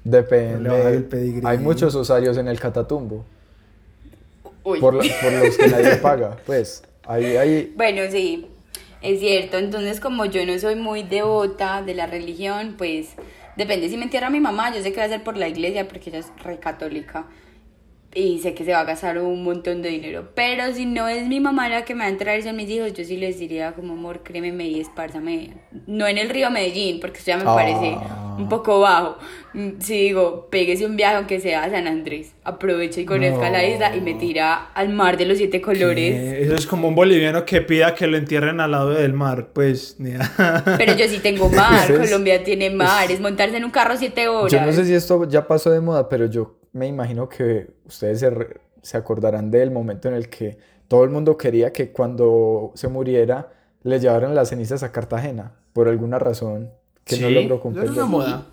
Depende. 0.04 1.40
Hay 1.44 1.58
muchos 1.58 1.94
osarios 1.94 2.38
en 2.38 2.48
el 2.48 2.58
Catatumbo, 2.58 3.24
Uy. 4.64 4.80
por, 4.80 4.94
la- 4.94 5.14
por 5.20 5.32
los 5.32 5.56
que 5.56 5.68
nadie 5.68 5.96
paga. 6.02 6.36
Pues, 6.46 6.82
ahí, 7.06 7.36
ahí, 7.36 7.72
Bueno, 7.76 8.02
sí, 8.10 8.46
es 9.02 9.20
cierto. 9.20 9.58
Entonces, 9.58 10.00
como 10.00 10.24
yo 10.24 10.44
no 10.46 10.58
soy 10.58 10.76
muy 10.76 11.02
devota 11.02 11.82
de 11.82 11.94
la 11.94 12.06
religión, 12.06 12.74
pues 12.78 13.08
depende. 13.56 13.88
Si 13.88 13.96
me 13.96 14.04
entierra 14.04 14.30
mi 14.30 14.40
mamá, 14.40 14.74
yo 14.74 14.82
sé 14.82 14.92
que 14.92 15.00
va 15.00 15.06
a 15.06 15.08
ser 15.08 15.22
por 15.24 15.36
la 15.36 15.48
iglesia 15.48 15.86
porque 15.88 16.10
ella 16.10 16.20
es 16.20 16.32
re 16.42 16.58
católica. 16.58 17.26
Y 18.14 18.38
sé 18.38 18.54
que 18.54 18.64
se 18.64 18.72
va 18.72 18.80
a 18.80 18.84
gastar 18.84 19.18
un 19.18 19.44
montón 19.44 19.82
de 19.82 19.90
dinero. 19.90 20.28
Pero 20.34 20.72
si 20.74 20.86
no 20.86 21.08
es 21.08 21.28
mi 21.28 21.40
mamá 21.40 21.68
la 21.68 21.84
que 21.84 21.94
me 21.94 22.00
va 22.00 22.06
a 22.06 22.08
entrar 22.08 22.42
son 22.42 22.56
mis 22.56 22.68
hijos, 22.70 22.92
yo 22.94 23.04
sí 23.04 23.16
les 23.18 23.38
diría 23.38 23.72
como, 23.72 23.92
amor, 23.92 24.20
crémeme 24.24 24.66
y 24.66 24.80
espárzame. 24.80 25.50
No 25.86 26.06
en 26.06 26.16
el 26.16 26.30
río 26.30 26.50
Medellín, 26.50 27.00
porque 27.00 27.18
eso 27.18 27.26
ya 27.28 27.36
me 27.36 27.42
Ah. 27.46 27.54
parece 27.54 27.96
un 28.38 28.48
poco 28.48 28.80
bajo. 28.80 29.18
Mm, 29.52 29.68
Sí 29.80 29.94
digo, 30.04 30.48
péguese 30.50 30.86
un 30.86 30.96
viaje 30.96 31.16
aunque 31.16 31.38
sea 31.38 31.64
a 31.64 31.70
San 31.70 31.86
Andrés. 31.86 32.32
Aproveche 32.44 33.02
y 33.02 33.04
conozca 33.04 33.50
la 33.50 33.64
isla 33.66 33.94
y 33.94 34.00
me 34.00 34.14
tira 34.14 34.70
al 34.72 34.88
mar 34.88 35.18
de 35.18 35.26
los 35.26 35.36
siete 35.38 35.60
colores. 35.60 36.14
Eh, 36.14 36.42
Eso 36.44 36.54
es 36.54 36.66
como 36.66 36.88
un 36.88 36.94
boliviano 36.94 37.44
que 37.44 37.60
pida 37.60 37.94
que 37.94 38.06
lo 38.06 38.16
entierren 38.16 38.58
al 38.60 38.70
lado 38.70 38.90
del 38.90 39.12
mar. 39.12 39.48
Pues, 39.52 39.96
ni 39.98 40.12
Pero 40.78 40.94
yo 40.96 41.06
sí 41.08 41.18
tengo 41.18 41.48
mar, 41.50 41.86
Colombia 41.94 42.42
tiene 42.42 42.70
mar, 42.70 43.10
es 43.12 43.20
montarse 43.20 43.58
en 43.58 43.64
un 43.64 43.70
carro 43.70 43.96
siete 43.98 44.28
horas. 44.28 44.50
yo 44.52 44.60
no 44.62 44.72
sé 44.72 44.86
si 44.86 44.94
esto 44.94 45.28
ya 45.28 45.46
pasó 45.46 45.70
de 45.70 45.80
moda, 45.80 46.08
pero 46.08 46.26
yo 46.26 46.57
me 46.78 46.86
imagino 46.86 47.28
que 47.28 47.68
ustedes 47.86 48.20
se, 48.20 48.30
re- 48.30 48.60
se 48.82 48.96
acordarán 48.96 49.50
del 49.50 49.70
momento 49.70 50.08
en 50.08 50.14
el 50.14 50.28
que 50.28 50.56
todo 50.88 51.04
el 51.04 51.10
mundo 51.10 51.36
quería 51.36 51.72
que 51.72 51.92
cuando 51.92 52.72
se 52.74 52.88
muriera 52.88 53.52
le 53.82 54.00
llevaran 54.00 54.34
las 54.34 54.48
cenizas 54.48 54.82
a 54.82 54.90
Cartagena, 54.92 55.52
por 55.72 55.88
alguna 55.88 56.18
razón 56.18 56.70
que 57.04 57.18
no 57.18 57.28
logró 57.30 57.60
cumplir. 57.60 57.84
es 57.84 57.90
una 57.90 58.06
moda. 58.06 58.46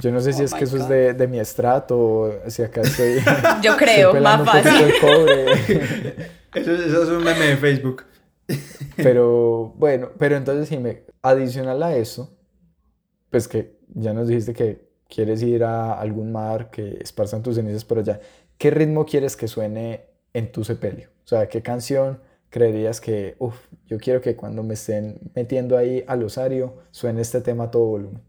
Yo 0.00 0.10
no 0.10 0.20
sé 0.20 0.32
si 0.32 0.40
Oh 0.42 0.44
es 0.46 0.54
que 0.54 0.64
eso 0.64 0.78
es 0.78 0.88
de, 0.88 1.12
de 1.12 1.28
mi 1.28 1.38
estrato 1.38 1.98
o 1.98 2.32
si 2.48 2.62
acá 2.62 2.80
estoy, 2.80 3.16
Yo 3.62 3.76
creo, 3.76 4.14
más 4.20 4.44
fácil. 4.44 4.92
Eso, 6.54 6.70
eso 6.74 7.02
es 7.04 7.08
un 7.08 7.24
meme 7.24 7.46
de 7.46 7.56
Facebook. 7.56 8.04
Pero 8.96 9.72
bueno, 9.76 10.10
pero 10.18 10.36
entonces 10.36 10.68
Jimé, 10.68 11.04
adicional 11.22 11.82
a 11.82 11.96
eso, 11.96 12.36
pues 13.30 13.48
que 13.48 13.78
ya 13.94 14.12
nos 14.12 14.28
dijiste 14.28 14.52
que 14.52 14.91
quieres 15.12 15.42
ir 15.42 15.64
a 15.64 15.92
algún 16.00 16.32
mar, 16.32 16.70
que 16.70 16.98
esparzan 17.00 17.42
tus 17.42 17.56
cenizas 17.56 17.84
por 17.84 17.98
allá, 17.98 18.20
¿qué 18.58 18.70
ritmo 18.70 19.04
quieres 19.04 19.36
que 19.36 19.48
suene 19.48 20.02
en 20.32 20.50
tu 20.52 20.64
sepelio? 20.64 21.08
O 21.24 21.28
sea, 21.28 21.48
¿qué 21.48 21.60
canción 21.62 22.20
creerías 22.48 23.00
que, 23.00 23.34
uff, 23.38 23.56
yo 23.86 23.98
quiero 23.98 24.20
que 24.20 24.36
cuando 24.36 24.62
me 24.62 24.74
estén 24.74 25.18
metiendo 25.34 25.76
ahí 25.76 26.04
al 26.06 26.22
osario 26.22 26.74
suene 26.90 27.20
este 27.20 27.40
tema 27.40 27.64
a 27.64 27.70
todo 27.70 27.84
volumen? 27.86 28.22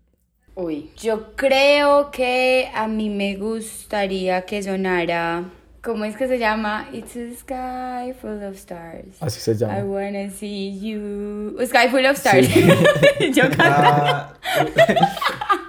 Uy, 0.55 0.91
yo 0.97 1.35
creo 1.35 2.11
que 2.11 2.69
a 2.75 2.87
mí 2.87 3.09
me 3.09 3.35
gustaría 3.37 4.43
que 4.45 4.61
sonara. 4.61 5.49
¿Cómo 5.81 6.05
es 6.05 6.15
que 6.15 6.27
se 6.27 6.37
llama? 6.39 6.87
It's 6.93 7.15
a 7.17 7.33
sky 7.35 8.13
full 8.13 8.41
of 8.43 8.55
stars. 8.55 9.17
Así 9.19 9.39
se 9.41 9.51
I 9.51 9.55
llama. 9.55 9.83
wanna 9.83 10.29
see 10.29 10.79
you. 10.79 11.57
A 11.59 11.65
sky 11.65 11.89
full 11.89 12.05
of 12.05 12.17
stars. 12.17 12.47
Sí. 12.47 12.61
yo 13.33 13.43
canto. 13.49 13.63
Ah, 13.65 14.33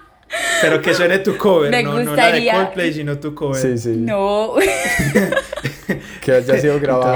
pero 0.65 0.81
que 0.83 0.95
suene 0.95 1.19
tu 1.19 1.37
cover, 1.37 1.71
Me 1.71 1.83
no, 1.83 1.99
no 2.03 2.15
la 2.17 2.33
de 2.33 2.51
Coldplay, 2.51 2.93
sino 2.93 3.19
tu 3.19 3.35
cover. 3.35 3.61
Sí, 3.61 3.79
sí. 3.79 3.91
No. 3.97 4.55
Que 6.23 6.33
haya 6.33 6.59
sido 6.59 6.81
grabado 6.81 7.15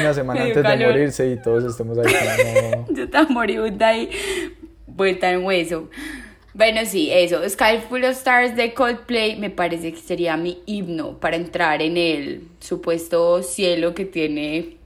una 0.00 0.12
semana 0.14 0.42
antes 0.42 0.62
de 0.62 0.76
morirse 0.86 1.28
y 1.30 1.40
todos 1.40 1.64
estemos 1.64 1.96
ahí 1.98 2.12
como... 2.12 2.86
Yo 2.96 3.04
estaba 3.04 3.28
moribunda 3.28 3.96
y 3.96 4.10
vuelta 4.86 5.30
en 5.30 5.44
hueso. 5.44 5.88
Bueno, 6.54 6.80
sí, 6.84 7.08
eso. 7.12 7.48
Sky 7.48 7.78
Full 7.88 8.04
of 8.04 8.10
Stars 8.10 8.56
de 8.56 8.74
Coldplay 8.74 9.38
me 9.38 9.48
parece 9.50 9.92
que 9.92 10.00
sería 10.00 10.36
mi 10.36 10.60
himno 10.66 11.18
para 11.18 11.36
entrar 11.36 11.80
en 11.80 11.96
el 11.96 12.42
supuesto 12.60 13.42
cielo 13.42 13.94
que 13.94 14.04
tiene, 14.04 14.76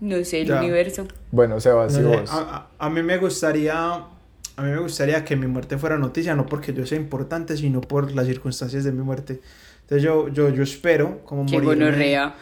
no 0.00 0.22
sé, 0.24 0.42
el 0.42 0.48
Ya. 0.48 0.58
universo. 0.60 1.06
Bueno, 1.30 1.60
Sebas, 1.60 1.96
y 1.96 2.00
No 2.00 2.10
sé, 2.10 2.16
vos. 2.20 2.30
a, 2.32 2.38
a- 2.38 2.68
a 2.86 2.90
mí 2.90 3.02
me 3.02 3.16
gustaría 3.18 4.04
a 4.56 4.62
mí 4.62 4.70
me 4.70 4.78
gustaría 4.78 5.24
que 5.24 5.36
mi 5.36 5.46
muerte 5.46 5.78
fuera 5.78 5.98
noticia 5.98 6.34
no 6.34 6.46
porque 6.46 6.72
yo 6.72 6.86
sea 6.86 6.98
importante 6.98 7.56
sino 7.56 7.80
por 7.80 8.12
las 8.12 8.26
circunstancias 8.26 8.84
de 8.84 8.92
mi 8.92 9.02
muerte 9.02 9.40
entonces 9.82 10.02
yo 10.02 10.28
yo, 10.28 10.48
yo 10.50 10.62
espero 10.62 11.20
como 11.24 11.44
Qué 11.46 11.58
gonorrea. 11.60 12.34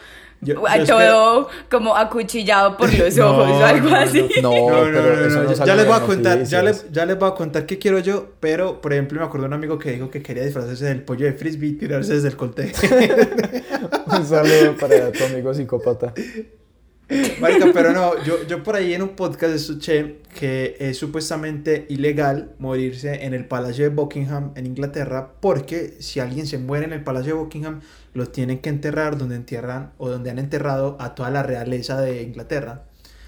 Yo- 0.45 0.67
a 0.67 0.77
yo 0.77 0.85
todo 0.97 1.47
como 1.71 1.95
acuchillado 1.95 2.75
por 2.75 2.93
los 2.99 3.15
No, 3.15 3.29
ojos 3.31 3.49
o 3.49 3.65
algo 3.65 3.89
no, 3.89 3.95
así. 3.95 4.27
No, 4.41 4.51
No, 4.51 4.91
no, 4.91 5.01
no, 5.45 5.53
ya- 5.65 5.75
les 5.75 5.85
voy 5.87 5.95
a 5.95 6.01
contar, 6.01 6.43
ya 6.43 6.61
les, 6.61 6.91
ya 6.91 7.05
les 7.05 7.17
voy 7.17 7.29
a 7.29 7.33
contar 7.33 7.65
qué 7.65 7.79
quiero 7.79 7.99
yo, 7.99 8.33
pero 8.41 8.81
por 8.81 8.91
ejemplo 8.91 9.19
me 9.21 9.25
acuerdo 9.25 9.43
de 9.45 9.47
un 9.47 9.53
amigo 9.53 9.79
que 9.79 9.91
dijo 9.93 10.09
que 10.11 10.21
quería 10.21 10.43
disfrazarse 10.43 10.83
del 10.83 11.01
pollo 11.03 11.25
de 11.27 11.33
frisbee 11.33 11.69
y 11.69 11.73
tirarse 11.73 12.15
desde 12.15 12.27
el 12.27 12.35
colte. 12.35 12.73
Un 14.07 14.25
saludo 14.25 14.75
para 14.79 15.11
tu 15.13 15.23
amigo 15.23 15.53
psicópata. 15.53 16.13
Marica, 17.39 17.67
pero 17.73 17.93
no, 17.93 18.23
yo, 18.23 18.45
yo 18.47 18.63
por 18.63 18.75
ahí 18.75 18.93
en 18.93 19.01
un 19.01 19.09
podcast 19.09 19.53
escuché 19.53 20.17
que 20.37 20.75
es 20.79 20.97
supuestamente 20.97 21.85
ilegal 21.89 22.51
morirse 22.59 23.25
en 23.25 23.33
el 23.33 23.45
Palacio 23.45 23.83
de 23.83 23.89
Buckingham 23.89 24.51
en 24.55 24.65
Inglaterra 24.65 25.33
porque 25.39 25.95
si 25.99 26.19
alguien 26.19 26.47
se 26.47 26.57
muere 26.57 26.85
en 26.85 26.93
el 26.93 27.03
Palacio 27.03 27.35
de 27.35 27.39
Buckingham 27.41 27.81
lo 28.13 28.27
tienen 28.27 28.59
que 28.59 28.69
enterrar 28.69 29.17
donde 29.17 29.35
entierran 29.35 29.91
o 29.97 30.09
donde 30.09 30.29
han 30.29 30.39
enterrado 30.39 30.97
a 30.99 31.15
toda 31.15 31.29
la 31.29 31.43
realeza 31.43 31.99
de 32.01 32.23
Inglaterra. 32.23 32.83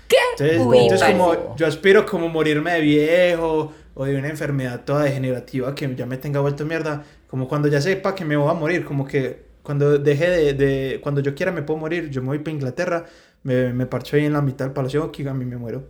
¿Qué? 0.08 0.18
Entonces, 0.34 0.62
Uy, 0.66 0.78
entonces 0.80 1.12
como 1.12 1.56
yo 1.56 1.68
aspiro 1.68 2.06
como 2.06 2.30
morirme 2.30 2.74
de 2.74 2.82
viejo 2.82 3.74
o 3.96 4.06
de 4.06 4.16
una 4.16 4.30
enfermedad 4.30 4.84
toda 4.86 5.04
degenerativa 5.04 5.74
que 5.74 5.96
ya 5.96 6.06
me 6.06 6.18
tenga 6.18 6.40
vuelto 6.40 6.66
mierda, 6.66 7.04
como 7.28 7.48
cuando 7.48 7.68
ya 7.68 7.82
sepa 7.82 8.14
que 8.14 8.26
me 8.26 8.36
voy 8.36 8.50
a 8.50 8.54
morir, 8.54 8.86
como 8.86 9.08
que 9.08 9.46
cuando 9.64 9.98
deje 9.98 10.30
de, 10.30 10.54
de 10.54 11.00
cuando 11.02 11.22
yo 11.22 11.34
quiera 11.34 11.52
me 11.52 11.64
puedo 11.64 11.80
morir, 11.80 12.10
yo 12.12 12.22
me 12.22 12.28
voy 12.28 12.40
para 12.40 12.52
Inglaterra, 12.52 13.06
me, 13.46 13.72
me 13.72 13.86
parcho 13.86 14.18
ahí 14.18 14.26
en 14.26 14.34
la 14.34 14.42
mitad 14.42 14.66
del 14.66 14.74
Palacio 14.74 15.00
de 15.00 15.06
Buckingham 15.08 15.42
y 15.42 15.46
me 15.46 15.56
muero. 15.58 15.88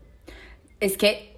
Es 0.80 0.98
que 0.98 1.36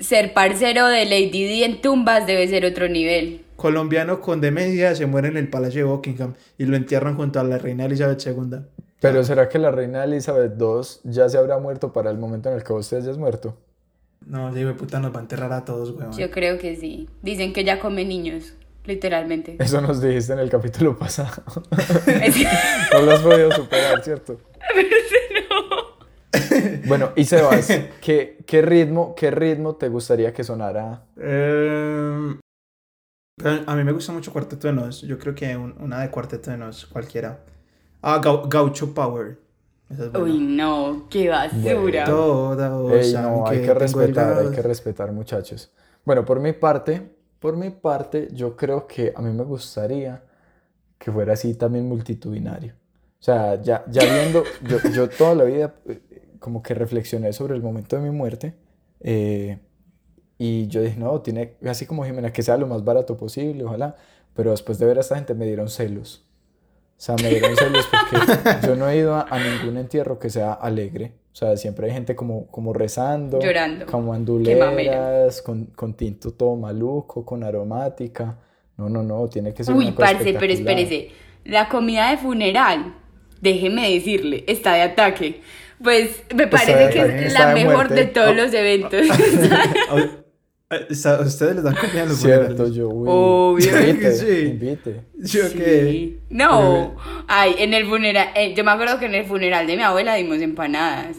ser 0.00 0.34
parcero 0.34 0.86
de 0.88 1.04
Lady 1.06 1.30
Di 1.30 1.64
en 1.64 1.80
tumbas 1.80 2.26
debe 2.26 2.46
ser 2.48 2.66
otro 2.66 2.88
nivel. 2.88 3.44
Colombiano 3.56 4.20
con 4.20 4.40
demencia 4.40 4.94
se 4.96 5.06
muere 5.06 5.28
en 5.28 5.36
el 5.36 5.48
Palacio 5.48 5.86
de 5.86 5.90
Buckingham 5.92 6.34
y 6.58 6.64
lo 6.66 6.76
entierran 6.76 7.16
junto 7.16 7.38
a 7.40 7.44
la 7.44 7.58
reina 7.58 7.84
Elizabeth 7.84 8.20
II. 8.26 8.58
Pero 9.00 9.24
¿será 9.24 9.48
que 9.48 9.58
la 9.58 9.70
reina 9.70 10.04
Elizabeth 10.04 10.52
II 10.60 11.10
ya 11.12 11.28
se 11.28 11.38
habrá 11.38 11.58
muerto 11.58 11.92
para 11.92 12.10
el 12.10 12.18
momento 12.18 12.48
en 12.50 12.56
el 12.56 12.64
que 12.64 12.72
vos 12.72 12.88
te 12.90 12.96
hayas 12.96 13.16
muerto? 13.18 13.56
No, 14.26 14.52
de 14.52 14.72
puta 14.74 15.00
nos 15.00 15.12
va 15.14 15.18
a 15.18 15.22
enterrar 15.22 15.52
a 15.52 15.64
todos, 15.64 15.90
weón. 15.90 16.12
Yo 16.16 16.30
creo 16.30 16.58
que 16.58 16.76
sí. 16.76 17.08
Dicen 17.22 17.52
que 17.52 17.64
ya 17.64 17.80
come 17.80 18.04
niños, 18.04 18.54
literalmente. 18.84 19.56
Eso 19.58 19.80
nos 19.80 20.00
dijiste 20.00 20.32
en 20.32 20.38
el 20.40 20.50
capítulo 20.50 20.96
pasado. 20.98 21.42
Es 22.06 22.34
que- 22.36 22.46
No 22.92 23.02
lo 23.02 23.12
has 23.12 23.20
podido 23.20 23.50
superar, 23.52 24.02
¿cierto? 24.02 24.38
Bueno, 26.86 27.10
y 27.16 27.24
Sebas, 27.24 27.68
¿qué, 28.00 28.38
qué 28.46 28.62
ritmo, 28.62 29.14
¿qué 29.14 29.30
ritmo 29.30 29.76
te 29.76 29.88
gustaría 29.88 30.32
que 30.32 30.44
sonara? 30.44 31.04
Eh, 31.16 32.36
a 33.66 33.74
mí 33.76 33.84
me 33.84 33.92
gusta 33.92 34.12
mucho 34.12 34.32
Cuarteto 34.32 34.66
de 34.68 34.72
Nos. 34.74 35.02
Yo 35.02 35.18
creo 35.18 35.34
que 35.34 35.56
un- 35.56 35.74
una 35.80 36.00
de 36.00 36.10
Cuarteto 36.10 36.50
de 36.50 36.56
Nos, 36.58 36.86
cualquiera. 36.86 37.40
Ah, 38.02 38.20
Gau- 38.22 38.48
Gaucho 38.48 38.92
Power. 38.94 39.38
Es. 39.90 39.98
Uy, 40.14 40.38
no, 40.38 41.06
qué 41.10 41.28
basura. 41.28 42.04
Ey, 42.98 43.12
saben 43.12 43.30
no, 43.32 43.46
hay 43.46 43.60
que 43.62 43.74
respetar, 43.74 44.38
hay 44.38 44.50
que 44.54 44.62
respetar, 44.62 45.12
muchachos. 45.12 45.70
Bueno, 46.04 46.24
por 46.24 46.40
mi 46.40 46.52
parte, 46.52 47.14
por 47.38 47.56
mi 47.56 47.70
parte, 47.70 48.28
yo 48.32 48.56
creo 48.56 48.86
que 48.86 49.12
a 49.14 49.20
mí 49.22 49.32
me 49.32 49.44
gustaría 49.44 50.22
que 50.98 51.10
fuera 51.12 51.32
así 51.34 51.54
también 51.54 51.86
multitudinario. 51.88 52.74
O 53.20 53.24
sea, 53.24 53.60
ya, 53.60 53.84
ya 53.88 54.02
viendo, 54.02 54.44
yo, 54.66 54.78
yo 54.94 55.08
toda 55.10 55.34
la 55.34 55.44
vida 55.44 55.74
como 56.42 56.62
que 56.62 56.74
reflexioné 56.74 57.32
sobre 57.32 57.54
el 57.54 57.62
momento 57.62 57.96
de 57.96 58.02
mi 58.02 58.10
muerte 58.10 58.54
eh, 59.00 59.58
y 60.38 60.66
yo 60.66 60.82
dije, 60.82 60.98
no, 60.98 61.20
tiene, 61.20 61.54
así 61.66 61.86
como 61.86 62.04
Jimena, 62.04 62.32
que 62.32 62.42
sea 62.42 62.56
lo 62.56 62.66
más 62.66 62.84
barato 62.84 63.16
posible, 63.16 63.64
ojalá, 63.64 63.96
pero 64.34 64.50
después 64.50 64.78
de 64.78 64.86
ver 64.86 64.98
a 64.98 65.00
esta 65.00 65.16
gente 65.16 65.34
me 65.34 65.46
dieron 65.46 65.68
celos. 65.68 66.26
O 66.96 67.04
sea, 67.04 67.16
me 67.16 67.28
dieron 67.28 67.56
celos 67.56 67.88
porque 67.90 68.66
yo 68.66 68.76
no 68.76 68.88
he 68.88 68.96
ido 68.96 69.14
a, 69.14 69.26
a 69.28 69.38
ningún 69.38 69.76
entierro 69.76 70.18
que 70.18 70.30
sea 70.30 70.52
alegre. 70.52 71.12
O 71.32 71.34
sea, 71.34 71.56
siempre 71.56 71.86
hay 71.86 71.92
gente 71.92 72.14
como, 72.14 72.46
como 72.48 72.72
rezando, 72.72 73.40
Llorando. 73.40 73.86
como 73.86 74.12
anduleras, 74.12 75.40
con, 75.42 75.66
con 75.66 75.94
tinto 75.94 76.32
todo 76.32 76.56
maluco, 76.56 77.24
con 77.24 77.42
aromática. 77.42 78.38
No, 78.76 78.88
no, 78.88 79.02
no, 79.02 79.28
tiene 79.28 79.54
que 79.54 79.64
ser 79.64 79.74
Uy, 79.74 79.86
una 79.86 79.94
cosa 79.94 80.12
parce, 80.12 80.34
pero 80.34 80.52
espérese. 80.52 81.10
La 81.44 81.68
comida 81.68 82.10
de 82.10 82.18
funeral, 82.18 82.94
déjeme 83.40 83.90
decirle, 83.92 84.44
está 84.46 84.74
de 84.74 84.82
ataque. 84.82 85.40
Pues 85.82 86.22
me 86.34 86.46
parece 86.46 86.76
de 86.76 86.90
que 86.90 87.26
es 87.26 87.32
la 87.32 87.52
mejor 87.54 87.74
muerte. 87.74 87.94
de 87.94 88.06
todos 88.06 88.34
los 88.36 88.52
eventos. 88.54 89.00
A- 90.70 90.74
a- 90.74 91.16
a 91.16 91.20
ustedes 91.20 91.56
les 91.56 91.64
dan 91.64 91.74
comida 91.74 92.02
en 92.04 92.08
los 92.08 92.18
Cierto, 92.18 92.46
funerales? 92.46 92.74
yo, 92.74 92.88
uy, 92.88 93.06
Obvio 93.10 93.72
que 93.78 93.90
invite, 93.90 94.12
sí. 94.14 94.40
invite. 94.48 95.00
Yo 95.18 95.52
que... 95.52 95.82
Sí. 95.90 96.20
No. 96.30 96.96
Ay, 97.28 97.56
en 97.58 97.74
el 97.74 97.86
funeral, 97.86 98.28
eh, 98.34 98.54
yo 98.56 98.64
me 98.64 98.70
acuerdo 98.70 98.98
que 98.98 99.04
en 99.04 99.14
el 99.16 99.26
funeral 99.26 99.66
de 99.66 99.76
mi 99.76 99.82
abuela 99.82 100.14
dimos 100.14 100.38
empanadas. 100.38 101.16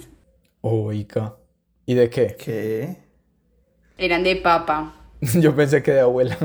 Oiga. 0.62 1.36
¿Y 1.86 1.93
de 1.93 2.10
qué? 2.10 2.36
¿Qué? 2.36 2.97
Eran 3.99 4.23
de 4.23 4.38
papa. 4.38 4.95
Yo 5.36 5.56
pensé 5.56 5.84
que 5.84 5.91
de 5.91 5.99
abuela. 5.99 6.36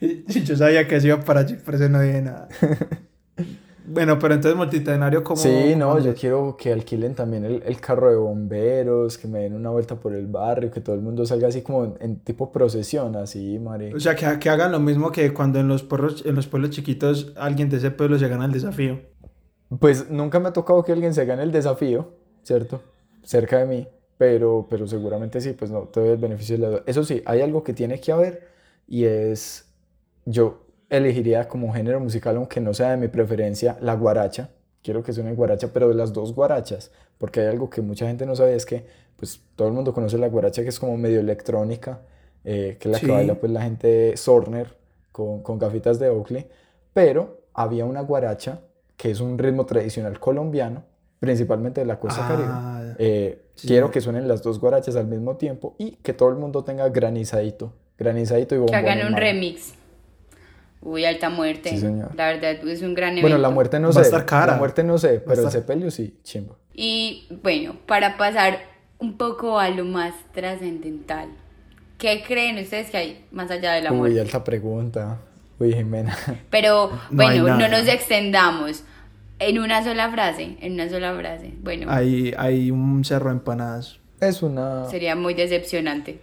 Yo 0.00 0.54
sabía 0.56 0.86
que 0.86 1.00
se 1.00 1.06
iba 1.08 1.20
para 1.20 1.40
allí, 1.40 1.54
por 1.54 1.74
eso 1.76 1.88
no 1.88 2.00
dije 2.02 2.20
nada. 2.22 2.48
Bueno, 3.90 4.18
pero 4.18 4.34
entonces 4.34 4.56
multitudinario 4.56 5.24
como... 5.24 5.40
Sí, 5.40 5.74
no, 5.74 5.98
yo 5.98 6.14
quiero 6.14 6.56
que 6.58 6.72
alquilen 6.72 7.14
también 7.14 7.44
el, 7.44 7.62
el 7.64 7.80
carro 7.80 8.10
de 8.10 8.16
bomberos, 8.16 9.16
que 9.16 9.26
me 9.26 9.40
den 9.40 9.54
una 9.54 9.70
vuelta 9.70 9.96
por 9.96 10.14
el 10.14 10.26
barrio, 10.26 10.70
que 10.70 10.80
todo 10.80 10.94
el 10.94 11.00
mundo 11.00 11.24
salga 11.24 11.48
así 11.48 11.62
como 11.62 11.84
en, 11.84 11.94
en 12.00 12.20
tipo 12.20 12.52
procesión, 12.52 13.16
así, 13.16 13.58
marica. 13.58 13.96
O 13.96 14.00
sea, 14.00 14.14
que, 14.14 14.38
que 14.38 14.50
hagan 14.50 14.72
lo 14.72 14.78
mismo 14.78 15.10
que 15.10 15.32
cuando 15.32 15.58
en 15.58 15.68
los, 15.68 15.82
pueblos, 15.82 16.22
en 16.26 16.34
los 16.34 16.46
pueblos 16.46 16.70
chiquitos 16.70 17.32
alguien 17.36 17.70
de 17.70 17.78
ese 17.78 17.90
pueblo 17.90 18.18
se 18.18 18.28
gana 18.28 18.44
el 18.44 18.52
desafío. 18.52 19.00
Pues 19.80 20.10
nunca 20.10 20.38
me 20.38 20.48
ha 20.48 20.52
tocado 20.52 20.84
que 20.84 20.92
alguien 20.92 21.14
se 21.14 21.24
gane 21.24 21.42
el 21.42 21.52
desafío, 21.52 22.10
¿cierto? 22.42 22.82
Cerca 23.22 23.58
de 23.58 23.66
mí, 23.66 23.88
pero, 24.18 24.66
pero 24.68 24.86
seguramente 24.86 25.40
sí, 25.40 25.54
pues 25.54 25.70
no, 25.70 25.82
te 25.82 26.00
doy 26.00 26.10
el 26.10 26.18
beneficio 26.18 26.56
de 26.56 26.62
la 26.62 26.68
duda. 26.68 26.82
Eso 26.86 27.04
sí, 27.04 27.22
hay 27.24 27.40
algo 27.40 27.62
que 27.64 27.72
tiene 27.72 28.00
que 28.00 28.12
haber 28.12 28.48
y 28.86 29.04
es, 29.04 29.72
yo 30.26 30.67
elegiría 30.90 31.48
como 31.48 31.72
género 31.72 32.00
musical, 32.00 32.36
aunque 32.36 32.60
no 32.60 32.72
sea 32.74 32.90
de 32.90 32.96
mi 32.96 33.08
preferencia, 33.08 33.76
la 33.80 33.94
guaracha. 33.94 34.50
Quiero 34.82 35.02
que 35.02 35.12
suene 35.12 35.34
guaracha, 35.34 35.68
pero 35.72 35.88
de 35.88 35.94
las 35.94 36.12
dos 36.12 36.34
guarachas, 36.34 36.90
porque 37.18 37.40
hay 37.40 37.46
algo 37.48 37.68
que 37.68 37.82
mucha 37.82 38.06
gente 38.06 38.24
no 38.26 38.34
sabe, 38.36 38.54
es 38.54 38.64
que 38.64 38.86
pues 39.16 39.40
todo 39.56 39.68
el 39.68 39.74
mundo 39.74 39.92
conoce 39.92 40.16
la 40.16 40.28
guaracha 40.28 40.62
que 40.62 40.68
es 40.68 40.78
como 40.78 40.96
medio 40.96 41.18
electrónica, 41.20 42.00
eh, 42.44 42.76
que 42.78 42.88
es 42.88 42.92
la 42.92 42.98
Sí. 42.98 43.06
que 43.06 43.12
baila 43.12 43.34
pues 43.34 43.50
la 43.52 43.62
gente 43.62 44.16
Sorner 44.16 44.76
con, 45.12 45.42
con 45.42 45.58
gafitas 45.58 45.98
de 45.98 46.08
Oakley, 46.08 46.46
pero 46.94 47.40
había 47.52 47.84
una 47.84 48.00
guaracha 48.02 48.60
que 48.96 49.10
es 49.10 49.20
un 49.20 49.36
ritmo 49.36 49.66
tradicional 49.66 50.18
colombiano, 50.20 50.84
principalmente 51.18 51.80
de 51.80 51.86
la 51.86 51.98
costa 51.98 52.24
Ah, 52.24 52.28
caribe. 52.28 52.94
Eh, 52.98 53.42
sí. 53.56 53.66
Quiero 53.66 53.90
que 53.90 54.00
suenen 54.00 54.28
las 54.28 54.42
dos 54.42 54.60
guarachas 54.60 54.94
al 54.96 55.08
mismo 55.08 55.36
tiempo 55.36 55.74
y 55.78 55.92
que 55.96 56.12
todo 56.12 56.28
el 56.30 56.36
mundo 56.36 56.62
tenga 56.62 56.88
granizadito, 56.88 57.72
granizadito 57.98 58.54
y 58.54 58.58
bombón 58.58 58.70
Que 58.70 58.76
hagan 58.76 58.98
un 58.98 59.04
mano. 59.12 59.16
remix. 59.18 59.74
Uy, 60.88 61.04
alta 61.04 61.28
muerte. 61.30 61.70
Sí, 61.70 61.78
señor. 61.78 62.14
La 62.16 62.28
verdad, 62.28 62.52
es 62.66 62.82
un 62.82 62.94
gran 62.94 63.10
evento. 63.10 63.28
Bueno, 63.28 63.38
la 63.38 63.50
muerte 63.50 63.78
no 63.78 63.88
Va 63.88 63.92
sé, 63.94 63.98
a 64.00 64.02
estar 64.02 64.24
cara. 64.26 64.52
la 64.52 64.58
muerte 64.58 64.82
no 64.84 64.96
sé, 64.98 65.20
pero 65.20 65.40
el 65.42 65.46
estar- 65.46 65.52
sepelio 65.52 65.90
sí, 65.90 66.16
chimbo. 66.24 66.56
Y 66.74 67.26
bueno, 67.42 67.76
para 67.86 68.16
pasar 68.16 68.58
un 68.98 69.16
poco 69.16 69.58
a 69.58 69.68
lo 69.70 69.84
más 69.84 70.14
trascendental. 70.32 71.28
¿Qué 71.98 72.22
creen 72.26 72.58
ustedes 72.58 72.90
que 72.90 72.96
hay 72.96 73.24
más 73.32 73.50
allá 73.50 73.72
de 73.72 73.82
la 73.82 73.90
Uy, 73.92 73.98
muerte? 73.98 74.20
alta 74.20 74.44
pregunta. 74.44 75.18
Uy, 75.58 75.72
Jimena. 75.74 76.16
Pero 76.50 76.90
No 77.10 77.16
bueno, 77.24 77.42
no 77.48 77.58
nada. 77.58 77.68
nos 77.80 77.88
extendamos. 77.88 78.84
En 79.40 79.58
una 79.60 79.84
sola 79.84 80.10
frase, 80.10 80.56
en 80.60 80.72
una 80.74 80.88
sola 80.88 81.14
frase. 81.16 81.52
Bueno, 81.60 81.88
Hay, 81.90 82.34
hay 82.36 82.70
un 82.72 83.04
cerro 83.04 83.30
de 83.30 83.36
empanadas. 83.36 83.98
Es 84.20 84.42
una... 84.42 84.86
sería 84.90 85.14
muy 85.14 85.34
decepcionante. 85.34 86.20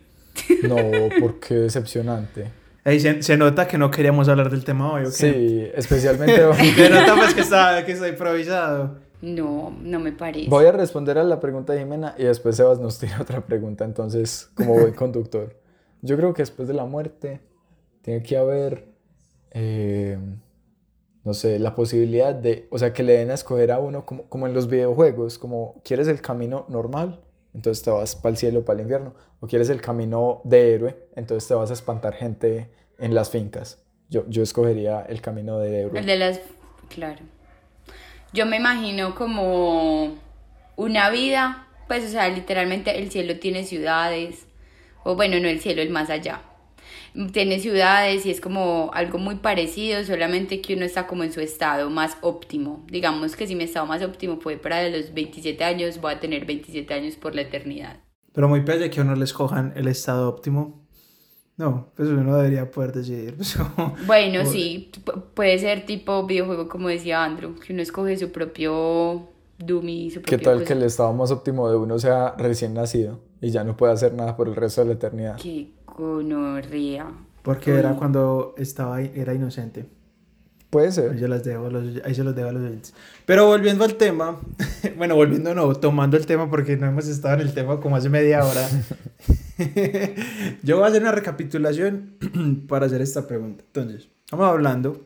No, 0.64 0.76
porque 1.22 1.54
decepcionante. 1.56 2.52
Ey, 2.86 3.00
se, 3.00 3.24
se 3.24 3.36
nota 3.36 3.68
que 3.68 3.80
no 3.80 3.90
queríamos 3.90 4.30
hablar 4.30 4.52
del 4.52 4.64
tema 4.64 4.94
hoy, 4.94 5.02
¿o 5.02 5.06
qué? 5.06 5.12
Sí, 5.12 5.72
especialmente... 5.74 6.36
Se 6.76 6.88
nota 6.88 7.16
pues 7.16 7.34
que 7.34 7.42
está, 7.42 7.84
que 7.84 7.94
está 7.94 8.08
improvisado. 8.08 9.00
No, 9.24 9.76
no 9.82 10.00
me 10.00 10.12
parece. 10.12 10.52
Voy 10.52 10.68
a 10.68 10.72
responder 10.72 11.18
a 11.18 11.24
la 11.24 11.40
pregunta 11.40 11.74
de 11.74 11.80
Jimena 11.80 12.14
y 12.16 12.26
después 12.26 12.58
Sebas 12.58 12.80
nos 12.80 13.00
tira 13.00 13.20
otra 13.20 13.42
pregunta, 13.42 13.86
entonces, 13.86 14.52
como 14.54 14.76
buen 14.76 14.94
conductor. 14.96 15.60
Yo 16.04 16.16
creo 16.16 16.36
que 16.36 16.44
después 16.44 16.68
de 16.68 16.76
la 16.76 16.86
muerte 16.86 17.42
tiene 18.04 18.22
que 18.22 18.38
haber, 18.38 18.86
eh, 19.50 20.20
no 21.24 21.34
sé, 21.34 21.58
la 21.58 21.74
posibilidad 21.74 22.36
de, 22.36 22.68
o 22.70 22.78
sea, 22.78 22.94
que 22.94 23.02
le 23.02 23.14
den 23.14 23.32
a 23.32 23.34
escoger 23.34 23.72
a 23.72 23.80
uno 23.80 24.06
como, 24.06 24.30
como 24.30 24.46
en 24.46 24.54
los 24.54 24.68
videojuegos, 24.70 25.40
como 25.40 25.82
quieres 25.84 26.08
el 26.08 26.22
camino 26.22 26.68
normal, 26.70 27.20
entonces 27.56 27.84
te 27.84 27.90
vas 27.90 28.16
para 28.16 28.32
el 28.32 28.38
cielo, 28.38 28.66
para 28.66 28.80
el 28.80 28.82
infierno, 28.84 29.14
o 29.40 29.48
quieres 29.48 29.70
el 29.70 29.82
camino 29.82 30.42
de 30.44 30.74
héroe, 30.74 31.08
entonces 31.16 31.48
te 31.48 31.54
vas 31.54 31.70
a 31.72 31.74
espantar 31.74 32.14
gente 32.14 32.70
en 33.00 33.16
las 33.16 33.30
fincas. 33.30 33.82
Yo, 34.10 34.26
yo 34.28 34.44
escogería 34.44 35.06
el 35.08 35.22
camino 35.22 35.58
de 35.60 35.80
héroe. 35.80 36.00
El 36.00 36.06
de 36.06 36.18
las... 36.18 36.42
Claro. 36.90 37.22
Yo 38.34 38.46
me 38.46 38.58
imagino 38.58 39.16
como 39.16 40.16
una 40.76 41.10
vida, 41.10 41.68
pues, 41.88 42.04
o 42.06 42.10
sea, 42.10 42.28
literalmente 42.28 43.00
el 43.00 43.10
cielo 43.10 43.40
tiene 43.40 43.64
ciudades, 43.64 44.46
o 45.04 45.16
bueno, 45.16 45.40
no 45.40 45.48
el 45.48 45.62
cielo, 45.62 45.82
el 45.82 45.90
más 45.90 46.10
allá. 46.10 46.42
Tiene 47.32 47.60
ciudades 47.60 48.26
y 48.26 48.32
es 48.32 48.42
como 48.42 48.92
algo 48.94 49.18
muy 49.18 49.36
parecido, 49.36 50.04
solamente 50.04 50.62
que 50.62 50.76
uno 50.76 50.86
está 50.86 51.08
como 51.08 51.24
en 51.24 51.32
su 51.32 51.40
estado 51.40 51.90
más 51.90 52.18
óptimo. 52.22 52.86
Digamos 52.90 53.36
que 53.36 53.48
si 53.48 53.56
mi 53.56 53.64
estado 53.64 53.86
más 53.86 54.02
óptimo 54.04 54.38
fue 54.42 54.58
para 54.58 54.88
los 54.90 55.14
27 55.14 55.64
años, 55.64 56.00
voy 56.02 56.14
a 56.14 56.20
tener 56.20 56.46
27 56.46 56.94
años 56.94 57.16
por 57.16 57.34
la 57.36 57.42
eternidad. 57.42 58.00
Pero 58.34 58.50
muy 58.50 58.62
pelle 58.62 58.90
que 58.90 59.00
a 59.00 59.04
uno 59.04 59.16
le 59.16 59.24
escojan 59.24 59.72
el 59.76 59.88
estado 59.88 60.28
óptimo. 60.28 60.86
No, 61.58 61.94
pues 61.96 62.10
uno 62.10 62.36
debería 62.36 62.70
poder 62.70 62.92
decidir. 62.92 63.36
pues, 63.38 63.56
como- 63.76 63.96
Bueno, 64.06 64.42
o- 64.42 64.46
sí, 64.46 64.92
pu- 65.06 65.24
puede 65.34 65.58
ser 65.58 65.86
tipo 65.86 66.26
videojuego 66.26 66.68
como 66.68 66.90
decía 66.90 67.24
Andrew, 67.24 67.56
que 67.56 67.72
uno 67.72 67.82
escoge 67.82 68.18
su 68.18 68.32
propio 68.32 69.30
Doom 69.58 70.10
su 70.10 70.22
¿Qué 70.22 70.38
propio 70.38 70.40
tal 70.52 70.64
que 70.66 70.74
el 70.74 70.84
estado 70.84 71.14
más 71.14 71.32
óptimo 71.32 71.70
de 71.70 71.78
uno 71.78 71.98
sea 71.98 72.36
recién 72.38 72.74
nacido 72.74 73.22
y 73.40 73.52
ya 73.52 73.64
no 73.64 73.78
puede 73.78 73.94
hacer 73.94 74.14
nada 74.14 74.36
por 74.36 74.50
el 74.50 74.56
resto 74.58 74.82
de 74.82 74.88
la 74.88 74.94
eternidad? 74.96 75.38
Qué 75.42 75.72
gonorrea. 75.98 77.08
Porque 77.42 77.72
era 77.72 77.94
cuando 77.96 78.56
estaba 78.58 78.98
ahí- 78.98 79.12
era 79.16 79.34
inocente. 79.34 79.86
Puede 80.72 80.88
Ahí, 80.88 80.94
ser. 80.94 81.16
yo 81.18 81.28
las 81.28 81.44
dejo 81.44 81.68
a 81.68 81.70
los, 81.70 82.04
ahí 82.04 82.14
se 82.16 82.24
los 82.24 82.36
dejo 82.36 82.50
a 82.50 82.52
los 82.52 82.64
oyentes. 82.64 82.94
Pero 83.26 83.46
volviendo 83.46 83.86
al 83.86 83.96
tema, 83.96 84.40
bueno, 84.98 85.16
volviendo 85.16 85.54
no, 85.56 85.74
tomando 85.76 86.18
el 86.18 86.26
tema 86.26 86.50
porque 86.50 86.76
no 86.76 86.88
hemos 86.88 87.08
estado 87.08 87.36
en 87.36 87.42
el 87.48 87.54
tema 87.54 87.80
como 87.80 87.96
hace 87.96 88.10
media 88.10 88.44
hora. 88.44 88.68
Yo 90.64 90.78
voy 90.78 90.86
a 90.86 90.88
hacer 90.88 91.02
una 91.02 91.12
recapitulación 91.12 92.16
para 92.68 92.88
hacer 92.88 93.02
esta 93.02 93.28
pregunta. 93.28 93.64
Entonces, 93.68 94.10
estamos 94.26 94.48
hablando 94.48 95.06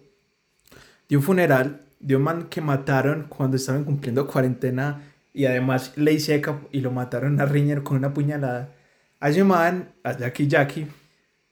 de 1.08 1.18
un 1.18 1.24
funeral 1.24 1.82
de 2.00 2.16
un 2.16 2.24
man 2.24 2.48
que 2.50 2.62
mataron 2.62 3.26
cuando 3.30 3.58
estaban 3.58 3.84
cumpliendo 3.84 4.26
cuarentena 4.28 5.04
y 5.34 5.46
además 5.46 5.94
ley 5.98 6.20
seca 6.20 6.62
y 6.72 6.80
lo 6.82 6.92
mataron 6.92 7.40
a 7.42 7.46
Riñer 7.46 7.84
con 7.84 7.98
una 7.98 8.14
puñalada. 8.14 8.74
A 9.20 9.30
ese 9.30 9.44
man, 9.44 9.92
a 10.04 10.18
Jackie 10.18 10.48
Jackie, 10.48 10.88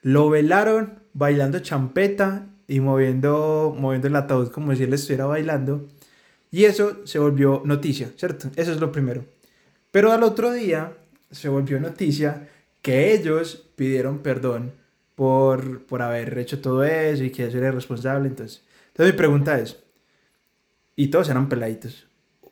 lo 0.01 0.30
velaron 0.30 0.99
bailando 1.13 1.59
champeta 1.59 2.47
y 2.68 2.80
moviendo, 2.80 3.76
moviendo 3.78 4.07
el 4.07 4.15
ataúd 4.15 4.51
como 4.51 4.76
si 4.76 4.84
él 4.84 4.93
estuviera 4.93 5.26
bailando. 5.26 5.88
Y 6.51 6.65
eso 6.65 7.05
se 7.05 7.20
volvió 7.20 7.61
noticia, 7.65 8.11
¿cierto? 8.15 8.49
Eso 8.55 8.72
es 8.72 8.80
lo 8.80 8.91
primero. 8.91 9.26
Pero 9.91 10.11
al 10.11 10.24
otro 10.24 10.51
día 10.51 10.93
se 11.32 11.49
volvió 11.49 11.80
noticia 11.80 12.47
que 12.82 13.13
ellos 13.13 13.65
pidieron 13.76 14.20
perdón 14.20 14.72
por, 15.15 15.84
por 15.86 16.01
haber 16.01 16.38
hecho 16.38 16.61
todo 16.61 16.84
eso 16.84 17.24
y 17.24 17.32
que 17.32 17.47
eso 17.47 17.57
era 17.57 17.70
irresponsable. 17.70 18.30
Entonces, 18.30 18.63
entonces 18.89 19.13
mi 19.13 19.18
pregunta 19.18 19.59
es, 19.59 19.78
y 20.95 21.07
todos 21.07 21.30
eran 21.30 21.49
peladitos. 21.49 22.06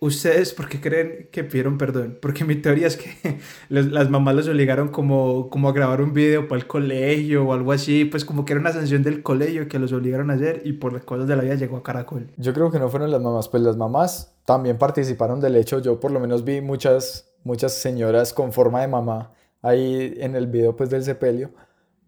¿Ustedes 0.05 0.53
por 0.53 0.69
qué 0.69 0.79
creen 0.79 1.29
que 1.31 1.43
pidieron 1.43 1.77
perdón? 1.77 2.17
Porque 2.21 2.45
mi 2.45 2.55
teoría 2.55 2.85
es 2.87 2.95
que 2.97 3.39
los- 3.69 3.87
las 3.87 4.09
mamás 4.09 4.35
los 4.35 4.47
obligaron 4.47 4.89
como, 4.89 5.49
como 5.49 5.67
a 5.69 5.73
grabar 5.73 6.01
un 6.01 6.13
video 6.13 6.47
para 6.47 6.59
el 6.61 6.67
colegio 6.67 7.43
o 7.45 7.53
algo 7.53 7.71
así, 7.71 8.05
pues 8.05 8.23
como 8.23 8.45
que 8.45 8.53
era 8.53 8.59
una 8.61 8.71
sanción 8.71 9.01
del 9.01 9.23
colegio 9.23 9.67
que 9.67 9.79
los 9.79 9.91
obligaron 9.93 10.29
a 10.29 10.35
hacer 10.35 10.61
y 10.63 10.73
por 10.73 10.93
las 10.93 11.03
cosas 11.03 11.27
de 11.27 11.35
la 11.35 11.41
vida 11.41 11.55
llegó 11.55 11.77
a 11.77 11.83
Caracol. 11.83 12.27
Yo 12.37 12.53
creo 12.53 12.69
que 12.69 12.77
no 12.77 12.89
fueron 12.89 13.09
las 13.09 13.21
mamás, 13.21 13.49
pues 13.49 13.63
las 13.63 13.77
mamás 13.77 14.35
también 14.45 14.77
participaron 14.77 15.39
del 15.41 15.55
hecho. 15.55 15.79
Yo 15.79 15.99
por 15.99 16.11
lo 16.11 16.19
menos 16.19 16.43
vi 16.45 16.61
muchas, 16.61 17.31
muchas 17.43 17.73
señoras 17.73 18.31
con 18.31 18.53
forma 18.53 18.81
de 18.81 18.87
mamá 18.87 19.31
ahí 19.63 20.13
en 20.19 20.35
el 20.35 20.45
video 20.45 20.75
pues 20.75 20.91
del 20.91 21.03
sepelio. 21.03 21.49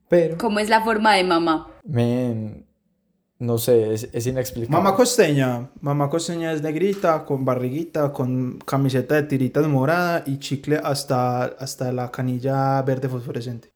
Pero, 0.07 0.37
¿Cómo 0.37 0.59
es 0.59 0.69
la 0.69 0.83
forma 0.83 1.15
de 1.15 1.23
mamá? 1.23 1.67
men, 1.83 2.66
no 3.39 3.57
sé, 3.57 3.93
es, 3.93 4.09
es 4.13 4.25
inexplicable. 4.25 4.75
Mamá 4.75 4.95
costeña. 4.95 5.69
Mamá 5.81 6.09
costeña 6.09 6.53
es 6.53 6.61
negrita, 6.61 7.23
con 7.25 7.45
barriguita, 7.45 8.11
con 8.11 8.57
camiseta 8.59 9.15
de 9.15 9.23
tiritas 9.23 9.67
morada 9.67 10.23
y 10.25 10.39
chicle 10.39 10.79
hasta, 10.83 11.43
hasta 11.43 11.91
la 11.91 12.11
canilla 12.11 12.81
verde 12.81 13.09
fosforescente. 13.09 13.73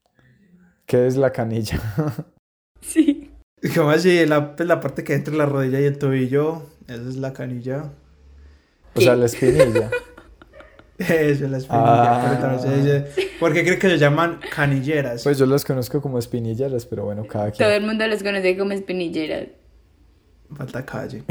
¿Qué 0.85 1.07
es 1.07 1.17
la 1.17 1.31
canilla? 1.31 1.79
Sí. 2.83 3.29
¿Cómo 3.75 3.91
así? 3.91 4.25
La, 4.25 4.55
pues, 4.55 4.67
la 4.67 4.79
parte 4.79 5.03
que 5.03 5.13
entre 5.13 5.35
la 5.35 5.45
rodilla 5.45 5.79
y 5.79 5.83
el 5.83 5.99
tobillo, 5.99 6.63
esa 6.87 7.07
es 7.07 7.15
la 7.15 7.31
canilla. 7.31 7.91
O 8.95 9.01
sea, 9.01 9.15
la 9.15 9.27
espinilla. 9.27 9.91
Eso 11.09 11.45
es 11.45 11.51
la 11.51 11.57
espinilla. 11.57 12.15
Ah. 12.15 12.21
pero 12.29 12.41
también 12.41 12.61
se 12.61 12.77
dice- 12.77 13.29
¿Por 13.39 13.53
qué 13.53 13.63
cree 13.63 13.79
que 13.79 13.89
se 13.89 13.97
llaman 13.97 14.39
canilleras? 14.53 15.23
Pues 15.23 15.37
yo 15.37 15.45
las 15.45 15.65
conozco 15.65 16.01
como 16.01 16.17
espinilleras, 16.19 16.85
pero 16.85 17.05
bueno, 17.05 17.25
cada 17.27 17.51
Todo 17.51 17.57
quien. 17.57 17.71
el 17.71 17.85
mundo 17.85 18.07
los 18.07 18.21
conoce 18.23 18.57
como 18.57 18.71
espinilleras. 18.73 19.47
Falta 20.55 20.85
calle. 20.85 21.23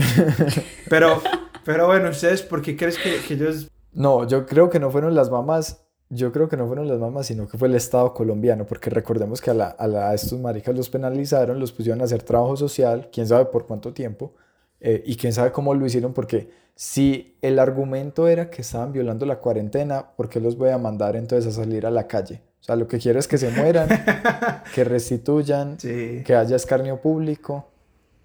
pero, 0.89 1.21
pero 1.65 1.87
bueno, 1.87 2.11
¿ustedes 2.11 2.43
por 2.43 2.63
qué 2.63 2.77
crees 2.77 2.97
que, 2.99 3.17
que 3.27 3.35
ellos... 3.35 3.69
No, 3.93 4.27
yo 4.27 4.47
creo 4.47 4.71
que 4.71 4.79
no 4.81 4.91
fueron 4.91 5.15
las 5.15 5.31
mamás. 5.31 5.85
Yo 6.09 6.33
creo 6.33 6.49
que 6.49 6.57
no 6.57 6.67
fueron 6.67 6.89
las 6.89 6.99
mamás, 6.99 7.27
sino 7.27 7.47
que 7.47 7.57
fue 7.57 7.69
el 7.69 7.75
Estado 7.77 8.13
colombiano, 8.15 8.67
porque 8.67 8.91
recordemos 8.91 9.41
que 9.41 9.51
a, 9.51 9.55
la, 9.55 9.67
a, 9.69 9.87
la- 9.87 10.11
a 10.11 10.15
estos 10.15 10.41
maricas 10.41 10.75
los 10.75 10.91
penalizaron, 10.91 11.61
los 11.61 11.71
pusieron 11.71 12.01
a 12.01 12.05
hacer 12.05 12.23
trabajo 12.23 12.57
social, 12.57 13.09
quién 13.13 13.29
sabe 13.29 13.45
por 13.45 13.67
cuánto 13.67 13.93
tiempo, 13.93 14.35
eh, 14.81 15.03
y 15.07 15.17
quién 15.17 15.33
sabe 15.33 15.53
cómo 15.53 15.75
lo 15.75 15.85
hicieron, 15.87 16.13
porque 16.13 16.51
si 16.75 17.37
el 17.43 17.59
argumento 17.59 18.27
era 18.29 18.49
que 18.51 18.63
estaban 18.63 18.93
violando 18.93 19.27
la 19.27 19.39
cuarentena, 19.39 20.11
¿por 20.17 20.29
qué 20.29 20.41
los 20.41 20.57
voy 20.57 20.71
a 20.71 20.79
mandar 20.79 21.17
entonces 21.17 21.53
a 21.53 21.63
salir 21.63 21.85
a 21.87 21.91
la 21.91 22.07
calle? 22.07 22.41
O 22.61 22.65
sea, 22.65 22.77
lo 22.77 22.87
que 22.89 22.99
quiero 22.99 23.19
es 23.19 23.27
que 23.29 23.39
se 23.39 23.51
mueran, 23.51 23.89
que 24.75 24.85
restituyan, 24.85 25.79
Sí. 25.81 26.23
que 26.25 26.35
haya 26.35 26.57
escarnio 26.57 27.01
público. 27.01 27.67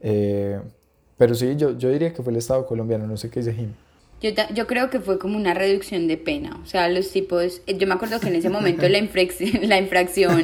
eh, 0.02 0.60
pero 1.18 1.34
sí, 1.34 1.56
yo, 1.56 1.78
yo 1.78 1.90
diría 1.90 2.14
que 2.14 2.22
fue 2.22 2.32
el 2.34 2.38
Estado 2.38 2.66
colombiano, 2.66 3.08
no 3.08 3.16
sé 3.16 3.30
qué 3.30 3.40
dice 3.40 3.54
Jim. 3.54 3.72
Yo, 4.22 4.34
ta- 4.34 4.50
yo 4.54 4.66
creo 4.66 4.90
que 4.90 5.00
fue 5.02 5.20
como 5.20 5.38
una 5.38 5.54
reducción 5.54 6.08
de 6.08 6.18
pena. 6.18 6.58
O 6.64 6.66
sea, 6.66 6.88
los 6.90 7.12
tipos. 7.12 7.62
eh, 7.68 7.78
Yo 7.78 7.86
me 7.86 7.94
acuerdo 7.94 8.20
que 8.20 8.30
en 8.30 8.36
ese 8.36 8.50
momento 8.50 8.88
la, 8.90 8.98
infrac- 8.98 9.60
la 9.68 9.78
infracción 9.78 10.44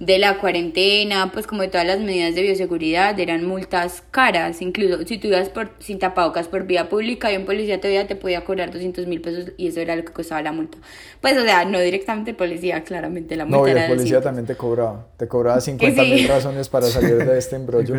de 0.00 0.18
la 0.18 0.38
cuarentena, 0.38 1.30
pues 1.32 1.46
como 1.46 1.62
de 1.62 1.68
todas 1.68 1.86
las 1.86 2.00
medidas 2.00 2.34
de 2.34 2.42
bioseguridad, 2.42 3.20
eran 3.20 3.44
multas 3.44 4.02
caras. 4.10 4.62
Incluso 4.62 5.06
si 5.06 5.18
tú 5.18 5.28
ibas 5.28 5.48
por, 5.50 5.70
sin 5.78 5.98
tapabocas 5.98 6.48
por 6.48 6.66
vía 6.66 6.88
pública 6.88 7.30
y 7.32 7.36
un 7.36 7.44
policía 7.44 7.80
te 7.80 7.88
veía, 7.88 8.06
te 8.08 8.16
podía 8.16 8.44
cobrar 8.44 8.72
200 8.72 9.06
mil 9.06 9.20
pesos 9.20 9.52
y 9.56 9.68
eso 9.68 9.80
era 9.80 9.94
lo 9.94 10.04
que 10.04 10.12
costaba 10.12 10.42
la 10.42 10.52
multa. 10.52 10.78
Pues, 11.20 11.36
o 11.38 11.42
sea, 11.44 11.64
no 11.66 11.78
directamente 11.78 12.30
el 12.32 12.36
policía, 12.36 12.82
claramente 12.82 13.36
la 13.36 13.44
multa 13.44 13.58
No, 13.58 13.68
y 13.68 13.70
era 13.70 13.82
el 13.84 13.90
policía 13.90 14.16
200. 14.16 14.24
también 14.24 14.46
te 14.46 14.56
cobraba. 14.56 15.06
Te 15.18 15.28
cobraba 15.28 15.60
50 15.60 16.02
mil 16.02 16.18
sí. 16.20 16.26
razones 16.26 16.68
para 16.68 16.86
salir 16.86 17.16
de 17.24 17.38
este 17.38 17.54
embrollo. 17.56 17.94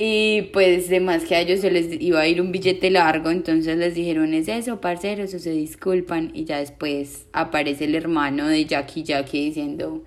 Y 0.00 0.42
pues 0.52 0.88
de 0.88 1.00
más 1.00 1.24
que 1.24 1.34
a 1.34 1.40
ellos 1.40 1.58
se 1.58 1.72
les 1.72 2.00
iba 2.00 2.20
a 2.20 2.28
ir 2.28 2.40
un 2.40 2.52
billete 2.52 2.88
largo, 2.88 3.30
entonces 3.30 3.76
les 3.76 3.96
dijeron 3.96 4.32
es 4.32 4.46
eso, 4.46 4.80
parceros, 4.80 5.34
o 5.34 5.40
se 5.40 5.50
disculpan 5.50 6.30
y 6.34 6.44
ya 6.44 6.58
después 6.58 7.26
aparece 7.32 7.86
el 7.86 7.96
hermano 7.96 8.46
de 8.46 8.64
Jackie 8.64 9.02
Jackie 9.02 9.46
diciendo, 9.46 10.04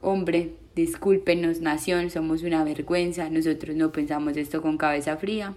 hombre, 0.00 0.54
discúlpenos 0.74 1.60
nación, 1.60 2.08
somos 2.08 2.42
una 2.42 2.64
vergüenza, 2.64 3.28
nosotros 3.28 3.76
no 3.76 3.92
pensamos 3.92 4.34
esto 4.38 4.62
con 4.62 4.78
cabeza 4.78 5.18
fría. 5.18 5.56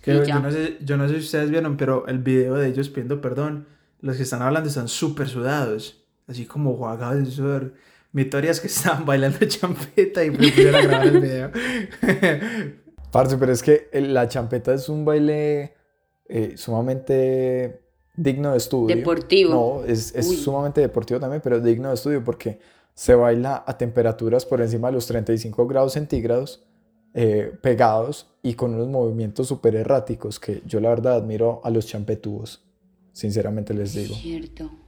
Que 0.00 0.14
Y 0.14 0.24
yo, 0.24 0.38
no 0.38 0.52
sé, 0.52 0.76
yo 0.80 0.96
no 0.96 1.08
sé 1.08 1.14
si 1.14 1.24
ustedes 1.24 1.50
vieron, 1.50 1.76
pero 1.76 2.06
el 2.06 2.20
video 2.20 2.54
de 2.54 2.68
ellos 2.68 2.88
pidiendo 2.90 3.20
perdón, 3.20 3.66
los 4.00 4.18
que 4.18 4.22
están 4.22 4.42
hablando 4.42 4.68
están 4.68 4.86
súper 4.86 5.28
sudados, 5.28 6.04
así 6.28 6.46
como 6.46 6.76
jugados 6.76 7.24
de 7.24 7.26
sudor. 7.28 7.74
Mi 8.16 8.24
teoría 8.24 8.50
es 8.50 8.60
que 8.62 8.68
estaban 8.68 9.04
bailando 9.04 9.38
champeta 9.46 10.24
y 10.24 10.30
me 10.30 10.38
pusieron 10.38 10.74
a 10.74 10.80
grabar 10.80 11.06
el 11.06 11.20
video. 11.20 11.50
Parce, 13.12 13.36
pero 13.36 13.52
es 13.52 13.62
que 13.62 13.90
la 13.92 14.26
champeta 14.26 14.72
es 14.72 14.88
un 14.88 15.04
baile 15.04 15.74
eh, 16.26 16.54
sumamente 16.56 17.82
digno 18.16 18.52
de 18.52 18.56
estudio. 18.56 18.96
Deportivo. 18.96 19.50
No, 19.50 19.84
es, 19.84 20.14
es 20.14 20.26
sumamente 20.40 20.80
deportivo 20.80 21.20
también, 21.20 21.42
pero 21.44 21.60
digno 21.60 21.88
de 21.88 21.94
estudio 21.94 22.24
porque 22.24 22.58
se 22.94 23.14
baila 23.14 23.62
a 23.66 23.76
temperaturas 23.76 24.46
por 24.46 24.62
encima 24.62 24.88
de 24.88 24.94
los 24.94 25.06
35 25.06 25.66
grados 25.66 25.92
centígrados, 25.92 26.64
eh, 27.12 27.52
pegados 27.60 28.34
y 28.42 28.54
con 28.54 28.72
unos 28.72 28.88
movimientos 28.88 29.46
súper 29.46 29.74
erráticos 29.74 30.40
que 30.40 30.62
yo 30.64 30.80
la 30.80 30.88
verdad 30.88 31.16
admiro 31.16 31.60
a 31.64 31.68
los 31.68 31.86
champetúos. 31.86 32.64
Sinceramente 33.12 33.74
les 33.74 33.92
digo. 33.92 34.14
Cierto. 34.14 34.85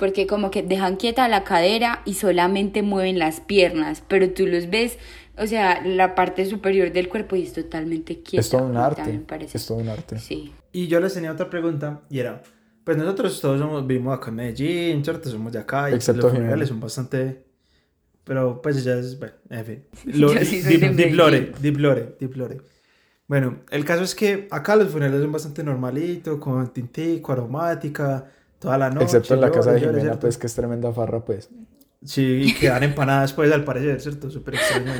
Porque 0.00 0.26
como 0.26 0.50
que 0.50 0.62
dejan 0.62 0.96
quieta 0.96 1.28
la 1.28 1.44
cadera 1.44 2.00
y 2.06 2.14
solamente 2.14 2.82
mueven 2.82 3.18
las 3.18 3.40
piernas, 3.40 4.02
pero 4.08 4.30
tú 4.30 4.46
los 4.46 4.70
ves, 4.70 4.98
o 5.36 5.46
sea, 5.46 5.82
la 5.86 6.14
parte 6.14 6.46
superior 6.46 6.90
del 6.90 7.08
cuerpo 7.10 7.36
y 7.36 7.42
es 7.42 7.52
totalmente 7.52 8.22
quieta. 8.22 8.40
Es 8.40 8.48
todo 8.48 8.62
un 8.64 8.78
arte. 8.78 8.96
también 8.96 9.20
me 9.20 9.26
parece. 9.26 9.58
Es 9.58 9.66
todo 9.66 9.76
un 9.76 9.90
arte. 9.90 10.18
Sí. 10.18 10.52
Y 10.72 10.86
yo 10.88 11.00
les 11.00 11.12
tenía 11.12 11.30
otra 11.30 11.50
pregunta 11.50 12.00
y 12.08 12.18
era, 12.18 12.42
pues 12.82 12.96
nosotros 12.96 13.38
todos 13.42 13.60
somos, 13.60 13.86
vivimos 13.86 14.16
acá 14.16 14.30
en 14.30 14.36
Medellín, 14.36 15.04
¿cierto? 15.04 15.28
Somos 15.30 15.52
de 15.52 15.58
acá 15.58 15.90
y 15.90 15.94
Excepto 15.94 16.22
los 16.22 16.32
funerales 16.32 16.68
son 16.68 16.80
bastante... 16.80 17.44
Pero 18.24 18.62
pues 18.62 18.82
ya 18.84 18.94
es, 18.94 19.18
bueno, 19.18 19.34
en 19.50 19.64
fin. 19.64 19.84
Lo- 20.18 20.30
sí 20.44 20.62
deep, 20.62 20.80
de 20.80 20.88
deep 20.90 21.14
lore, 21.14 21.52
deep 21.60 21.76
lore, 21.78 22.16
deep 22.18 22.36
lore. 22.36 22.58
Bueno, 23.26 23.60
el 23.70 23.84
caso 23.84 24.02
es 24.02 24.14
que 24.14 24.48
acá 24.50 24.76
los 24.76 24.88
funerales 24.88 25.20
son 25.22 25.32
bastante 25.32 25.62
normalitos, 25.62 26.38
con 26.38 26.72
tintico, 26.72 27.32
aromática, 27.32 28.30
toda 28.60 28.78
la 28.78 28.90
noche. 28.90 29.06
Excepto 29.06 29.34
en 29.34 29.40
la 29.40 29.50
casa 29.50 29.72
de 29.72 29.80
Jimena, 29.80 30.00
¿cierto? 30.00 30.20
pues 30.20 30.38
que 30.38 30.46
es 30.46 30.54
tremenda 30.54 30.92
farra, 30.92 31.24
pues. 31.24 31.50
Sí, 32.04 32.42
y 32.44 32.54
que 32.54 32.68
dan 32.68 32.84
empanadas 32.84 33.32
pues 33.32 33.50
al 33.52 33.64
parecer, 33.64 34.00
¿cierto? 34.00 34.30
Súper 34.30 34.54
extraño. 34.54 34.92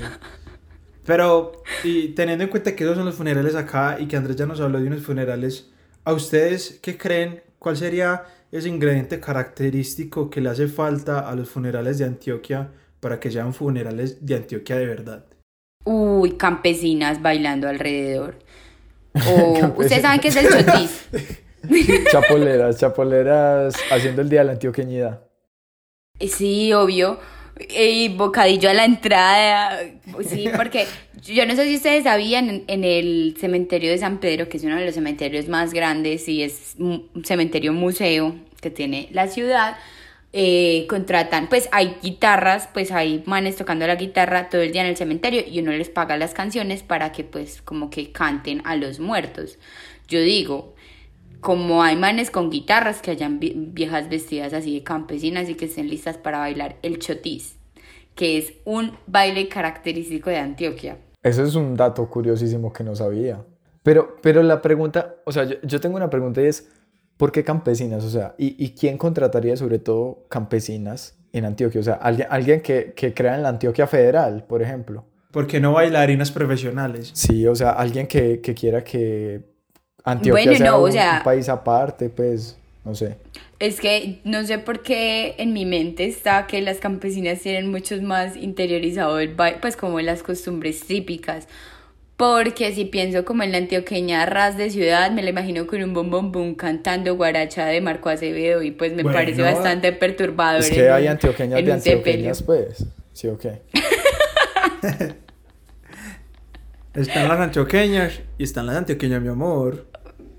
Pero, 1.04 1.52
y 1.84 2.08
teniendo 2.08 2.44
en 2.44 2.50
cuenta 2.50 2.74
que 2.74 2.84
esos 2.84 2.96
son 2.96 3.06
los 3.06 3.14
funerales 3.14 3.54
acá 3.54 3.98
y 4.00 4.06
que 4.06 4.16
Andrés 4.16 4.36
ya 4.36 4.46
nos 4.46 4.60
habló 4.60 4.80
de 4.80 4.88
unos 4.88 5.02
funerales, 5.02 5.70
¿a 6.04 6.12
ustedes 6.12 6.80
qué 6.82 6.98
creen? 6.98 7.42
¿Cuál 7.58 7.76
sería 7.76 8.24
ese 8.52 8.68
ingrediente 8.68 9.20
característico 9.20 10.28
que 10.28 10.40
le 10.40 10.48
hace 10.48 10.66
falta 10.66 11.20
a 11.20 11.34
los 11.34 11.48
funerales 11.48 11.98
de 11.98 12.04
Antioquia 12.04 12.70
para 13.00 13.20
que 13.20 13.30
sean 13.30 13.54
funerales 13.54 14.24
de 14.24 14.34
Antioquia 14.36 14.76
de 14.76 14.86
verdad. 14.86 15.24
Uy, 15.84 16.32
campesinas 16.32 17.20
bailando 17.22 17.68
alrededor. 17.68 18.38
O, 19.12 19.74
¿Ustedes 19.76 20.02
saben 20.02 20.20
qué 20.20 20.28
es 20.28 20.36
el 20.36 20.48
chotis? 20.48 21.08
Chapoleras, 22.10 22.78
chapoleras 22.78 23.74
haciendo 23.90 24.22
el 24.22 24.28
día 24.28 24.40
de 24.40 24.46
la 24.46 24.52
antioqueñidad. 24.52 25.20
Sí, 26.20 26.72
obvio. 26.72 27.18
Y 27.68 28.08
bocadillo 28.08 28.70
a 28.70 28.74
la 28.74 28.84
entrada. 28.84 29.78
Sí, 30.26 30.48
porque 30.56 30.86
yo 31.22 31.44
no 31.46 31.54
sé 31.54 31.66
si 31.66 31.76
ustedes 31.76 32.04
sabían, 32.04 32.48
en, 32.48 32.64
en 32.68 32.84
el 32.84 33.36
cementerio 33.38 33.90
de 33.90 33.98
San 33.98 34.18
Pedro, 34.18 34.48
que 34.48 34.56
es 34.56 34.64
uno 34.64 34.76
de 34.76 34.86
los 34.86 34.94
cementerios 34.94 35.48
más 35.48 35.72
grandes 35.72 36.28
y 36.28 36.42
es 36.42 36.76
un 36.78 37.10
cementerio 37.24 37.72
museo 37.72 38.34
que 38.60 38.70
tiene 38.70 39.08
la 39.12 39.28
ciudad, 39.28 39.76
eh, 40.32 40.86
contratan, 40.88 41.48
pues 41.48 41.68
hay 41.72 41.96
guitarras, 42.02 42.68
pues 42.72 42.92
hay 42.92 43.22
manes 43.26 43.56
tocando 43.56 43.84
la 43.88 43.96
guitarra 43.96 44.48
todo 44.48 44.60
el 44.60 44.70
día 44.70 44.82
en 44.82 44.88
el 44.88 44.96
cementerio 44.96 45.42
y 45.44 45.58
uno 45.58 45.72
les 45.72 45.88
paga 45.88 46.16
las 46.16 46.34
canciones 46.34 46.84
para 46.84 47.10
que 47.10 47.24
pues 47.24 47.62
como 47.62 47.90
que 47.90 48.12
canten 48.12 48.62
a 48.64 48.76
los 48.76 49.00
muertos. 49.00 49.58
Yo 50.06 50.20
digo, 50.20 50.74
como 51.40 51.82
hay 51.82 51.96
manes 51.96 52.30
con 52.30 52.50
guitarras 52.50 53.02
que 53.02 53.10
hayan 53.10 53.40
vi- 53.40 53.54
viejas 53.56 54.08
vestidas 54.08 54.52
así 54.52 54.74
de 54.74 54.82
campesinas 54.82 55.48
y 55.48 55.54
que 55.54 55.64
estén 55.66 55.88
listas 55.88 56.16
para 56.18 56.38
bailar 56.38 56.76
el 56.82 56.98
chotis, 56.98 57.56
que 58.14 58.38
es 58.38 58.54
un 58.64 58.92
baile 59.06 59.48
característico 59.48 60.30
de 60.30 60.38
Antioquia. 60.38 60.98
Eso 61.22 61.44
es 61.44 61.54
un 61.54 61.76
dato 61.76 62.08
curiosísimo 62.08 62.72
que 62.72 62.84
no 62.84 62.94
sabía. 62.96 63.44
Pero, 63.82 64.16
pero 64.22 64.42
la 64.42 64.60
pregunta, 64.60 65.16
o 65.24 65.32
sea, 65.32 65.44
yo, 65.44 65.56
yo 65.62 65.80
tengo 65.80 65.96
una 65.96 66.10
pregunta 66.10 66.42
y 66.42 66.46
es, 66.46 66.68
¿por 67.16 67.32
qué 67.32 67.44
campesinas? 67.44 68.04
O 68.04 68.10
sea, 68.10 68.34
¿y, 68.38 68.62
y 68.62 68.70
quién 68.74 68.98
contrataría 68.98 69.56
sobre 69.56 69.78
todo 69.78 70.24
campesinas 70.28 71.18
en 71.32 71.44
Antioquia? 71.46 71.80
O 71.80 71.84
sea, 71.84 71.94
alguien, 71.94 72.28
alguien 72.30 72.60
que, 72.60 72.92
que 72.94 73.14
crea 73.14 73.36
en 73.36 73.42
la 73.42 73.50
Antioquia 73.50 73.86
Federal, 73.86 74.44
por 74.46 74.62
ejemplo. 74.62 75.04
¿Por 75.30 75.46
qué 75.46 75.60
no 75.60 75.72
bailarinas 75.72 76.30
profesionales? 76.32 77.10
Sí, 77.14 77.46
o 77.46 77.54
sea, 77.54 77.70
alguien 77.70 78.06
que, 78.06 78.40
que 78.40 78.52
quiera 78.54 78.82
que 78.82 79.42
Antioquia 80.04 80.44
Bueno, 80.44 80.58
sea 80.58 80.70
no, 80.70 80.76
o 80.78 80.84
un, 80.84 80.92
sea- 80.92 81.16
un 81.18 81.22
país 81.24 81.48
aparte, 81.48 82.08
pues, 82.08 82.56
no 82.84 82.94
sé. 82.94 83.16
Es 83.58 83.80
que 83.80 84.20
no 84.24 84.44
sé 84.46 84.58
por 84.58 84.80
qué 84.82 85.34
en 85.38 85.52
mi 85.52 85.66
mente 85.66 86.06
está 86.06 86.46
que 86.46 86.62
las 86.62 86.78
campesinas 86.78 87.40
tienen 87.40 87.70
mucho 87.70 88.00
más 88.00 88.34
interiorizado 88.36 89.18
el 89.18 89.34
baile, 89.34 89.58
pues 89.60 89.76
como 89.76 90.00
las 90.00 90.22
costumbres 90.22 90.80
típicas. 90.86 91.46
Porque 92.16 92.72
si 92.74 92.84
pienso 92.86 93.24
como 93.24 93.42
en 93.42 93.52
la 93.52 93.58
antioqueña 93.58 94.24
ras 94.26 94.56
de 94.58 94.68
ciudad, 94.70 95.10
me 95.10 95.22
la 95.22 95.30
imagino 95.30 95.66
con 95.66 95.82
un 95.82 95.92
bombón 95.94 96.32
boom 96.32 96.54
cantando 96.54 97.14
guaracha 97.16 97.66
de 97.66 97.80
Marco 97.80 98.08
Acevedo 98.10 98.62
y 98.62 98.70
pues 98.72 98.92
me 98.92 99.02
Bueno. 99.02 99.16
parece 99.18 99.40
bastante 99.42 99.92
perturbador. 99.92 100.60
Es 100.60 100.70
que 100.70 100.86
en 100.86 100.92
hay 100.92 101.06
antioqueñas 101.06 101.64
de 101.64 101.72
antioqueñas, 101.72 102.42
pues. 102.42 102.84
Sí, 103.14 103.28
ok. 103.28 103.44
Están 106.94 107.28
las 107.28 107.38
antioqueñas 107.38 108.20
y 108.36 108.42
están 108.44 108.66
las 108.66 108.76
antioqueñas, 108.76 109.22
mi 109.22 109.28
amor. 109.28 109.86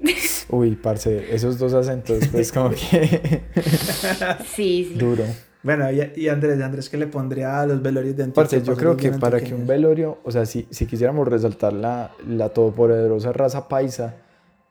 Uy, 0.50 0.76
parce, 0.76 1.34
esos 1.34 1.58
dos 1.58 1.74
acentos, 1.74 2.28
pues 2.32 2.52
como 2.52 2.70
que 2.72 3.42
Sí, 4.54 4.90
sí. 4.92 4.96
duro. 4.96 5.24
Bueno, 5.64 5.92
y, 5.92 6.12
y 6.16 6.28
Andrés, 6.28 6.60
Andrés, 6.62 6.90
¿qué 6.90 6.98
le 6.98 7.08
pondría 7.08 7.62
a 7.62 7.68
los 7.68 7.82
velorios 7.82 8.16
de 8.18 8.24
Antioquia? 8.24 8.44
Parce, 8.60 8.66
yo 8.66 8.76
creo 8.76 8.98
que 8.98 9.12
para 9.12 9.40
que 9.40 9.54
un 9.54 9.68
velorio, 9.68 10.18
o 10.24 10.32
sea, 10.32 10.46
si, 10.46 10.68
si 10.72 10.88
quisiéramos 10.88 11.28
resaltar 11.28 11.74
la, 11.74 12.12
la 12.28 12.50
todopoderosa 12.50 13.32
raza 13.32 13.68
paisa, 13.68 14.16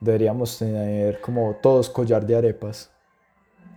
deberíamos 0.01 0.59
tener 0.59 1.21
como 1.21 1.57
todos 1.61 1.89
collar 1.89 2.25
de 2.25 2.35
arepas. 2.35 2.91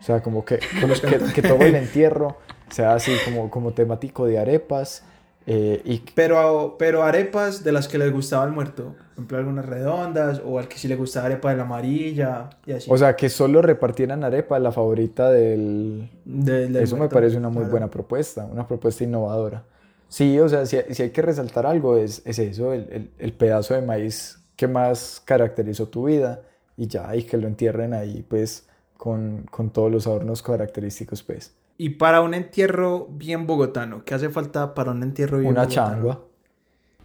O 0.01 0.03
sea, 0.03 0.23
como 0.23 0.45
que, 0.45 0.59
como 0.81 0.95
que, 0.95 1.33
que 1.33 1.43
todo 1.43 1.61
el 1.61 1.77
entierro 1.77 2.37
sea 2.69 2.95
así 2.95 3.13
como, 3.25 3.49
como 3.49 3.73
temático 3.73 4.27
de 4.27 4.39
arepas. 4.39 5.05
Eh, 5.47 5.83
y 5.85 5.99
Pero, 6.15 6.77
pero 6.79 7.03
arepas 7.03 7.63
de 7.65 7.73
las 7.73 7.87
que 7.89 7.99
les 7.99 8.13
gustaba 8.13 8.45
al 8.45 8.53
muerto. 8.53 8.95
Por 8.95 9.13
ejemplo, 9.13 9.39
algunas 9.39 9.67
redondas 9.67 10.41
o 10.45 10.59
al 10.59 10.69
que 10.69 10.79
sí 10.79 10.89
le 10.89 10.97
gustaba 10.97 11.27
arepa 11.27 11.51
de 11.51 11.57
la 11.57 11.63
amarilla 11.65 12.51
y 12.67 12.73
así. 12.73 12.91
O 12.91 12.97
sea, 12.97 13.15
que 13.15 13.29
solo 13.29 13.63
repartieran 13.63 14.25
arepa, 14.25 14.59
la 14.59 14.73
favorita 14.73 15.31
del... 15.31 16.11
Del- 16.25 16.73
del 16.73 16.83
Eso 16.83 16.97
me 16.97 17.01
muerto, 17.01 17.15
parece 17.15 17.37
una 17.37 17.49
muy 17.49 17.59
claro. 17.59 17.71
buena 17.71 17.91
propuesta, 17.91 18.45
una 18.47 18.67
propuesta 18.67 19.05
innovadora. 19.05 19.65
Sí, 20.09 20.39
o 20.39 20.49
sea, 20.49 20.65
si, 20.67 20.79
si 20.91 21.03
hay 21.03 21.11
que 21.11 21.23
resaltar 21.23 21.67
algo, 21.67 21.97
es, 21.97 22.23
es 22.25 22.39
eso, 22.39 22.73
el, 22.73 22.89
el- 22.91 23.11
el 23.19 23.33
pedazo 23.33 23.75
de 23.75 23.83
maíz 23.83 24.39
que 24.57 24.67
más 24.69 25.21
caracterizó 25.25 25.89
tu 25.89 26.05
vida 26.05 26.43
y 26.77 26.87
ya, 26.87 27.15
y 27.17 27.25
que 27.25 27.37
lo 27.37 27.47
entierren 27.49 27.93
ahí, 27.95 28.25
pues, 28.29 28.67
con, 28.97 29.47
con 29.51 29.71
todos 29.71 29.91
los 29.93 30.07
adornos 30.07 30.43
característicos, 30.43 31.23
pues. 31.23 31.53
Y 31.77 31.91
para 31.91 32.21
un 32.21 32.35
entierro 32.35 33.09
bien 33.11 33.47
bogotano, 33.47 34.05
¿qué 34.05 34.15
hace 34.15 34.31
falta 34.31 34.75
para 34.75 34.93
un 34.93 35.03
entierro 35.03 35.39
bien 35.39 35.51
Una 35.53 35.63
bogotano? 35.65 35.93
changua. 35.95 36.25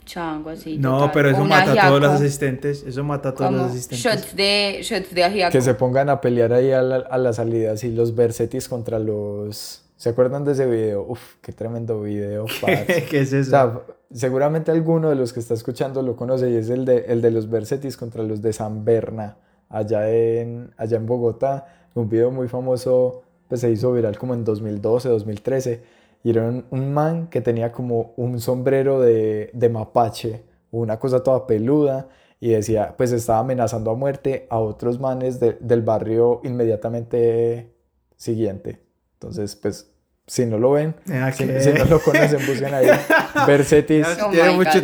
Chango, 0.05 0.49
así. 0.49 0.78
No, 0.80 0.97
total. 0.97 1.11
pero 1.13 1.30
eso 1.30 1.41
Un 1.41 1.49
mata 1.49 1.72
a 1.72 1.88
todos 1.88 2.01
los 2.01 2.11
asistentes. 2.11 2.84
Eso 2.84 3.03
mata 3.03 3.30
a 3.30 3.36
todos 3.36 3.51
los 3.51 3.61
asistentes. 3.61 4.03
Shots 4.03 4.36
de, 4.36 4.80
shots 4.82 5.13
de 5.13 5.24
ajiaco. 5.24 5.51
Que 5.51 5.61
se 5.61 5.76
pongan 5.76 6.09
a 6.09 6.20
pelear 6.20 6.51
ahí 6.53 6.72
a 6.72 6.82
la, 6.82 6.95
a 6.97 7.17
la 7.20 7.32
salida, 7.34 7.74
así, 7.74 7.91
los 7.91 8.15
Versetis 8.15 8.67
contra 8.67 8.97
los... 8.97 9.84
¿Se 9.97 10.09
acuerdan 10.09 10.45
de 10.45 10.53
ese 10.53 10.65
video? 10.65 11.03
Uf, 11.07 11.36
qué 11.41 11.51
tremendo 11.51 12.01
video, 12.01 12.45
parce. 12.61 13.05
¿Qué 13.09 13.20
es 13.20 13.34
O 13.34 13.38
eso? 13.38 13.49
sea, 13.51 13.82
seguramente 14.11 14.72
alguno 14.72 15.09
de 15.09 15.15
los 15.15 15.32
que 15.34 15.41
está 15.41 15.53
escuchando 15.53 16.01
lo 16.01 16.15
conoce 16.15 16.49
y 16.49 16.55
es 16.55 16.70
el 16.70 16.86
de, 16.86 17.05
el 17.09 17.22
de 17.22 17.30
los 17.32 17.49
Versetis 17.49 17.95
contra 17.97 18.24
los 18.24 18.41
de 18.41 18.51
San 18.53 18.86
Berna, 18.86 19.36
allá 19.70 20.09
en, 20.09 20.72
allá 20.78 20.97
en 20.97 21.05
Bogotá. 21.05 21.67
Un 21.93 22.09
video 22.09 22.32
muy 22.32 22.47
famoso, 22.47 23.24
pues 23.50 23.60
se 23.62 23.70
hizo 23.70 23.91
viral 23.91 24.18
como 24.18 24.34
en 24.34 24.45
2012, 24.45 25.10
2013. 25.10 25.82
Y 26.24 26.30
era 26.30 26.43
un, 26.47 26.66
un 26.70 26.93
man 26.93 27.28
que 27.28 27.41
tenía 27.41 27.72
como 27.74 28.14
un 28.16 28.39
sombrero 28.39 29.02
de, 29.02 29.50
de 29.54 29.70
mapache, 29.70 30.43
una 30.72 30.97
cosa 31.00 31.24
toda 31.24 31.45
peluda, 31.47 32.08
y 32.41 32.50
decía, 32.52 32.93
pues 32.97 33.12
estaba 33.12 33.39
amenazando 33.39 33.91
a 33.91 33.95
muerte 33.95 34.45
a 34.50 34.60
otros 34.60 35.00
manes 35.00 35.39
de- 35.41 35.58
del 35.60 35.82
barrio 35.82 36.39
inmediatamente 36.43 37.74
siguiente. 38.16 38.80
Entonces, 39.14 39.56
pues, 39.56 39.91
si 40.28 40.45
no 40.45 40.58
lo 40.58 40.72
ven, 40.72 40.95
Ah, 41.12 41.32
si, 41.32 41.43
si 41.60 41.74
no 41.74 41.86
lo 41.86 42.00
conocen, 42.02 42.39
busquen 42.45 42.74
ahí. 42.74 42.88
Versetis. 43.47 44.06
Oh 44.26 44.30
tiene 44.30 44.52
mucho, 44.52 44.80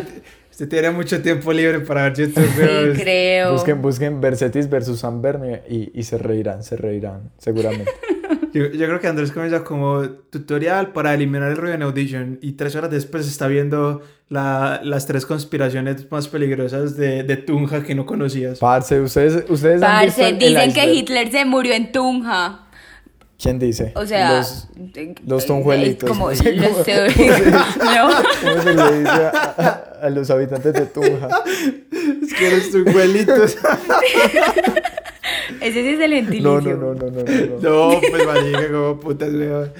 usted 0.50 0.68
tiene 0.68 0.90
mucho 0.90 1.22
tiempo 1.22 1.52
libre 1.52 1.80
para 1.80 2.02
ver 2.04 2.14
YouTube. 2.14 2.44
Sí, 2.94 3.00
creo. 3.02 3.52
Busquen, 3.52 3.80
busquen 3.80 4.20
Versetis 4.20 4.68
versus 4.68 5.00
San 5.00 5.22
Berne 5.22 5.62
y, 5.68 5.98
y 5.98 6.02
se 6.02 6.18
reirán, 6.18 6.62
se 6.62 6.76
reirán, 6.76 7.30
seguramente. 7.38 7.90
Yo, 8.56 8.66
yo 8.70 8.86
creo 8.86 9.00
que 9.00 9.06
Andrés 9.06 9.32
comienza 9.32 9.62
como 9.64 10.02
tutorial 10.30 10.92
para 10.92 11.12
eliminar 11.12 11.50
el 11.50 11.56
ruido 11.58 11.74
en 11.74 11.82
Audition 11.82 12.38
y 12.40 12.52
tres 12.52 12.74
horas 12.74 12.90
después 12.90 13.28
está 13.28 13.48
viendo 13.48 14.00
la- 14.30 14.80
las 14.82 15.06
tres 15.06 15.26
conspiraciones 15.26 16.10
más 16.10 16.26
peligrosas 16.28 16.96
de, 16.96 17.22
de 17.22 17.36
Tunja 17.36 17.82
que 17.82 17.94
no 17.94 18.06
conocías. 18.06 18.58
Parce, 18.58 18.98
ustedes, 19.00 19.44
ustedes 19.50 19.82
han 19.82 20.04
visto 20.06 20.22
Parce, 20.22 20.28
el- 20.30 20.42
el 20.42 20.54
dicen 20.54 20.72
que 20.72 20.80
iceberg? 20.80 20.96
Hitler 20.96 21.30
se 21.32 21.44
murió 21.44 21.74
en 21.74 21.92
Tunja. 21.92 22.62
¿Quién 23.38 23.58
dice? 23.58 23.92
O 23.94 24.06
sea, 24.06 24.38
Los- 24.38 24.68
eh, 24.94 25.14
los 25.26 25.44
tonjuelitos, 25.44 26.08
Como 26.08 26.30
no 26.30 26.34
sé 26.34 26.52
los 26.54 26.66
cómo-. 26.68 26.84
¿Cómo 28.42 28.62
se 28.62 28.74
le 28.74 28.98
dice 29.00 29.10
a, 29.10 29.54
a- 29.58 30.06
a 30.06 30.10
los 30.10 30.30
habitantes 30.30 30.72
de 30.72 30.86
Tunja? 30.86 31.28
Es 32.22 32.34
que 32.34 32.46
eres 32.48 32.70
tu 32.72 32.78
abuelitos. 32.88 33.56
Ese 35.60 35.82
sí 35.82 35.88
es 35.88 36.00
el 36.00 36.12
gentilicio. 36.12 36.50
No, 36.50 36.60
no, 36.60 36.94
no, 36.94 36.94
no, 36.94 37.10
no, 37.10 37.60
no. 37.60 37.92
no. 37.92 38.00
pues 38.00 38.26
marica, 38.26 38.70
como 38.70 39.00
putas, 39.00 39.32
weón. 39.32 39.72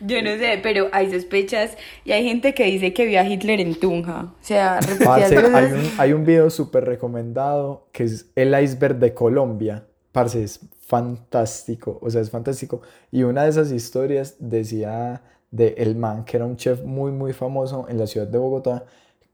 Yo 0.00 0.22
no 0.22 0.30
sé, 0.36 0.60
pero 0.62 0.88
hay 0.92 1.10
sospechas 1.10 1.76
y 2.04 2.12
hay 2.12 2.24
gente 2.24 2.54
que 2.54 2.64
dice 2.64 2.92
que 2.92 3.06
vio 3.06 3.20
a 3.20 3.24
Hitler 3.24 3.60
en 3.60 3.74
Tunja. 3.74 4.34
O 4.40 4.44
sea, 4.44 4.80
Parce, 5.04 5.36
hay 5.36 5.72
un, 5.72 5.90
hay 5.98 6.12
un 6.12 6.24
video 6.24 6.50
súper 6.50 6.84
recomendado 6.84 7.88
que 7.92 8.04
es 8.04 8.30
el 8.34 8.58
iceberg 8.60 8.98
de 8.98 9.14
Colombia. 9.14 9.86
Parce, 10.12 10.42
es 10.42 10.60
fantástico, 10.86 11.98
o 12.00 12.08
sea, 12.10 12.20
es 12.20 12.30
fantástico. 12.30 12.80
Y 13.10 13.24
una 13.24 13.44
de 13.44 13.50
esas 13.50 13.72
historias 13.72 14.36
decía 14.38 15.22
de 15.50 15.74
el 15.78 15.96
man, 15.96 16.24
que 16.24 16.36
era 16.36 16.46
un 16.46 16.56
chef 16.56 16.82
muy, 16.82 17.10
muy 17.10 17.32
famoso 17.32 17.86
en 17.88 17.98
la 17.98 18.06
ciudad 18.06 18.26
de 18.26 18.38
Bogotá, 18.38 18.84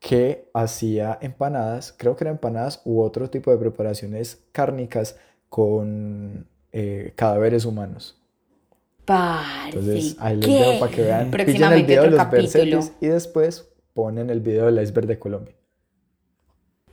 que 0.00 0.50
hacía 0.52 1.18
empanadas, 1.20 1.94
creo 1.96 2.16
que 2.16 2.24
eran 2.24 2.34
empanadas 2.34 2.82
u 2.84 3.00
otro 3.00 3.30
tipo 3.30 3.50
de 3.50 3.58
preparaciones 3.58 4.42
cárnicas 4.50 5.16
con 5.52 6.46
eh, 6.72 7.12
cadáveres 7.14 7.66
humanos. 7.66 8.18
Parce, 9.04 9.66
Entonces, 9.68 10.16
ahí 10.18 10.36
les 10.38 10.46
¿qué? 10.46 10.52
dejo 10.54 10.78
para 10.78 10.90
que 10.92 11.02
vean. 11.02 11.30
Pillen 11.30 11.40
el 11.40 11.44
Próximamente 11.44 11.82
video 11.82 12.02
de 12.04 12.08
otro 12.08 12.66
los 12.66 12.92
y 13.02 13.08
después 13.08 13.68
ponen 13.92 14.30
el 14.30 14.40
video 14.40 14.64
del 14.64 14.82
iceberg 14.82 15.06
de 15.06 15.18
Colombia. 15.18 15.54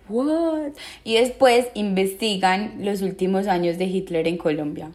What? 0.10 0.74
Y 1.06 1.16
después 1.16 1.68
investigan 1.74 2.84
los 2.84 3.02
últimos 3.02 3.48
años 3.48 3.78
de 3.78 3.86
Hitler 3.86 4.28
en 4.28 4.38
Colombia. 4.38 4.92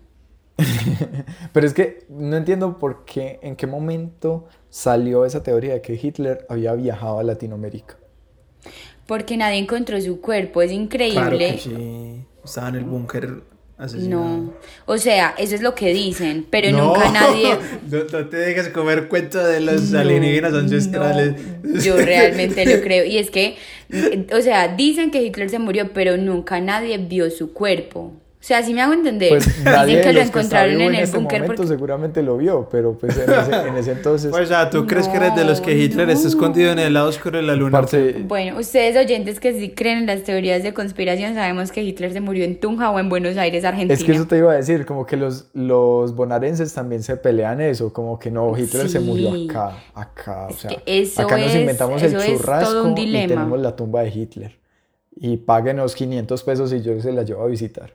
Pero 1.55 1.67
es 1.67 1.73
que 1.73 2.05
no 2.11 2.37
entiendo 2.37 2.79
por 2.79 3.07
qué, 3.07 3.39
en 3.43 3.57
qué 3.57 3.67
momento 3.67 4.47
salió 4.69 5.25
esa 5.25 5.43
teoría 5.43 5.73
de 5.73 5.81
que 5.81 5.95
Hitler 5.95 6.45
había 6.51 6.75
viajado 6.75 7.19
a 7.19 7.23
Latinoamérica. 7.25 7.97
Porque 9.07 9.39
nadie 9.39 9.59
encontró 9.59 9.99
su 10.03 10.21
cuerpo. 10.21 10.61
Es 10.61 10.71
Claro 10.71 10.83
increíble. 10.85 11.53
que 11.53 11.59
sí. 11.59 12.27
Estaba 12.45 12.69
en 12.69 12.75
el 12.75 12.85
búnker 12.85 13.54
asesinado. 13.79 14.25
No. 14.25 14.53
O 14.87 14.99
sea, 14.99 15.35
eso 15.39 15.55
es 15.55 15.62
lo 15.62 15.75
que 15.75 15.93
dicen, 15.93 16.47
pero 16.51 16.70
No, 16.70 16.95
nunca 16.95 17.11
nadie. 17.11 17.57
No, 17.91 17.99
no 18.05 18.29
te 18.29 18.37
dejes 18.37 18.68
comer 18.68 19.09
cuento 19.09 19.45
de 19.45 19.61
los 19.61 19.93
alienígenas 19.95 20.55
ancestrales. 20.55 21.35
yo 21.83 21.97
realmente 21.97 22.64
lo 22.66 22.83
creo. 22.83 23.05
Y 23.05 23.18
es 23.18 23.31
que, 23.31 23.57
o 24.33 24.41
sea, 24.41 24.68
dicen 24.68 25.11
que 25.11 25.22
Hitler 25.22 25.51
se 25.51 25.59
murió, 25.59 25.93
pero 25.93 26.16
nunca 26.16 26.61
nadie 26.61 26.99
vio 26.99 27.31
su 27.31 27.53
cuerpo. 27.53 28.12
O 28.45 28.47
sea, 28.47 28.63
si 28.63 28.75
me 28.75 28.83
hago 28.83 28.93
entender. 28.93 29.31
Pues 29.31 29.59
nadie 29.65 29.97
dicen 29.97 30.03
que 30.11 30.13
lo 30.13 30.21
los 30.21 30.31
que 30.31 30.41
está 30.41 30.67
encontraron 30.67 30.77
vivo 30.77 30.91
en 30.91 30.95
el 30.97 31.03
este 31.05 31.17
búnker 31.17 31.41
momento 31.41 31.63
porque. 31.63 31.69
seguramente 31.75 32.23
lo 32.23 32.37
vio, 32.37 32.69
pero 32.71 32.93
pues 32.93 33.17
en 33.17 33.31
ese, 33.33 33.69
en 33.69 33.77
ese 33.79 33.93
entonces... 33.93 34.31
Pues, 34.31 34.43
o 34.43 34.47
sea, 34.47 34.69
¿tú 34.69 34.87
crees 34.87 35.09
que 35.09 35.17
eres 35.17 35.35
de 35.35 35.47
los 35.47 35.63
que 35.63 35.75
Hitler 35.75 36.11
está 36.11 36.25
no. 36.25 36.29
escondido 36.29 36.71
en 36.73 36.79
el 36.79 36.93
lado 36.93 37.09
oscuro 37.09 37.39
de 37.39 37.43
la 37.43 37.55
luna? 37.57 37.71
parce, 37.81 38.23
Bueno, 38.29 38.59
ustedes 38.59 38.99
oyentes 38.99 39.41
que 39.41 39.55
sí 39.59 39.71
creen 39.71 40.01
en 40.01 40.07
las 40.09 40.25
teorías 40.25 40.63
de 40.63 40.75
conspiración, 40.75 41.33
sabemos 41.33 41.73
que 41.73 41.83
Hitler 41.85 42.13
se 42.13 42.21
murió 42.21 42.45
en 42.45 42.61
Tunja 42.61 42.91
o 42.91 42.99
en 42.99 43.09
Buenos 43.09 43.39
Aires, 43.39 43.65
Argentina. 43.65 43.95
Es 43.95 44.05
que 44.05 44.13
eso 44.13 44.27
te 44.27 44.37
iba 44.37 44.53
a 44.53 44.57
decir, 44.57 44.85
como 44.85 45.07
que 45.07 45.17
los, 45.17 45.47
los 45.55 46.15
bonaerenses 46.15 46.75
también 46.75 47.03
se 47.03 47.17
pelean 47.17 47.63
eso, 47.63 47.95
como 47.95 48.19
que 48.19 48.31
no, 48.31 48.55
Hitler 48.59 48.91
se 48.91 49.01
murió 49.01 49.33
Sí. 49.35 49.49
acá, 49.49 49.79
acá, 49.95 50.49
o 50.49 50.51
Es 50.51 50.57
sea, 50.59 50.71
que 50.71 50.83
eso 51.01 51.23
acá 51.23 51.39
nos 51.39 51.47
es- 51.47 51.61
inventamos 51.63 52.03
el 52.03 52.09
eso 52.09 52.19
es 52.19 52.27
todo 52.27 52.37
churrasco 52.37 52.95
y 52.99 53.27
tenemos 53.27 53.59
la 53.59 53.75
tumba 53.75 54.03
de 54.03 54.11
Hitler. 54.11 54.59
Y 55.17 55.39
páguenos 55.39 55.95
500 55.95 56.43
pesos 56.43 56.73
y 56.75 56.83
yo 56.83 57.01
se 57.01 57.11
la 57.11 57.23
llevo 57.23 57.43
a 57.43 57.47
visitar. 57.47 57.95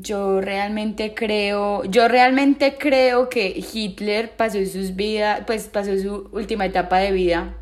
Yo 0.00 0.40
realmente 0.40 1.14
creo, 1.14 1.84
yo 1.84 2.08
realmente 2.08 2.76
creo 2.78 3.28
que 3.28 3.62
Hitler 3.72 4.30
pasó 4.30 4.58
sus 4.66 4.96
vidas, 4.96 5.42
pues 5.46 5.68
pasó 5.68 5.96
su 5.98 6.28
última 6.32 6.66
etapa 6.66 6.98
de 6.98 7.12
vida 7.12 7.54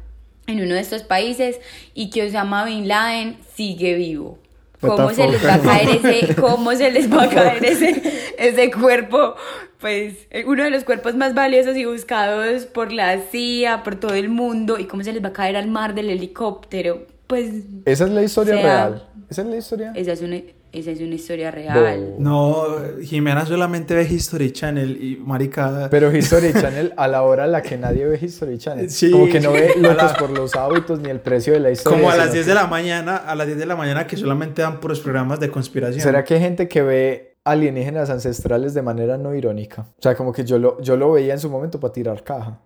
en 0.47 0.61
uno 0.61 0.75
de 0.75 0.81
estos 0.81 1.03
países 1.03 1.61
y 1.95 2.11
que 2.11 2.27
Osama 2.27 2.64
Bin 2.64 2.89
Laden 2.89 3.39
sigue 3.55 3.95
vivo. 3.95 4.39
¿Cómo 4.81 5.11
se 5.11 5.29
les 5.29 5.45
va 5.47 5.55
a 5.55 5.61
caer 5.61 5.89
ese, 5.91 6.35
cómo 6.41 6.75
se 6.75 6.91
les 6.91 7.11
va 7.11 7.25
a 7.25 7.29
caer 7.29 7.64
ese, 7.64 8.03
ese 8.37 8.70
cuerpo? 8.73 9.37
Pues 9.79 10.27
eh, 10.31 10.45
uno 10.47 10.64
de 10.64 10.70
los 10.70 10.85
cuerpos 10.85 11.14
más 11.14 11.35
valiosos 11.35 11.77
y 11.77 11.85
buscados 11.85 12.66
por 12.66 12.93
la 12.93 13.18
CIA, 13.18 13.85
por 13.85 13.97
todo 13.97 14.14
el 14.14 14.29
mundo, 14.29 14.79
y 14.79 14.87
cómo 14.87 15.05
se 15.05 15.12
les 15.12 15.23
va 15.23 15.29
a 15.29 15.33
caer 15.33 15.57
al 15.57 15.68
mar 15.68 15.95
del 15.95 16.11
helicóptero. 16.11 17.07
Pues 17.33 17.64
Esa 17.87 18.05
es 18.05 18.11
la 18.11 18.22
historia 18.22 18.55
sea, 18.57 18.62
real. 18.62 19.09
Esa 19.30 19.41
es 19.41 19.49
la 19.49 19.57
historia. 19.57 19.93
esa 19.97 20.12
es 20.12 20.20
una, 20.20 20.37
esa 20.70 20.91
es 20.91 21.01
una 21.01 21.14
historia 21.14 21.51
real. 21.51 22.16
No, 22.18 22.66
Jimena 23.01 23.47
solamente 23.47 23.95
ve 23.95 24.03
History 24.05 24.51
Channel 24.53 25.03
y 25.03 25.16
marica. 25.16 25.89
Pero 25.91 26.12
History 26.14 26.53
Channel, 26.53 26.93
a 26.95 27.09
la 27.09 27.22
hora 27.22 27.45
a 27.45 27.47
la 27.47 27.62
que 27.62 27.78
nadie 27.78 28.05
ve 28.05 28.18
History 28.20 28.59
Channel, 28.59 28.91
Sí. 28.91 29.11
como 29.11 29.30
que 29.30 29.41
no 29.41 29.53
ve 29.53 29.72
locos 29.80 30.12
por 30.18 30.28
los 30.28 30.55
hábitos 30.57 31.01
ni 31.01 31.09
el 31.09 31.20
precio 31.20 31.55
de 31.55 31.61
la 31.61 31.70
historia. 31.70 31.99
como 31.99 32.11
a 32.11 32.16
las 32.16 32.24
sino 32.26 32.35
10 32.35 32.45
que- 32.45 32.49
de 32.51 32.55
la 32.55 32.66
mañana, 32.66 33.16
a 33.16 33.35
las 33.35 33.47
10 33.47 33.59
de 33.59 33.64
la 33.64 33.76
mañana 33.76 34.07
que 34.07 34.18
solamente 34.18 34.61
dan 34.61 34.78
puros 34.78 35.01
programas 35.01 35.41
de 35.41 35.51
conspiración. 35.51 36.03
¿Será 36.03 36.24
que 36.24 36.35
hay 36.35 36.41
gente 36.41 36.68
que 36.68 36.83
ve 36.83 37.37
alienígenas 37.45 38.11
ancestrales 38.11 38.74
de 38.74 38.83
manera 38.83 39.16
no 39.16 39.35
irónica? 39.35 39.87
O 39.99 40.03
sea, 40.03 40.14
como 40.14 40.35
que 40.35 40.45
yo 40.45 40.59
lo, 40.59 40.78
yo 40.83 40.99
lo 40.99 41.11
veía 41.12 41.33
en 41.33 41.41
su 41.41 41.49
momento 41.49 41.80
para 41.80 41.95
tirar 41.95 42.22
caja. 42.22 42.61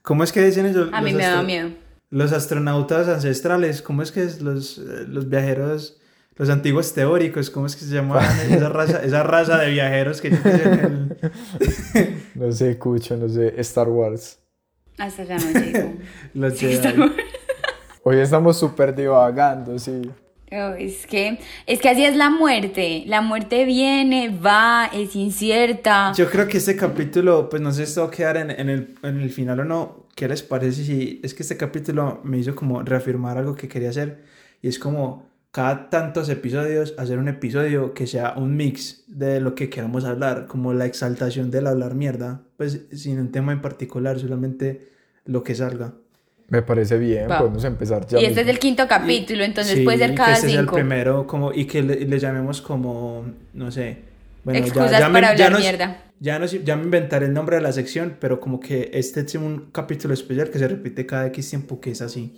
¿Cómo 0.00 0.24
es 0.24 0.32
que 0.32 0.42
dicen 0.42 0.64
ellos? 0.64 0.88
A 0.92 1.02
mí 1.02 1.12
me 1.12 1.22
da 1.22 1.42
miedo. 1.42 1.68
Los 2.16 2.32
astronautas 2.32 3.08
ancestrales, 3.08 3.82
¿cómo 3.82 4.02
es 4.02 4.10
que 4.10 4.22
es 4.22 4.40
los, 4.40 4.78
eh, 4.78 5.04
los 5.06 5.28
viajeros, 5.28 5.98
los 6.36 6.48
antiguos 6.48 6.94
teóricos, 6.94 7.50
¿cómo 7.50 7.66
es 7.66 7.76
que 7.76 7.84
se 7.84 7.94
llamaban 7.94 8.24
esa 8.50 8.68
raza, 8.70 9.02
esa 9.04 9.22
raza 9.22 9.58
de 9.58 9.70
viajeros 9.70 10.20
que 10.22 10.28
el- 10.28 11.16
No 12.34 12.50
sé, 12.52 12.78
Cucho, 12.78 13.16
no 13.18 13.28
sé, 13.28 13.54
Star 13.60 13.88
Wars. 13.88 14.38
Hasta 14.98 15.24
ya 15.24 15.36
no 15.36 15.60
llego. 15.60 15.92
los 16.34 16.54
Sí, 16.54 16.66
Jedi? 16.68 16.74
está- 16.74 16.94
Hoy 18.02 18.18
estamos 18.18 18.58
súper 18.58 18.94
divagando, 18.94 19.78
sí. 19.78 20.00
Oh, 20.52 20.72
es 20.78 21.06
que 21.06 21.38
es 21.66 21.80
que 21.80 21.88
así 21.90 22.04
es 22.04 22.16
la 22.16 22.30
muerte. 22.30 23.02
La 23.06 23.20
muerte 23.20 23.64
viene, 23.66 24.30
va, 24.30 24.86
es 24.94 25.16
incierta. 25.16 26.12
Yo 26.16 26.30
creo 26.30 26.46
que 26.48 26.58
este 26.58 26.76
capítulo, 26.76 27.48
pues 27.50 27.60
no 27.60 27.72
sé 27.72 27.78
si 27.84 27.90
esto 27.90 28.02
va 28.02 28.06
a 28.06 28.10
quedar 28.10 28.36
en, 28.38 28.50
en 28.52 28.70
el, 28.70 28.94
en 29.02 29.20
el 29.20 29.30
final 29.30 29.60
o 29.60 29.64
no. 29.64 30.05
¿Qué 30.16 30.26
les 30.26 30.42
parece? 30.42 30.82
Si 30.82 31.20
es 31.22 31.34
que 31.34 31.42
este 31.44 31.56
capítulo 31.56 32.20
me 32.24 32.38
hizo 32.38 32.56
como 32.56 32.82
reafirmar 32.82 33.36
algo 33.38 33.54
que 33.54 33.68
quería 33.68 33.90
hacer. 33.90 34.24
Y 34.62 34.68
es 34.68 34.78
como 34.78 35.26
cada 35.50 35.90
tantos 35.90 36.28
episodios, 36.30 36.94
hacer 36.98 37.18
un 37.18 37.28
episodio 37.28 37.92
que 37.94 38.06
sea 38.06 38.32
un 38.36 38.56
mix 38.56 39.04
de 39.08 39.40
lo 39.40 39.54
que 39.54 39.68
queramos 39.70 40.04
hablar. 40.06 40.46
Como 40.48 40.72
la 40.72 40.86
exaltación 40.86 41.50
del 41.50 41.66
hablar 41.66 41.94
mierda. 41.94 42.40
Pues 42.56 42.86
sin 42.92 43.20
un 43.20 43.30
tema 43.30 43.52
en 43.52 43.60
particular, 43.60 44.18
solamente 44.18 44.88
lo 45.26 45.42
que 45.44 45.54
salga. 45.54 45.92
Me 46.48 46.62
parece 46.62 46.96
bien, 46.96 47.26
podemos 47.26 47.64
empezar 47.64 48.06
ya. 48.06 48.20
y 48.20 48.24
este 48.24 48.42
es 48.42 48.46
el 48.48 48.60
quinto 48.60 48.86
capítulo, 48.88 49.42
entonces 49.42 49.78
Sí, 49.78 49.82
puede 49.84 49.98
ser 49.98 50.10
que 50.10 50.16
cada 50.16 50.34
este 50.34 50.48
sea 50.48 50.60
el 50.60 50.64
cinco. 50.66 50.76
primero 50.76 51.26
como, 51.26 51.52
y 51.52 51.64
que 51.66 51.82
le, 51.82 52.06
le 52.06 52.18
llamemos 52.20 52.62
como, 52.62 53.26
no 53.52 53.70
sé. 53.72 54.05
Bueno, 54.46 54.60
ya- 54.60 54.66
Excusas 54.66 54.90
ya, 55.00 55.08
me- 55.08 55.12
para 55.14 55.26
ya 55.26 55.32
hablar 55.46 55.52
nos- 55.52 55.60
mierda. 55.60 56.02
Ya, 56.20 56.38
nos- 56.38 56.64
ya 56.64 56.76
me 56.76 56.84
inventaré 56.84 57.26
el 57.26 57.32
nombre 57.34 57.56
de 57.56 57.62
la 57.62 57.72
sección, 57.72 58.16
pero 58.20 58.38
como 58.40 58.60
que 58.60 58.90
este 58.94 59.20
es 59.20 59.34
un 59.34 59.70
capítulo 59.72 60.14
especial 60.14 60.48
que 60.50 60.58
se 60.60 60.66
repite 60.68 61.04
cada 61.04 61.26
X 61.26 61.50
tiempo, 61.50 61.80
que 61.80 61.90
es 61.90 62.00
así. 62.00 62.32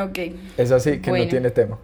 Ok. 0.00 0.18
Es 0.58 0.70
así 0.70 0.98
que 1.00 1.08
Bueno. 1.10 1.24
no 1.24 1.30
tiene 1.30 1.50
tema. 1.50 1.78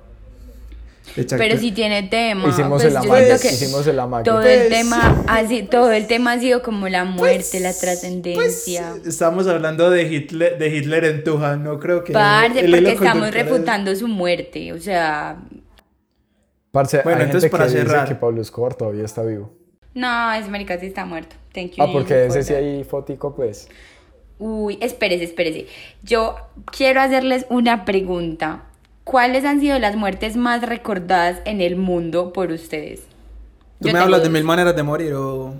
Exacto. 1.16 1.36
Pero 1.38 1.58
si 1.58 1.72
tiene 1.72 2.02
tema. 2.04 2.48
Hicimos 2.48 2.82
pues 2.82 2.84
el 2.84 2.96
amague, 2.96 3.34
hicimos 3.34 3.86
el 3.86 3.98
amague. 4.00 4.24
Todo 4.24 4.42
el 4.42 4.68
Pues, 4.68 4.68
tema, 4.70 5.24
así, 5.28 5.62
todo 5.62 5.92
el 5.92 6.06
tema 6.06 6.32
ha 6.32 6.40
sido 6.40 6.62
como 6.62 6.88
la 6.88 7.04
muerte, 7.04 7.60
la 7.60 7.70
Pues, 7.70 7.80
trascendencia. 7.80 8.90
pues, 8.90 9.06
estamos 9.06 9.46
hablando 9.46 9.90
de 9.90 10.04
Hitler, 10.04 10.56
de 10.58 10.68
Hitler 10.76 11.04
en 11.04 11.24
Tuja, 11.24 11.56
no 11.56 11.78
creo 11.78 12.04
que... 12.04 12.12
Parce, 12.14 12.60
porque 12.68 12.92
estamos 12.92 13.30
refutando 13.32 13.94
su 13.96 14.08
muerte. 14.08 14.72
O 14.72 14.78
sea, 14.80 15.36
Parce, 16.75 17.01
Bueno, 17.05 17.20
hay 17.20 17.27
entonces 17.27 17.51
gente 17.51 17.53
para 17.53 17.64
que 17.70 17.77
dice 17.77 17.87
cerrar. 17.87 18.09
que 18.09 18.14
Pablo 18.16 18.43
Escobar 18.43 18.75
todavía 18.75 19.05
está 19.05 19.22
vivo. 19.22 19.53
no, 19.95 20.33
ese 20.35 20.51
marica 20.51 20.79
sí 20.79 20.87
está 20.87 21.05
muerto. 21.07 21.37
Thank 21.55 21.72
you. 21.77 21.85
Ah, 21.85 21.89
porque 21.93 22.27
ese 22.27 22.43
sí 22.43 22.53
hay 22.53 22.83
fotico, 22.85 23.35
pues. 23.35 23.68
Uy, 24.41 24.77
espérese, 24.81 25.25
espérese. 25.25 25.66
Yo 26.03 26.35
quiero 26.77 27.01
hacerles 27.01 27.47
una 27.49 27.85
pregunta. 27.85 28.64
¿Cuáles 29.05 29.45
han 29.45 29.61
sido 29.61 29.79
las 29.79 29.95
muertes 29.97 30.37
más 30.37 30.62
recordadas 30.62 31.41
en 31.45 31.61
el 31.61 31.77
mundo 31.77 32.33
por 32.33 32.51
ustedes? 32.51 33.03
¿Tú 33.81 33.89
Yo 33.89 33.93
me 33.93 34.01
hablas 34.01 34.22
de 34.25 34.31
mil 34.31 34.43
maneras 34.45 34.75
de 34.75 34.83
morir 34.83 35.14
o...? 35.14 35.55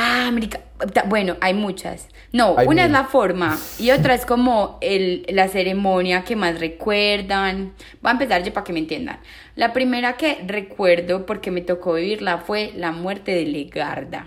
Ah, 0.00 0.30
marica, 0.32 0.60
ta- 0.92 1.02
bueno, 1.08 1.36
hay 1.40 1.54
muchas. 1.54 2.06
No, 2.32 2.54
Hay 2.56 2.68
una 2.68 2.84
es 2.84 2.90
la 2.92 3.04
forma 3.04 3.58
y 3.80 3.90
otra 3.90 4.14
es 4.14 4.24
como 4.24 4.78
el, 4.80 5.24
la 5.28 5.48
ceremonia 5.48 6.22
que 6.22 6.36
más 6.36 6.60
recuerdan. 6.60 7.72
Voy 8.00 8.10
a 8.10 8.12
empezar 8.12 8.44
yo 8.44 8.52
para 8.52 8.62
que 8.64 8.72
me 8.72 8.78
entiendan. 8.78 9.18
La 9.56 9.72
primera 9.72 10.12
que 10.16 10.38
recuerdo 10.46 11.26
porque 11.26 11.50
me 11.50 11.62
tocó 11.62 11.94
vivirla 11.94 12.38
fue 12.38 12.70
la 12.76 12.92
muerte 12.92 13.32
de 13.34 13.46
Legarda. 13.46 14.26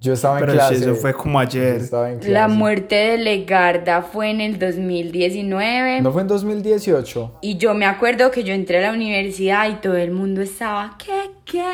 Yo 0.00 0.12
estaba 0.12 0.38
en 0.38 0.42
Pero 0.42 0.52
clase. 0.52 0.76
si 0.76 0.82
eso 0.82 0.94
fue 0.94 1.12
como 1.12 1.40
ayer. 1.40 1.74
estaba 1.78 2.08
en 2.12 2.18
clase. 2.18 2.30
La 2.30 2.46
muerte 2.46 2.94
de 2.94 3.18
Legarda 3.18 4.02
fue 4.02 4.30
en 4.30 4.40
el 4.40 4.56
2019. 4.60 6.02
¿No 6.02 6.12
fue 6.12 6.22
en 6.22 6.28
2018? 6.28 7.38
Y 7.42 7.56
yo 7.56 7.74
me 7.74 7.84
acuerdo 7.84 8.30
que 8.30 8.44
yo 8.44 8.54
entré 8.54 8.78
a 8.78 8.82
la 8.82 8.92
universidad 8.92 9.68
y 9.68 9.74
todo 9.80 9.96
el 9.96 10.12
mundo 10.12 10.40
estaba, 10.40 10.96
¿qué? 11.04 11.30
¿Qué? 11.44 11.64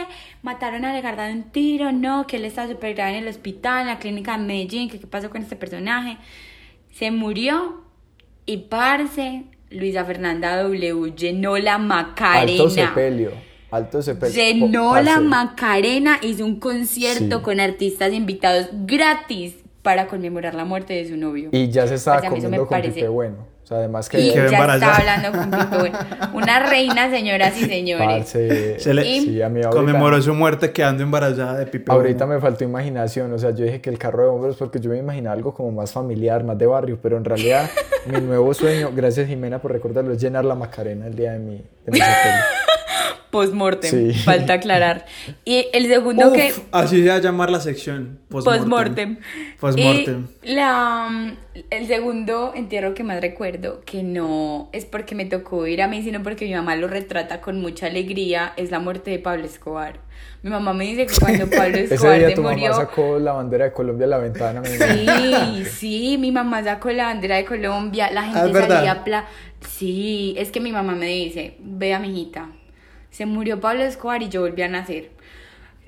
Mataron 0.44 0.84
a 0.84 0.92
Legarda 0.92 1.24
de 1.26 1.32
un 1.32 1.44
tiro, 1.44 1.90
no, 1.90 2.26
que 2.26 2.36
él 2.36 2.44
estaba 2.44 2.68
súper 2.68 2.92
grave 2.94 3.16
en 3.16 3.22
el 3.24 3.28
hospital, 3.28 3.80
en 3.80 3.86
la 3.86 3.98
clínica 3.98 4.36
de 4.36 4.44
Medellín, 4.44 4.90
que 4.90 5.00
qué 5.00 5.06
pasó 5.06 5.30
con 5.30 5.40
este 5.40 5.56
personaje. 5.56 6.18
Se 6.92 7.10
murió 7.10 7.82
y 8.44 8.58
parce, 8.58 9.44
Luisa 9.70 10.04
Fernanda 10.04 10.62
W 10.62 11.14
llenó 11.16 11.56
la 11.56 11.76
Alto 11.76 11.86
Macarena. 11.86 12.68
sepelio. 12.70 13.30
Alto 13.70 14.02
sepelio. 14.02 14.34
Llenó 14.34 15.00
la. 15.00 15.18
Macarena, 15.20 16.18
hizo 16.20 16.44
un 16.44 16.60
concierto 16.60 17.38
Sí. 17.38 17.42
con 17.42 17.58
artistas 17.58 18.12
invitados 18.12 18.68
gratis 18.84 19.56
para 19.82 20.06
conmemorar 20.08 20.54
la 20.54 20.66
muerte 20.66 20.92
de 20.92 21.08
su 21.08 21.16
novio. 21.16 21.48
Y 21.52 21.70
ya 21.70 21.86
se 21.86 21.94
estaba 21.94 22.18
Parce, 22.18 22.28
comiendo 22.28 22.58
con 22.58 22.68
parece- 22.68 22.94
pipe 22.96 23.08
bueno. 23.08 23.46
Sea, 23.74 23.78
además 23.80 24.08
que... 24.08 24.20
Y 24.20 24.32
ya 24.34 24.46
embarazada. 24.46 24.92
estaba 24.98 25.14
hablando 25.32 25.78
con. 25.78 26.34
Una 26.34 26.60
reina, 26.60 27.10
señoras 27.10 27.56
y 27.60 27.64
señores. 27.66 28.06
Parce, 28.06 28.78
Se 28.80 28.94
le- 28.94 29.02
sí, 29.04 29.42
a 29.42 29.48
mí 29.48 29.60
ahorita, 29.62 29.70
Conmemoró 29.70 30.20
su 30.22 30.34
muerte 30.34 30.72
quedando 30.72 31.02
embarazada 31.02 31.58
de 31.58 31.66
Pipe. 31.66 31.90
ahorita 31.92 32.26
me 32.26 32.40
faltó 32.40 32.64
imaginación. 32.64 33.32
O 33.32 33.38
sea, 33.38 33.50
yo 33.50 33.64
dije 33.64 33.80
que 33.80 33.90
el 33.90 33.98
carro 33.98 34.22
de 34.24 34.28
bomberos 34.30 34.56
porque 34.56 34.80
yo 34.80 34.90
me 34.90 34.98
imaginaba 34.98 35.34
algo 35.34 35.52
como 35.54 35.72
más 35.72 35.92
familiar, 35.92 36.44
más 36.44 36.58
de 36.58 36.66
barrio. 36.66 36.98
Pero 37.02 37.16
en 37.16 37.24
realidad 37.24 37.68
mi 38.06 38.20
nuevo 38.20 38.52
sueño, 38.54 38.90
gracias 38.94 39.26
Jimena 39.28 39.58
por 39.60 39.72
recordarlo, 39.72 40.12
es 40.12 40.20
llenar 40.22 40.44
la 40.44 40.54
Macarena 40.54 41.06
el 41.06 41.14
día 41.14 41.32
de 41.32 41.38
mi, 41.38 41.56
de 41.86 41.92
mi. 41.92 41.98
Postmortem, 43.34 44.12
Sí. 44.12 44.18
falta 44.20 44.54
aclarar. 44.54 45.06
Y 45.44 45.66
el 45.72 45.86
segundo 45.88 46.32
que. 46.32 46.52
Así 46.72 47.02
se 47.02 47.08
va 47.08 47.16
a 47.16 47.20
llamar 47.20 47.50
la 47.50 47.60
sección. 47.60 48.20
Postmortem. 48.28 49.18
Postmortem. 49.60 50.28
Y 50.42 50.54
la, 50.54 51.08
mm, 51.10 51.36
el 51.70 51.86
segundo 51.86 52.52
entierro 52.54 52.94
que 52.94 53.02
más 53.02 53.20
recuerdo, 53.20 53.82
que 53.84 54.02
no 54.02 54.68
es 54.72 54.84
porque 54.84 55.14
me 55.14 55.24
tocó 55.24 55.66
ir 55.66 55.82
a 55.82 55.88
mí, 55.88 56.02
sino 56.02 56.22
porque 56.22 56.44
mi 56.46 56.54
mamá 56.54 56.76
lo 56.76 56.86
retrata 56.88 57.40
con 57.40 57.60
mucha 57.60 57.86
alegría, 57.86 58.52
es 58.56 58.70
la 58.70 58.78
muerte 58.78 59.10
de 59.10 59.18
Pablo 59.18 59.44
Escobar. 59.44 59.98
Mi 60.42 60.50
mamá 60.50 60.72
me 60.74 60.84
dice 60.84 61.06
que 61.06 61.14
cuando 61.18 61.48
Pablo 61.50 61.76
Ese 61.78 61.94
Escobar 61.94 62.18
día 62.18 62.28
se 62.28 62.34
tu 62.36 62.42
murió. 62.42 62.70
mamá 62.70 62.84
sacó 62.84 63.18
la 63.18 63.32
bandera 63.32 63.64
de 63.64 63.72
Colombia 63.72 64.06
a 64.06 64.10
la 64.10 64.18
ventana. 64.18 64.62
Sí, 64.64 65.64
sí, 65.64 66.18
mi 66.18 66.30
mamá 66.30 66.62
sacó 66.62 66.90
la 66.92 67.06
bandera 67.06 67.36
de 67.36 67.44
Colombia, 67.44 68.10
la 68.12 68.20
Ah, 68.20 68.24
gente 68.26 68.46
¿es 68.46 68.52
verdad? 68.52 68.76
salía 68.76 68.92
a 68.92 69.04
pla... 69.04 69.24
Sí, 69.66 70.34
es 70.36 70.50
que 70.50 70.60
mi 70.60 70.72
mamá 70.72 70.92
me 70.94 71.06
dice, 71.06 71.56
vea 71.60 71.98
mijita, 71.98 72.50
se 73.14 73.26
murió 73.26 73.60
Pablo 73.60 73.84
Escobar 73.84 74.22
y 74.22 74.28
yo 74.28 74.40
volví 74.42 74.62
a 74.62 74.68
nacer. 74.68 75.10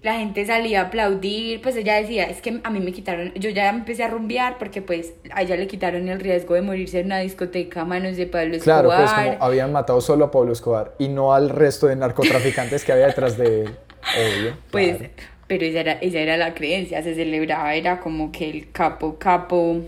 la 0.03 0.15
gente 0.19 0.47
salía 0.47 0.83
a 0.83 0.85
aplaudir, 0.85 1.61
pues 1.63 1.75
ella 1.77 1.97
decía, 1.97 2.25
es 2.25 2.41
que 2.41 2.61
a 2.63 2.71
mí 2.71 2.79
me 2.81 2.93
quitaron, 2.93 3.33
yo 3.35 3.51
ya 3.51 3.69
empecé 3.71 4.05
a 4.05 4.09
rumbear 4.09 4.57
porque 4.59 4.81
pues 4.81 5.15
a 5.33 5.43
ella 5.43 5.57
le 5.57 5.67
quitaron 5.67 6.09
el 6.09 6.21
riesgo 6.21 6.55
de 6.55 6.63
morirse 6.63 7.01
en 7.01 7.07
una 7.07 7.19
discoteca 7.19 7.81
a 7.81 7.85
manos 7.85 8.17
de 8.17 8.27
Pablo 8.27 8.57
Claro, 8.61 8.89
pues 8.95 9.01
Escobar. 9.01 9.39
como 9.39 9.45
habían 9.45 9.73
matado 9.73 10.01
solo 10.01 10.27
a 10.27 10.31
Pablo 10.31 10.53
Escobar 10.53 10.95
y 10.99 11.09
no 11.09 11.35
al 11.35 11.49
resto 11.51 11.89
de 11.89 11.97
narcotraficantes 11.97 12.85
que 12.85 12.93
había 12.93 13.07
detrás 13.09 13.37
de 13.37 13.63
él. 13.63 13.77
Obvio. 14.17 14.57
Pues, 14.71 14.99
claro. 14.99 15.13
pero 15.49 15.65
esa 15.67 15.81
era, 15.81 15.93
esa 15.95 16.19
era 16.21 16.37
la 16.37 16.55
creencia, 16.55 17.03
se 17.03 17.15
celebraba, 17.17 17.75
era 17.75 17.99
como 18.01 18.31
que 18.31 18.49
el 18.51 18.71
capo, 18.71 19.19
capo, 19.19 19.81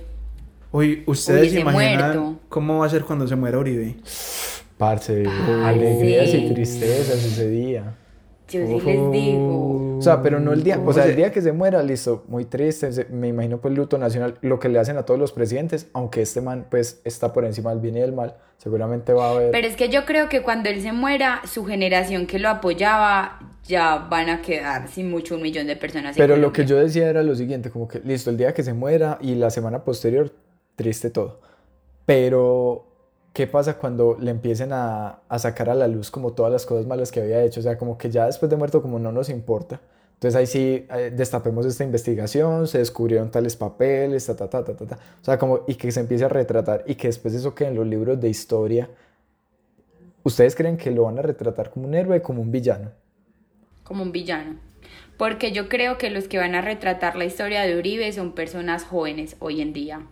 Uy, 0.73 1.03
¿ustedes 1.07 1.53
se 1.53 1.61
imaginan 1.61 2.19
muerto. 2.19 2.41
cómo 2.49 2.79
va 2.81 2.87
a 2.87 2.89
ser 2.91 3.03
cuando 3.05 3.27
se 3.29 3.37
muera 3.37 3.59
Uribe? 3.59 3.97
Parce, 4.79 5.25
Parce. 5.25 5.65
alegrías 5.65 6.33
y 6.33 6.49
tristezas 6.53 7.25
ese 7.25 7.49
día. 7.49 7.95
yo 8.49 8.67
sí 8.67 8.81
les 8.87 9.13
digo. 9.13 9.99
O 9.99 10.03
sea, 10.03 10.23
pero 10.23 10.39
no 10.39 10.53
el 10.53 10.63
día, 10.63 10.81
o 10.85 10.93
sea, 10.93 11.07
el 11.07 11.17
día 11.17 11.33
que 11.33 11.43
se 11.43 11.53
muera, 11.53 11.83
listo, 11.83 12.25
muy 12.29 12.45
triste, 12.45 12.89
me 13.11 13.29
imagino 13.29 13.59
pues 13.59 13.75
luto 13.75 13.99
nacional, 13.99 14.39
lo 14.41 14.61
que 14.61 14.69
le 14.69 14.79
hacen 14.79 14.97
a 14.97 15.03
todos 15.03 15.19
los 15.19 15.33
presidentes, 15.33 15.89
aunque 15.93 16.23
este 16.23 16.41
man 16.41 16.67
pues 16.71 17.01
está 17.05 17.33
por 17.33 17.45
encima 17.45 17.71
del 17.71 17.81
bien 17.81 17.97
y 17.97 18.01
del 18.01 18.13
mal, 18.13 18.37
seguramente 18.57 19.13
va 19.13 19.27
a 19.27 19.31
haber... 19.33 19.51
Pero 19.51 19.67
es 19.67 19.75
que 19.75 19.89
yo 19.89 20.05
creo 20.05 20.29
que 20.29 20.43
cuando 20.43 20.69
él 20.69 20.81
se 20.81 20.93
muera, 20.93 21.43
su 21.45 21.65
generación 21.67 22.27
que 22.27 22.39
lo 22.39 22.49
apoyaba 22.49 23.41
ya 23.65 24.07
van 24.09 24.31
a 24.31 24.41
quedar 24.41 24.89
sin 24.89 25.11
mucho 25.11 25.35
un 25.35 25.43
millón 25.43 25.67
de 25.67 25.77
personas. 25.77 26.17
Pero 26.17 26.37
lo 26.37 26.53
que 26.53 26.65
yo 26.65 26.77
decía 26.77 27.11
era 27.11 27.23
lo 27.25 27.35
siguiente, 27.35 27.71
como 27.71 27.89
que 27.89 28.01
listo, 28.01 28.31
el 28.31 28.37
día 28.37 28.55
que 28.55 28.63
se 28.63 28.73
muera 28.73 29.19
y 29.21 29.35
la 29.35 29.51
semana 29.51 29.85
posterior, 29.85 30.33
triste 30.77 31.11
todo. 31.11 31.41
Pero, 32.07 32.88
¿qué 33.39 33.47
pasa 33.47 33.79
cuando 33.79 34.17
le 34.19 34.33
empiecen 34.33 34.73
a, 34.73 35.21
sacar 35.39 35.71
a 35.71 35.75
la 35.77 35.87
luz 35.87 36.11
como 36.11 36.33
todas 36.33 36.51
las 36.51 36.67
cosas 36.67 36.89
malas 36.89 37.13
que 37.13 37.21
había 37.21 37.41
hecho? 37.45 37.61
O 37.61 37.63
sea, 37.63 37.79
como 37.79 37.97
que 37.97 38.11
ya 38.11 38.27
después 38.27 38.51
de 38.51 38.57
muerto 38.57 38.83
como 38.83 38.99
no 38.99 39.13
nos 39.13 39.29
importa. 39.29 39.81
Entonces 40.15 40.35
ahí 40.35 40.47
sí 40.49 40.87
eh, 40.91 41.13
destapemos 41.15 41.65
esta 41.65 41.85
investigación, 41.85 42.67
se 42.67 42.79
descubrieron 42.79 43.31
tales 43.31 43.55
papeles, 43.55 44.27
ta, 44.27 44.35
ta, 44.35 44.51
ta, 44.51 44.65
ta, 44.65 44.75
ta, 44.75 44.87
ta. 44.87 44.99
O 45.23 45.25
sea, 45.25 45.39
como, 45.39 45.61
y 45.69 45.77
que 45.77 45.93
se 45.93 46.01
empiece 46.01 46.25
a 46.25 46.29
retratar 46.29 46.83
y 46.85 46.97
que 46.97 47.07
después 47.07 47.33
eso 47.33 47.55
quede 47.55 47.69
en 47.69 47.77
los 47.77 47.87
libros 47.87 48.21
de 48.21 48.29
historia. 48.29 48.91
¿Ustedes 50.25 50.57
creen 50.57 50.77
que 50.77 50.91
lo 50.91 51.05
van 51.05 51.21
a 51.21 51.23
retratar 51.23 51.71
como 51.71 51.87
un 51.87 51.95
héroe 51.95 52.21
como 52.21 52.43
un 52.43 52.51
villano? 52.51 52.91
como 53.85 54.03
un 54.03 54.11
villano. 54.11 54.57
Porque 55.17 55.53
yo 55.53 55.69
creo 55.69 55.97
que 55.97 56.11
los 56.11 56.27
que 56.27 56.39
van 56.39 56.57
a 56.57 56.61
retratar 56.61 57.15
la 57.15 57.25
historia 57.25 57.63
de 57.63 57.79
Uribe 57.79 58.13
son 58.13 58.33
personas 58.33 58.83
jóvenes 58.83 59.37
hoy 59.39 59.61
en 59.61 59.73
día. 59.73 60.03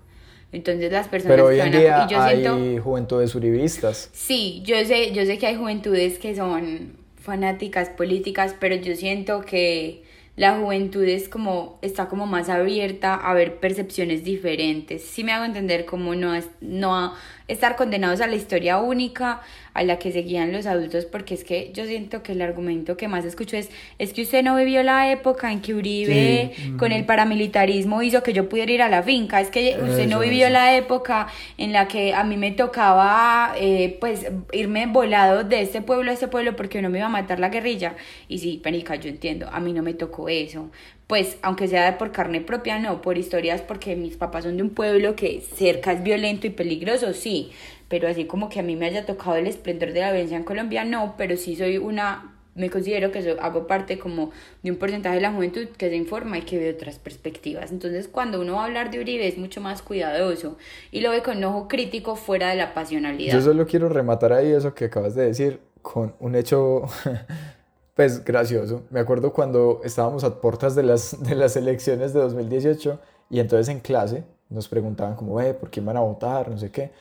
Entonces 0.57 0.91
las 0.91 1.07
personas 1.09 1.35
Pero 1.37 1.47
hoy 1.49 1.61
en 1.61 1.75
a- 1.75 1.79
día 1.79 2.07
y 2.09 2.11
yo 2.13 2.21
hay 2.21 2.41
siento 2.43 2.83
juventudes 2.83 3.35
uribistas. 3.35 4.09
Sí, 4.13 4.63
yo 4.65 4.75
sé, 4.87 5.13
yo 5.13 5.25
sé 5.27 5.37
que 5.39 5.47
hay 5.47 5.57
juventudes 5.57 6.19
que 6.19 6.35
son 6.35 6.95
fanáticas 7.21 7.91
políticas, 7.91 8.55
pero 8.59 8.75
yo 8.77 8.97
siento 8.97 9.43
que 9.43 10.03
la 10.37 10.59
juventud 10.59 11.05
es 11.05 11.29
como, 11.29 11.79
está 11.83 12.09
como 12.09 12.27
más 12.27 12.49
abierta 12.49 13.15
a 13.15 13.35
ver 13.35 13.57
percepciones 13.57 14.25
diferentes. 14.25 15.03
Sí 15.03 15.25
me 15.25 15.33
hago 15.33 15.45
entender 15.45 15.85
como 15.85 16.15
no, 16.15 16.33
no 16.61 17.13
estar 17.49 17.77
condenados 17.77 18.21
a 18.21 18.27
la 18.27 18.37
historia 18.37 18.79
única 18.79 19.41
a 19.75 19.83
la 19.83 19.99
que 19.99 20.11
seguían 20.11 20.53
los 20.53 20.65
adultos, 20.65 21.05
porque 21.05 21.35
es 21.35 21.45
que 21.45 21.71
yo 21.75 21.85
siento 21.85 22.23
que 22.23 22.33
el 22.33 22.41
argumento 22.41 22.97
que 22.97 23.09
más 23.09 23.27
escucho 23.27 23.57
es, 23.57 23.69
es 23.99 24.15
que 24.15 24.23
usted 24.23 24.43
no 24.43 24.57
vivió 24.57 24.83
la 24.83 25.13
época 25.13 25.53
en 25.53 25.61
que 25.61 25.75
Uribe 25.75 26.53
con 26.79 26.93
el 26.93 27.05
paramilitarismo 27.05 28.03
hizo 28.03 28.23
que 28.23 28.33
yo 28.33 28.49
pudiera 28.49 28.73
ir 28.73 28.83
a 28.83 28.89
la 28.89 29.03
finca, 29.03 29.41
es 29.41 29.51
que 29.51 29.79
usted 29.83 30.09
no 30.09 30.21
vivió 30.21 30.47
eso. 30.47 30.53
la 30.55 30.77
época 30.77 31.29
en 31.59 31.73
la 31.73 31.89
que 31.89 32.15
a 32.15 32.25
mí 32.25 32.39
me 32.39 32.53
tocaba 32.53 33.55
eh, 33.59 33.99
pues 34.01 34.27
irme 34.53 34.87
volado 34.87 35.45
de 35.45 35.61
este 35.61 35.83
pueblo 35.83 36.11
a 36.11 36.15
este 36.15 36.29
pueblo 36.29 36.57
porque 36.57 36.81
no 36.81 36.89
me 36.89 36.99
iba 36.99 37.07
a 37.07 37.11
matar 37.11 37.39
la 37.39 37.51
guerrilla. 37.51 37.97
Y 38.29 38.39
sí, 38.39 38.61
Penica, 38.63 38.95
yo 38.97 39.11
entiendo, 39.11 39.49
a 39.53 39.61
mí 39.61 39.75
no 39.75 39.83
me 39.83 39.93
tocó 39.93 40.31
eso. 40.31 40.71
Pues 41.07 41.39
aunque 41.43 41.69
sea 41.69 41.99
por 41.99 42.11
carne 42.11 42.41
propia, 42.41 42.79
no, 42.81 43.01
por 43.01 43.17
historias 43.17 43.63
porque 43.63 43.95
mis 43.95 44.17
papás 44.17 44.45
son 44.45 44.57
de 44.57 44.63
un 44.65 44.71
pueblo 44.71 45.15
que 45.15 45.41
cerca 45.41 45.93
es 45.93 46.03
violento 46.03 46.47
y 46.47 46.51
peligroso, 46.51 47.13
sí. 47.13 47.53
Pero 47.89 48.09
así 48.09 48.25
como 48.25 48.49
que 48.49 48.59
a 48.59 48.65
mí 48.65 48.75
me 48.75 48.87
haya 48.87 49.07
tocado 49.07 49.37
el 49.37 49.47
esplendor 49.47 49.93
de 49.93 50.01
la 50.01 50.11
violencia 50.11 50.37
en 50.37 50.43
Colombia, 50.45 50.85
no, 50.85 51.15
pero 51.17 51.37
sí 51.37 51.55
soy 51.55 51.79
una 51.79 52.33
me 52.57 52.71
considero 52.71 53.13
que 53.13 53.23
so- 53.23 53.39
hago 53.41 53.67
parte 53.67 53.99
como 53.99 54.31
de 54.63 54.71
un 54.71 54.79
porcentaje 54.79 55.17
de 55.17 55.21
la 55.21 55.31
juventud 55.31 55.69
que 55.77 55.91
se 55.91 55.95
informa 55.97 56.39
y 56.39 56.43
que 56.43 56.59
ve 56.59 56.71
otras 56.71 56.99
perspectivas. 56.99 57.71
Entonces, 57.71 58.09
cuando 58.09 58.41
uno 58.41 58.55
va 58.55 58.63
a 58.63 58.65
hablar 58.65 58.91
de 58.91 58.99
Uribe 58.99 59.29
es 59.29 59.37
mucho 59.37 59.61
más 59.61 59.83
cuidadoso 59.83 60.57
y 60.91 61.03
lo 61.03 61.11
ve 61.11 61.23
con 61.23 61.37
un 61.37 61.45
ojo 61.45 61.69
crítico 61.69 62.17
fuera 62.17 62.49
de 62.49 62.57
la 62.57 62.73
pasionalidad. 62.73 63.35
Yo 63.35 63.43
solo 63.43 63.67
quiero 63.67 63.91
rematar 63.91 64.33
ahí 64.33 64.51
eso 64.53 64.75
que 64.75 64.87
acabas 64.87 65.15
de 65.15 65.27
decir 65.27 65.61
con 65.83 66.15
un 66.19 66.35
hecho, 66.35 66.85
pues 67.97 68.25
gracioso. 68.25 68.83
Me 68.91 69.01
acuerdo 69.01 69.33
cuando 69.33 69.81
estábamos 69.83 70.23
a 70.23 70.41
puertas 70.41 70.75
de 70.77 70.85
las, 70.85 71.21
de 71.25 71.35
las 71.35 71.57
elecciones 71.57 72.13
de 72.13 72.21
2018 72.21 73.01
y 73.31 73.41
entonces 73.41 73.69
en 73.75 73.81
clase 73.81 74.23
nos 74.51 74.69
preguntaban 74.69 75.17
como, 75.17 75.41
eh, 75.41 75.55
¿por 75.55 75.71
quién 75.71 75.85
van 75.87 75.97
a 75.97 76.01
votar? 76.01 76.49
No 76.49 76.57
sé 76.59 76.71
qué. 76.71 76.93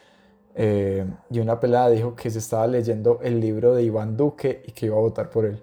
Eh, 0.55 1.05
y 1.29 1.39
una 1.39 1.59
pelada 1.59 1.89
dijo 1.89 2.15
que 2.15 2.29
se 2.31 2.39
estaba 2.39 2.65
leyendo 2.65 3.19
el 3.21 3.39
libro 3.41 3.75
de 3.75 3.83
Iván 3.83 4.15
Duque 4.17 4.63
y 4.65 4.71
que 4.71 4.85
iba 4.87 4.95
a 4.95 4.99
votar 5.01 5.29
por 5.29 5.45
él. 5.45 5.61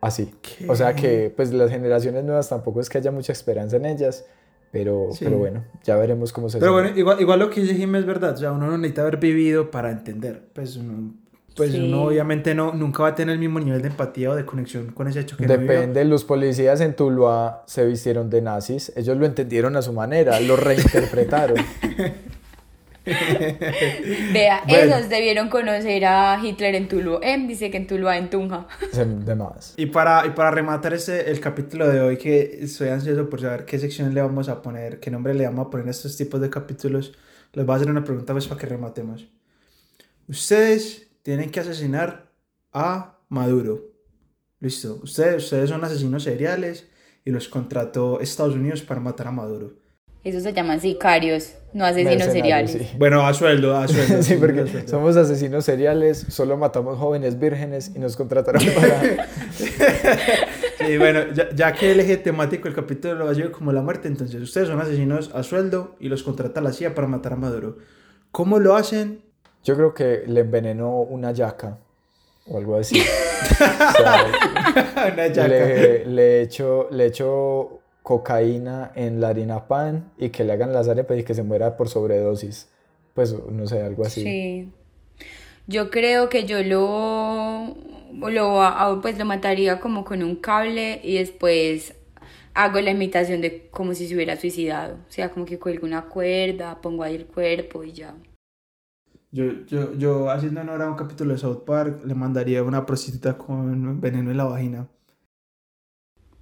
Así. 0.00 0.34
O 0.68 0.74
sea 0.76 0.94
que 0.94 1.32
pues 1.34 1.52
las 1.54 1.70
generaciones 1.70 2.24
nuevas 2.24 2.48
tampoco 2.48 2.80
es 2.80 2.90
que 2.90 2.98
haya 2.98 3.10
mucha 3.10 3.32
esperanza 3.32 3.76
en 3.76 3.86
ellas, 3.86 4.26
pero, 4.70 5.08
Sí. 5.12 5.24
pero 5.24 5.38
bueno, 5.38 5.64
ya 5.84 5.96
veremos 5.96 6.32
cómo 6.32 6.48
se 6.50 6.58
Pero 6.58 6.72
sigue. 6.72 6.82
bueno, 6.82 6.98
igual, 6.98 7.20
igual 7.20 7.38
lo 7.38 7.48
que 7.48 7.60
dice 7.62 7.74
Jimmy 7.76 7.98
es 8.00 8.04
verdad. 8.04 8.34
O 8.34 8.36
sea, 8.36 8.52
uno 8.52 8.66
no 8.66 8.76
necesita 8.76 9.02
haber 9.02 9.16
vivido 9.18 9.70
para 9.70 9.90
entender. 9.92 10.48
Pues 10.52 10.76
uno, 10.76 11.14
pues 11.56 11.70
Sí. 11.72 11.78
uno 11.80 12.04
obviamente 12.04 12.54
no, 12.54 12.72
nunca 12.72 13.02
va 13.04 13.10
a 13.10 13.14
tener 13.14 13.32
el 13.34 13.38
mismo 13.38 13.60
nivel 13.60 13.80
de 13.82 13.88
empatía 13.88 14.30
o 14.30 14.34
de 14.34 14.44
conexión 14.44 14.88
con 14.92 15.06
ese 15.08 15.20
hecho 15.20 15.36
que 15.36 15.46
no. 15.46 15.56
Depende, 15.56 16.04
los 16.04 16.24
policías 16.24 16.80
en 16.80 16.94
Tuluá 16.96 17.62
se 17.66 17.84
vistieron 17.86 18.28
de 18.30 18.42
nazis, 18.42 18.92
ellos 18.96 19.16
lo 19.16 19.24
entendieron 19.26 19.76
a 19.76 19.82
su 19.82 19.92
manera, 19.92 20.40
lo 20.40 20.56
reinterpretaron. 20.56 21.56
Vea, 24.32 24.62
Bueno. 24.66 24.96
esos 24.96 25.08
debieron 25.10 25.48
conocer 25.50 26.04
a 26.06 26.40
Hitler 26.42 26.74
en 26.74 26.88
Tuluá. 26.88 27.20
Em 27.22 27.46
dice 27.46 27.70
que 27.70 27.76
en 27.76 27.86
Tuluá, 27.86 28.16
en 28.16 28.30
Tunja. 28.30 28.66
De 28.94 29.34
más. 29.34 29.74
Y 29.76 29.86
para, 29.86 30.26
y 30.26 30.30
para 30.30 30.50
rematar 30.50 30.94
este, 30.94 31.30
el 31.30 31.38
capítulo 31.40 31.86
de 31.88 32.00
hoy, 32.00 32.16
que 32.16 32.60
estoy 32.62 32.88
ansioso 32.88 33.28
por 33.28 33.40
saber 33.42 33.66
qué 33.66 33.78
sección 33.78 34.14
le 34.14 34.22
vamos 34.22 34.48
a 34.48 34.62
poner, 34.62 35.00
qué 35.00 35.10
nombre 35.10 35.34
le 35.34 35.44
vamos 35.44 35.66
a 35.66 35.70
poner 35.70 35.86
a 35.86 35.90
estos 35.90 36.16
tipos 36.16 36.40
de 36.40 36.48
capítulos, 36.48 37.12
les 37.52 37.66
voy 37.66 37.74
a 37.74 37.76
hacer 37.76 37.90
una 37.90 38.04
pregunta 38.04 38.32
pues 38.32 38.46
para 38.48 38.58
que 38.60 38.66
rematemos. 38.68 39.26
Ustedes 40.26 41.03
tienen 41.24 41.50
que 41.50 41.58
asesinar 41.60 42.30
a 42.72 43.16
Maduro. 43.30 43.80
Listo. 44.60 45.00
Ustedes, 45.02 45.42
ustedes 45.42 45.70
son 45.70 45.82
asesinos 45.82 46.22
seriales 46.22 46.86
y 47.24 47.30
los 47.30 47.48
contrató 47.48 48.20
Estados 48.20 48.54
Unidos 48.54 48.82
para 48.82 49.00
matar 49.00 49.28
a 49.28 49.32
Maduro. 49.32 49.72
Esos 50.22 50.42
se 50.42 50.52
llaman 50.52 50.80
sicarios, 50.80 51.54
no 51.72 51.84
asesinos 51.84 52.28
seriales. 52.28 52.72
sí. 52.72 52.88
Bueno, 52.98 53.26
a 53.26 53.32
sueldo, 53.34 53.76
a 53.76 53.88
sueldo. 53.88 54.22
Sí, 54.22 54.34
a 54.34 54.38
porque 54.38 54.66
sueldo. 54.66 54.88
somos 54.88 55.16
asesinos 55.16 55.64
seriales, 55.64 56.26
solo 56.28 56.56
matamos 56.58 56.98
jóvenes 56.98 57.38
vírgenes 57.38 57.90
y 57.94 57.98
nos 57.98 58.16
contrataron 58.16 58.62
para... 58.74 59.26
Sí, 60.78 60.98
bueno, 60.98 61.32
ya, 61.32 61.54
ya 61.54 61.72
que 61.72 61.92
el 61.92 62.00
eje 62.00 62.18
temático 62.18 62.64
del 62.64 62.74
capítulo 62.74 63.14
lo 63.14 63.32
lleva 63.32 63.50
como 63.50 63.72
la 63.72 63.80
muerte, 63.80 64.08
entonces 64.08 64.42
ustedes 64.42 64.68
son 64.68 64.80
asesinos 64.80 65.30
a 65.34 65.42
sueldo 65.42 65.96
y 66.00 66.08
los 66.08 66.22
contrata 66.22 66.60
la 66.60 66.72
CIA 66.72 66.94
para 66.94 67.06
matar 67.06 67.32
a 67.34 67.36
Maduro. 67.36 67.78
¿Cómo 68.30 68.58
lo 68.58 68.76
hacen? 68.76 69.23
Yo 69.64 69.74
creo 69.76 69.94
que 69.94 70.22
le 70.26 70.40
envenenó 70.40 71.00
una 71.00 71.32
yaca 71.32 71.78
o 72.48 72.58
algo 72.58 72.76
así. 72.76 73.02
O 73.44 73.92
sea, 73.92 74.24
Una 75.12 75.26
yaca. 75.26 75.48
le, 75.48 76.06
le 76.06 76.40
echo, 76.42 76.88
le 76.90 77.06
echo 77.06 77.80
cocaína 78.02 78.92
en 78.94 79.20
la 79.20 79.28
harina 79.28 79.66
pan 79.68 80.12
y 80.18 80.30
que 80.30 80.44
le 80.44 80.52
hagan 80.52 80.72
las 80.72 80.88
arepas 80.88 81.18
y 81.18 81.24
que 81.24 81.34
se 81.34 81.42
muera 81.42 81.76
por 81.76 81.88
sobredosis. 81.88 82.68
Pues 83.14 83.34
no 83.50 83.66
sé, 83.66 83.82
algo 83.82 84.04
así. 84.04 84.22
Sí. 84.22 84.72
Yo 85.66 85.90
creo 85.90 86.28
que 86.28 86.44
yo 86.44 86.62
lo, 86.62 87.74
lo, 88.30 88.62
a- 88.62 88.98
pues 89.00 89.18
lo 89.18 89.24
mataría 89.24 89.78
como 89.80 90.04
con 90.04 90.22
un 90.22 90.36
cable 90.36 91.00
y 91.02 91.16
después 91.18 91.94
hago 92.54 92.80
la 92.80 92.90
imitación 92.90 93.40
de 93.40 93.68
como 93.70 93.94
si 93.94 94.08
se 94.08 94.14
hubiera 94.14 94.36
suicidado. 94.36 94.94
O 95.08 95.12
sea, 95.12 95.30
como 95.30 95.44
que 95.44 95.58
cuelgo 95.58 95.86
una 95.86 96.02
cuerda, 96.06 96.80
pongo 96.80 97.02
ahí 97.02 97.14
el 97.16 97.26
cuerpo 97.26 97.84
y 97.84 97.92
ya. 97.92 98.14
Yo, 99.34 99.44
yo, 99.66 99.92
yo, 99.94 100.30
haciendo 100.30 100.60
honor 100.60 100.80
a 100.82 100.88
un 100.88 100.94
capítulo 100.94 101.32
de 101.32 101.38
South 101.38 101.64
Park, 101.66 102.02
le 102.04 102.14
mandaría 102.14 102.62
una 102.62 102.86
prostituta 102.86 103.36
con 103.36 104.00
veneno 104.00 104.30
en 104.30 104.36
la 104.36 104.44
vagina. 104.44 104.86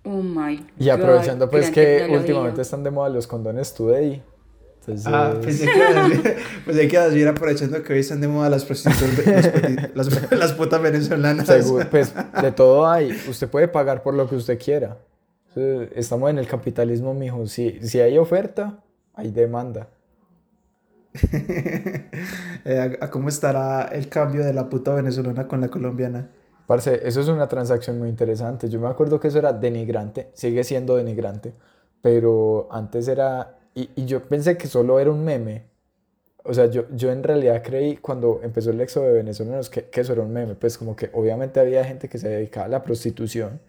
Oh 0.05 0.21
my 0.23 0.67
Y 0.79 0.91
aprovechando 0.91 1.47
God, 1.47 1.51
pues 1.53 1.63
gran 1.67 1.75
que 1.75 1.85
tecnología. 1.85 2.19
últimamente 2.19 2.61
están 2.61 2.83
de 2.85 2.91
moda 2.91 3.09
los 3.09 3.27
condones 3.27 3.73
today. 3.73 4.23
Entonces, 4.81 5.07
Ah, 5.07 5.33
pensé 5.41 5.65
que 5.67 6.37
pensé 6.67 6.89
que 6.89 6.95
iba 6.97 7.03
a 7.05 7.09
decir 7.09 7.29
aprovechando 7.29 7.83
que 7.83 7.93
hoy 7.95 8.01
están 8.01 8.21
de 8.21 8.29
moda 8.29 8.51
las 8.51 8.65
prostitutas, 8.67 9.95
las, 9.95 10.07
las, 10.13 10.33
las 10.39 10.53
putas 10.53 10.83
venezolanas. 10.83 11.47
seguro- 11.47 11.89
pues 11.89 12.13
de 12.43 12.53
todo 12.53 12.87
hay. 12.91 13.13
Usted 13.29 13.49
puede 13.49 13.69
pagar 13.69 14.03
por 14.03 14.13
lo 14.13 14.29
que 14.29 14.37
usted 14.37 14.59
quiera. 14.59 14.99
Estamos 15.95 16.29
en 16.31 16.39
el 16.39 16.47
capitalismo, 16.47 17.15
mijo. 17.15 17.47
Si, 17.47 17.79
si 17.87 18.01
hay 18.01 18.19
oferta, 18.19 18.83
hay 19.15 19.31
demanda. 19.31 19.89
Eh, 22.65 22.79
a, 23.01 23.07
a 23.07 23.11
cómo 23.11 23.29
estará 23.29 23.85
el 23.93 24.09
cambio 24.09 24.45
de 24.45 24.53
la 24.53 24.69
puta 24.69 24.95
venezolana 24.95 25.49
con 25.49 25.61
la 25.61 25.69
colombiana. 25.69 26.31
Parce, 26.67 27.01
eso 27.07 27.21
es 27.21 27.29
una 27.29 27.49
transacción 27.49 27.99
muy 27.99 28.09
interesante. 28.09 28.69
Yo 28.69 28.81
me 28.81 28.89
acuerdo 28.89 29.19
que 29.21 29.29
eso 29.29 29.39
era 29.39 29.53
denigrante, 29.53 30.31
sigue 30.35 30.63
siendo 30.65 30.97
denigrante, 30.97 31.55
pero 32.03 32.69
antes 32.71 33.09
era, 33.09 33.59
y, 33.75 33.91
y 33.97 34.07
yo 34.07 34.23
pensé 34.29 34.57
que 34.57 34.69
solo 34.69 35.01
era 35.01 35.11
un 35.11 35.25
meme. 35.25 35.65
O 36.45 36.55
sea, 36.55 36.67
yo, 36.67 36.87
yo 36.93 37.13
en 37.13 37.23
realidad 37.25 37.63
creí 37.65 37.97
cuando 37.99 38.41
empezó 38.43 38.71
el 38.71 38.81
éxodo 38.81 39.05
de 39.07 39.15
venezolanos 39.15 39.71
que, 39.71 39.85
que 39.91 40.01
eso 40.03 40.13
era 40.15 40.23
un 40.23 40.33
meme, 40.33 40.55
pues 40.57 40.79
como 40.79 40.97
que 40.97 41.11
obviamente 41.15 41.61
había 41.61 41.85
gente 41.85 42.09
que 42.09 42.19
se 42.19 42.29
dedicaba 42.29 42.67
a 42.67 42.69
la 42.69 42.83
prostitución, 42.85 43.61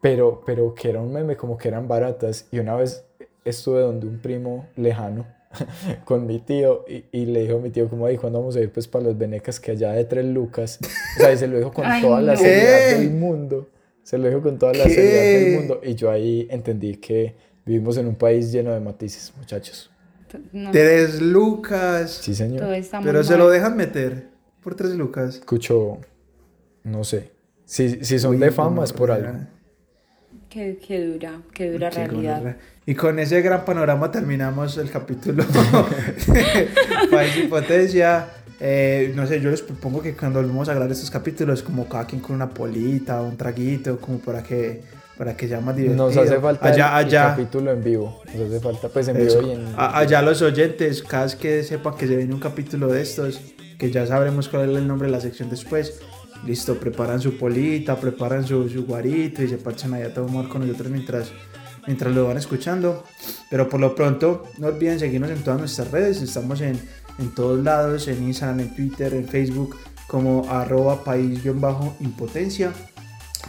pero, 0.00 0.42
pero 0.44 0.74
que 0.74 0.90
era 0.90 1.00
un 1.00 1.12
meme 1.12 1.36
como 1.36 1.56
que 1.56 1.68
eran 1.68 1.88
baratas. 1.88 2.46
Y 2.50 2.58
una 2.58 2.76
vez 2.76 3.04
estuve 3.44 3.80
donde 3.80 4.06
un 4.06 4.18
primo 4.20 4.66
lejano 4.76 5.26
con 6.04 6.26
mi 6.26 6.40
tío 6.40 6.84
y, 6.88 7.04
y 7.12 7.26
le 7.26 7.42
dijo 7.42 7.56
a 7.56 7.60
mi 7.60 7.70
tío 7.70 7.88
como, 7.88 8.06
ahí 8.06 8.16
¿cuándo 8.16 8.38
vamos 8.40 8.56
a 8.56 8.60
ir 8.60 8.70
pues 8.72 8.88
para 8.88 9.04
los 9.06 9.18
venecas 9.18 9.60
que 9.60 9.72
allá 9.72 9.92
de 9.92 10.04
tres 10.04 10.24
lucas? 10.24 10.78
O 11.16 11.20
sea, 11.20 11.32
y 11.32 11.38
se 11.38 11.46
lo 11.46 11.56
dijo 11.58 11.72
con 11.72 11.84
Ay, 11.88 12.02
toda 12.02 12.20
la 12.20 12.32
no. 12.34 12.38
seriedad 12.38 12.78
¿Qué? 12.90 12.94
del 12.98 13.10
mundo. 13.10 13.68
Se 14.02 14.18
lo 14.18 14.28
dijo 14.28 14.42
con 14.42 14.58
toda 14.58 14.72
la 14.74 14.84
¿Qué? 14.84 14.90
seriedad 14.90 15.22
del 15.50 15.58
mundo. 15.60 15.80
Y 15.82 15.94
yo 15.94 16.10
ahí 16.10 16.46
entendí 16.50 16.96
que 16.96 17.34
vivimos 17.64 17.96
en 17.96 18.06
un 18.06 18.16
país 18.16 18.52
lleno 18.52 18.72
de 18.72 18.80
matices, 18.80 19.32
muchachos. 19.38 19.90
No, 20.52 20.70
Tres 20.72 21.22
lucas. 21.22 22.18
Sí, 22.22 22.34
señor. 22.34 22.60
todo 22.60 22.72
está 22.74 22.98
muy 23.00 23.06
Pero 23.06 23.22
se 23.22 23.30
mal. 23.34 23.38
lo 23.38 23.50
dejan 23.50 23.76
meter 23.76 24.28
por 24.62 24.74
tres 24.74 24.90
lucas. 24.94 25.36
Escucho, 25.36 25.98
no 26.82 27.04
sé. 27.04 27.30
Si, 27.64 28.04
si 28.04 28.18
son 28.18 28.32
Uy, 28.32 28.38
de 28.38 28.50
fama 28.50 28.84
es 28.84 28.92
por 28.92 29.10
algo. 29.10 29.38
Qué, 30.54 30.78
qué 30.86 31.04
dura, 31.04 31.40
qué 31.52 31.72
dura 31.72 31.90
Qué 31.90 32.06
realidad. 32.06 32.56
Y 32.86 32.94
con 32.94 33.18
ese 33.18 33.42
gran 33.42 33.64
panorama 33.64 34.08
terminamos 34.12 34.78
el 34.78 34.88
capítulo 34.88 35.42
País 37.10 37.36
y 37.42 37.48
Potencia. 37.48 38.26
Eh, 38.60 39.12
no 39.16 39.26
sé, 39.26 39.40
yo 39.40 39.50
les 39.50 39.62
propongo 39.62 40.00
que 40.00 40.14
cuando 40.14 40.40
volvemos 40.40 40.68
a 40.68 40.74
grabar 40.74 40.92
estos 40.92 41.10
capítulos, 41.10 41.60
como 41.64 41.88
cada 41.88 42.06
quien 42.06 42.20
con 42.20 42.36
una 42.36 42.48
polita, 42.50 43.20
un 43.20 43.36
traguito, 43.36 43.98
como 43.98 44.18
para 44.20 44.44
que, 44.44 44.82
para 45.18 45.36
que 45.36 45.48
sea 45.48 45.60
más 45.60 45.74
divertido. 45.74 46.06
Nos 46.06 46.16
hace 46.16 46.38
falta 46.38 46.68
el- 46.68 46.74
allá, 46.74 47.00
el, 47.00 47.06
allá, 47.06 47.26
capítulo 47.30 47.72
en 47.72 47.82
vivo. 47.82 48.22
Nos 48.32 48.48
hace 48.48 48.60
falta 48.60 48.88
pues 48.88 49.08
en 49.08 49.16
eso. 49.16 49.40
vivo 49.40 49.52
y 49.52 49.56
en... 49.56 49.66
A- 49.76 49.98
allá 49.98 50.22
los 50.22 50.40
oyentes, 50.40 51.02
cada 51.02 51.24
vez 51.24 51.34
que 51.34 51.64
sepan 51.64 51.96
que 51.96 52.06
se 52.06 52.14
viene 52.16 52.32
un 52.32 52.38
capítulo 52.40 52.86
de 52.86 53.02
estos, 53.02 53.40
que 53.76 53.90
ya 53.90 54.06
sabremos 54.06 54.48
cuál 54.48 54.70
es 54.70 54.76
el 54.76 54.86
nombre 54.86 55.08
de 55.08 55.12
la 55.12 55.20
sección 55.20 55.50
después. 55.50 56.00
Listo, 56.46 56.78
preparan 56.78 57.20
su 57.20 57.38
polita, 57.38 57.96
preparan 57.96 58.46
su, 58.46 58.68
su 58.68 58.84
guarito 58.84 59.42
y 59.42 59.48
se 59.48 59.56
parchan 59.56 59.94
allá 59.94 60.06
a 60.06 60.14
tomar 60.14 60.48
con 60.48 60.66
nosotros 60.66 60.90
mientras, 60.90 61.32
mientras 61.86 62.14
lo 62.14 62.26
van 62.26 62.36
escuchando. 62.36 63.04
Pero 63.48 63.68
por 63.68 63.80
lo 63.80 63.94
pronto, 63.94 64.44
no 64.58 64.66
olviden 64.66 64.98
seguirnos 64.98 65.30
en 65.30 65.42
todas 65.42 65.60
nuestras 65.60 65.90
redes. 65.90 66.20
Estamos 66.20 66.60
en, 66.60 66.78
en 67.18 67.34
todos 67.34 67.62
lados, 67.64 68.08
en 68.08 68.22
Instagram, 68.22 68.60
en 68.60 68.74
Twitter, 68.74 69.14
en 69.14 69.26
Facebook, 69.26 69.76
como 70.06 70.50
arroba 70.50 71.02
país-impotencia. 71.02 72.72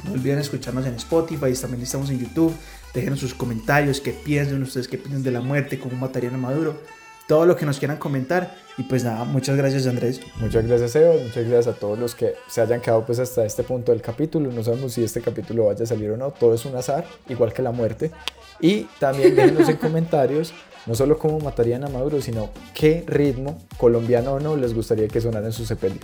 No 0.03 0.13
olviden 0.13 0.39
escucharnos 0.39 0.86
en 0.86 0.95
Spotify, 0.95 1.53
también 1.59 1.83
estamos 1.83 2.09
en 2.09 2.19
YouTube. 2.19 2.53
Déjenos 2.93 3.19
sus 3.19 3.33
comentarios, 3.33 3.99
qué 3.99 4.11
piensan 4.11 4.61
ustedes, 4.63 4.88
qué 4.88 4.97
piensan 4.97 5.21
de 5.23 5.31
la 5.31 5.41
muerte, 5.41 5.79
cómo 5.79 5.97
matarían 5.97 6.36
a 6.36 6.38
Maduro. 6.38 6.79
Todo 7.28 7.45
lo 7.45 7.55
que 7.55 7.65
nos 7.65 7.80
quieran 7.80 7.97
comentar. 7.97 8.55
Y 8.78 8.84
pues 8.84 9.03
nada, 9.03 9.23
muchas 9.23 9.55
gracias 9.55 9.88
Andrés. 9.88 10.21
Muchas 10.38 10.65
gracias, 10.67 10.91
Sebas. 10.91 11.21
Muchas 11.21 11.47
gracias 11.47 11.67
a 11.76 11.80
todos 11.80 11.97
los 11.97 12.13
que 12.13 12.36
se 12.47 12.61
hayan 12.61 12.82
quedado 12.82 13.05
pues 13.05 13.19
hasta 13.19 13.45
este 13.45 13.63
punto 13.63 13.91
del 13.91 14.01
capítulo. 14.01 14.51
No 14.51 14.63
sabemos 14.63 14.93
si 14.93 15.03
este 15.03 15.21
capítulo 15.21 15.65
vaya 15.65 15.84
a 15.84 15.88
salir 15.88 16.11
o 16.11 16.17
no. 16.17 16.32
Todo 16.32 16.53
es 16.53 16.65
un 16.65 16.76
azar, 16.76 17.05
igual 17.30 17.53
que 17.53 17.61
la 17.61 17.71
muerte. 17.71 18.11
Y 18.59 18.84
también 18.99 19.36
déjenos 19.36 19.69
en 19.69 19.78
comentarios 19.78 20.53
no 20.86 20.93
solo 20.93 21.17
cómo 21.17 21.39
matarían 21.39 21.84
a 21.84 21.89
Maduro, 21.89 22.21
sino 22.21 22.49
qué 22.73 23.03
ritmo, 23.07 23.57
colombiano 23.78 24.34
o 24.34 24.39
no, 24.39 24.55
les 24.55 24.73
gustaría 24.73 25.07
que 25.07 25.19
sonara 25.19 25.47
en 25.47 25.53
su 25.53 25.65
sepelio. 25.65 25.99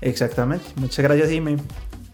Exactamente. 0.00 0.64
Muchas 0.76 1.04
gracias, 1.04 1.28
Jimmy. 1.28 1.56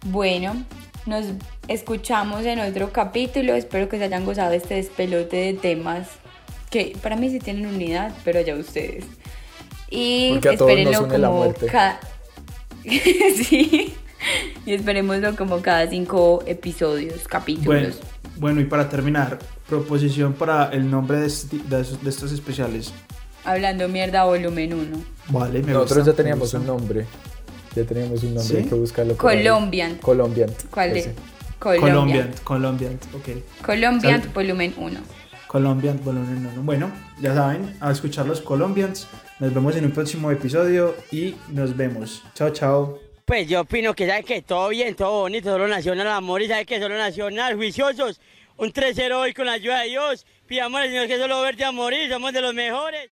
Bueno, 0.07 0.65
nos 1.07 1.27
escuchamos 1.69 2.45
en 2.45 2.59
otro 2.59 2.93
capítulo. 2.93 3.55
Espero 3.55 3.89
que 3.89 3.99
se 3.99 4.05
hayan 4.05 4.25
gozado 4.25 4.51
de 4.51 4.57
este 4.57 4.75
despelote 4.75 5.37
de 5.37 5.55
temas 5.55 6.09
que 6.73 6.97
para 7.01 7.15
mí 7.17 7.31
sí 7.31 7.39
tienen 7.39 7.67
unidad, 7.67 8.13
pero 8.25 8.41
ya 8.41 8.57
ustedes. 8.57 9.05
Y 9.91 10.31
Porque 10.33 10.49
a 10.49 10.57
todos 10.57 10.79
nos 10.85 11.09
la 11.19 11.29
como 11.29 11.39
muerte. 11.45 11.67
cada. 11.67 12.01
sí. 12.85 13.95
Y 14.67 14.75
esperémoslo 14.75 15.37
como 15.37 15.61
cada 15.61 15.89
cinco 15.89 16.43
episodios, 16.47 17.15
Bueno, 17.15 17.29
capítulos. 17.29 18.01
bueno, 18.37 18.61
y 18.61 18.65
para 18.65 18.89
terminar, 18.89 19.39
proposición 19.69 20.33
para 20.33 20.71
el 20.73 20.91
nombre 20.91 21.19
de, 21.19 21.27
este- 21.27 21.59
de 21.59 22.09
estos 22.09 22.33
especiales. 22.33 22.93
Hablando 23.45 23.89
mierda, 23.89 24.25
volumen 24.25 24.73
1. 24.73 24.97
Vale, 25.29 25.63
me 25.63 25.73
Nosotros 25.73 25.99
gusta, 25.99 26.13
ya 26.13 26.17
teníamos 26.17 26.55
un 26.55 26.67
nombre. 26.67 27.07
Ya 27.75 27.85
teníamos 27.85 28.23
un 28.23 28.35
nombre, 28.35 28.57
¿Sí? 28.57 28.63
hay 28.63 28.69
que 28.69 28.75
buscarlo. 28.77 29.17
Colombian. 29.17 29.97
Colombian. 29.97 30.51
¿Cuál 30.71 30.97
ese. 30.97 31.11
es? 31.11 31.17
Colombian, 31.59 31.91
Colombian. 31.91 32.33
Colombian, 32.45 32.99
ok. 33.15 33.65
Colombian, 33.67 34.23
volumen 34.35 34.75
1. 34.77 35.01
Colombian, 35.53 36.01
bueno, 36.03 36.25
no, 36.25 36.51
no. 36.51 36.63
bueno, 36.63 36.91
ya 37.21 37.35
saben, 37.35 37.77
a 37.79 37.93
escuchar 37.93 38.25
los 38.25 38.41
Colombians. 38.41 39.07
Nos 39.39 39.53
vemos 39.53 39.77
en 39.77 39.85
un 39.85 39.91
próximo 39.91 40.31
episodio 40.31 40.95
y 41.11 41.35
nos 41.49 41.77
vemos. 41.77 42.23
Chao, 42.35 42.49
chao. 42.51 42.99
Pues 43.27 43.47
yo 43.47 43.61
opino 43.61 43.95
que 43.95 44.09
sabe 44.09 44.25
que 44.25 44.41
todo 44.41 44.71
bien, 44.71 44.95
todo 44.95 45.21
bonito, 45.21 45.51
solo 45.51 45.69
nacional 45.69 46.07
amor 46.07 46.41
y 46.41 46.49
sabe 46.49 46.65
que 46.65 46.81
solo 46.81 46.97
nacional, 46.97 47.57
juiciosos. 47.57 48.19
Un 48.57 48.73
3-0 48.73 49.13
hoy 49.13 49.35
con 49.35 49.45
la 49.45 49.53
ayuda 49.53 49.83
de 49.83 49.89
Dios. 49.89 50.25
Pidamos 50.47 50.81
al 50.81 50.89
Señor 50.89 51.07
que 51.07 51.19
solo 51.19 51.43
verte 51.43 51.65
a 51.65 51.71
morir, 51.71 52.11
somos 52.11 52.33
de 52.33 52.41
los 52.41 52.55
mejores. 52.55 53.11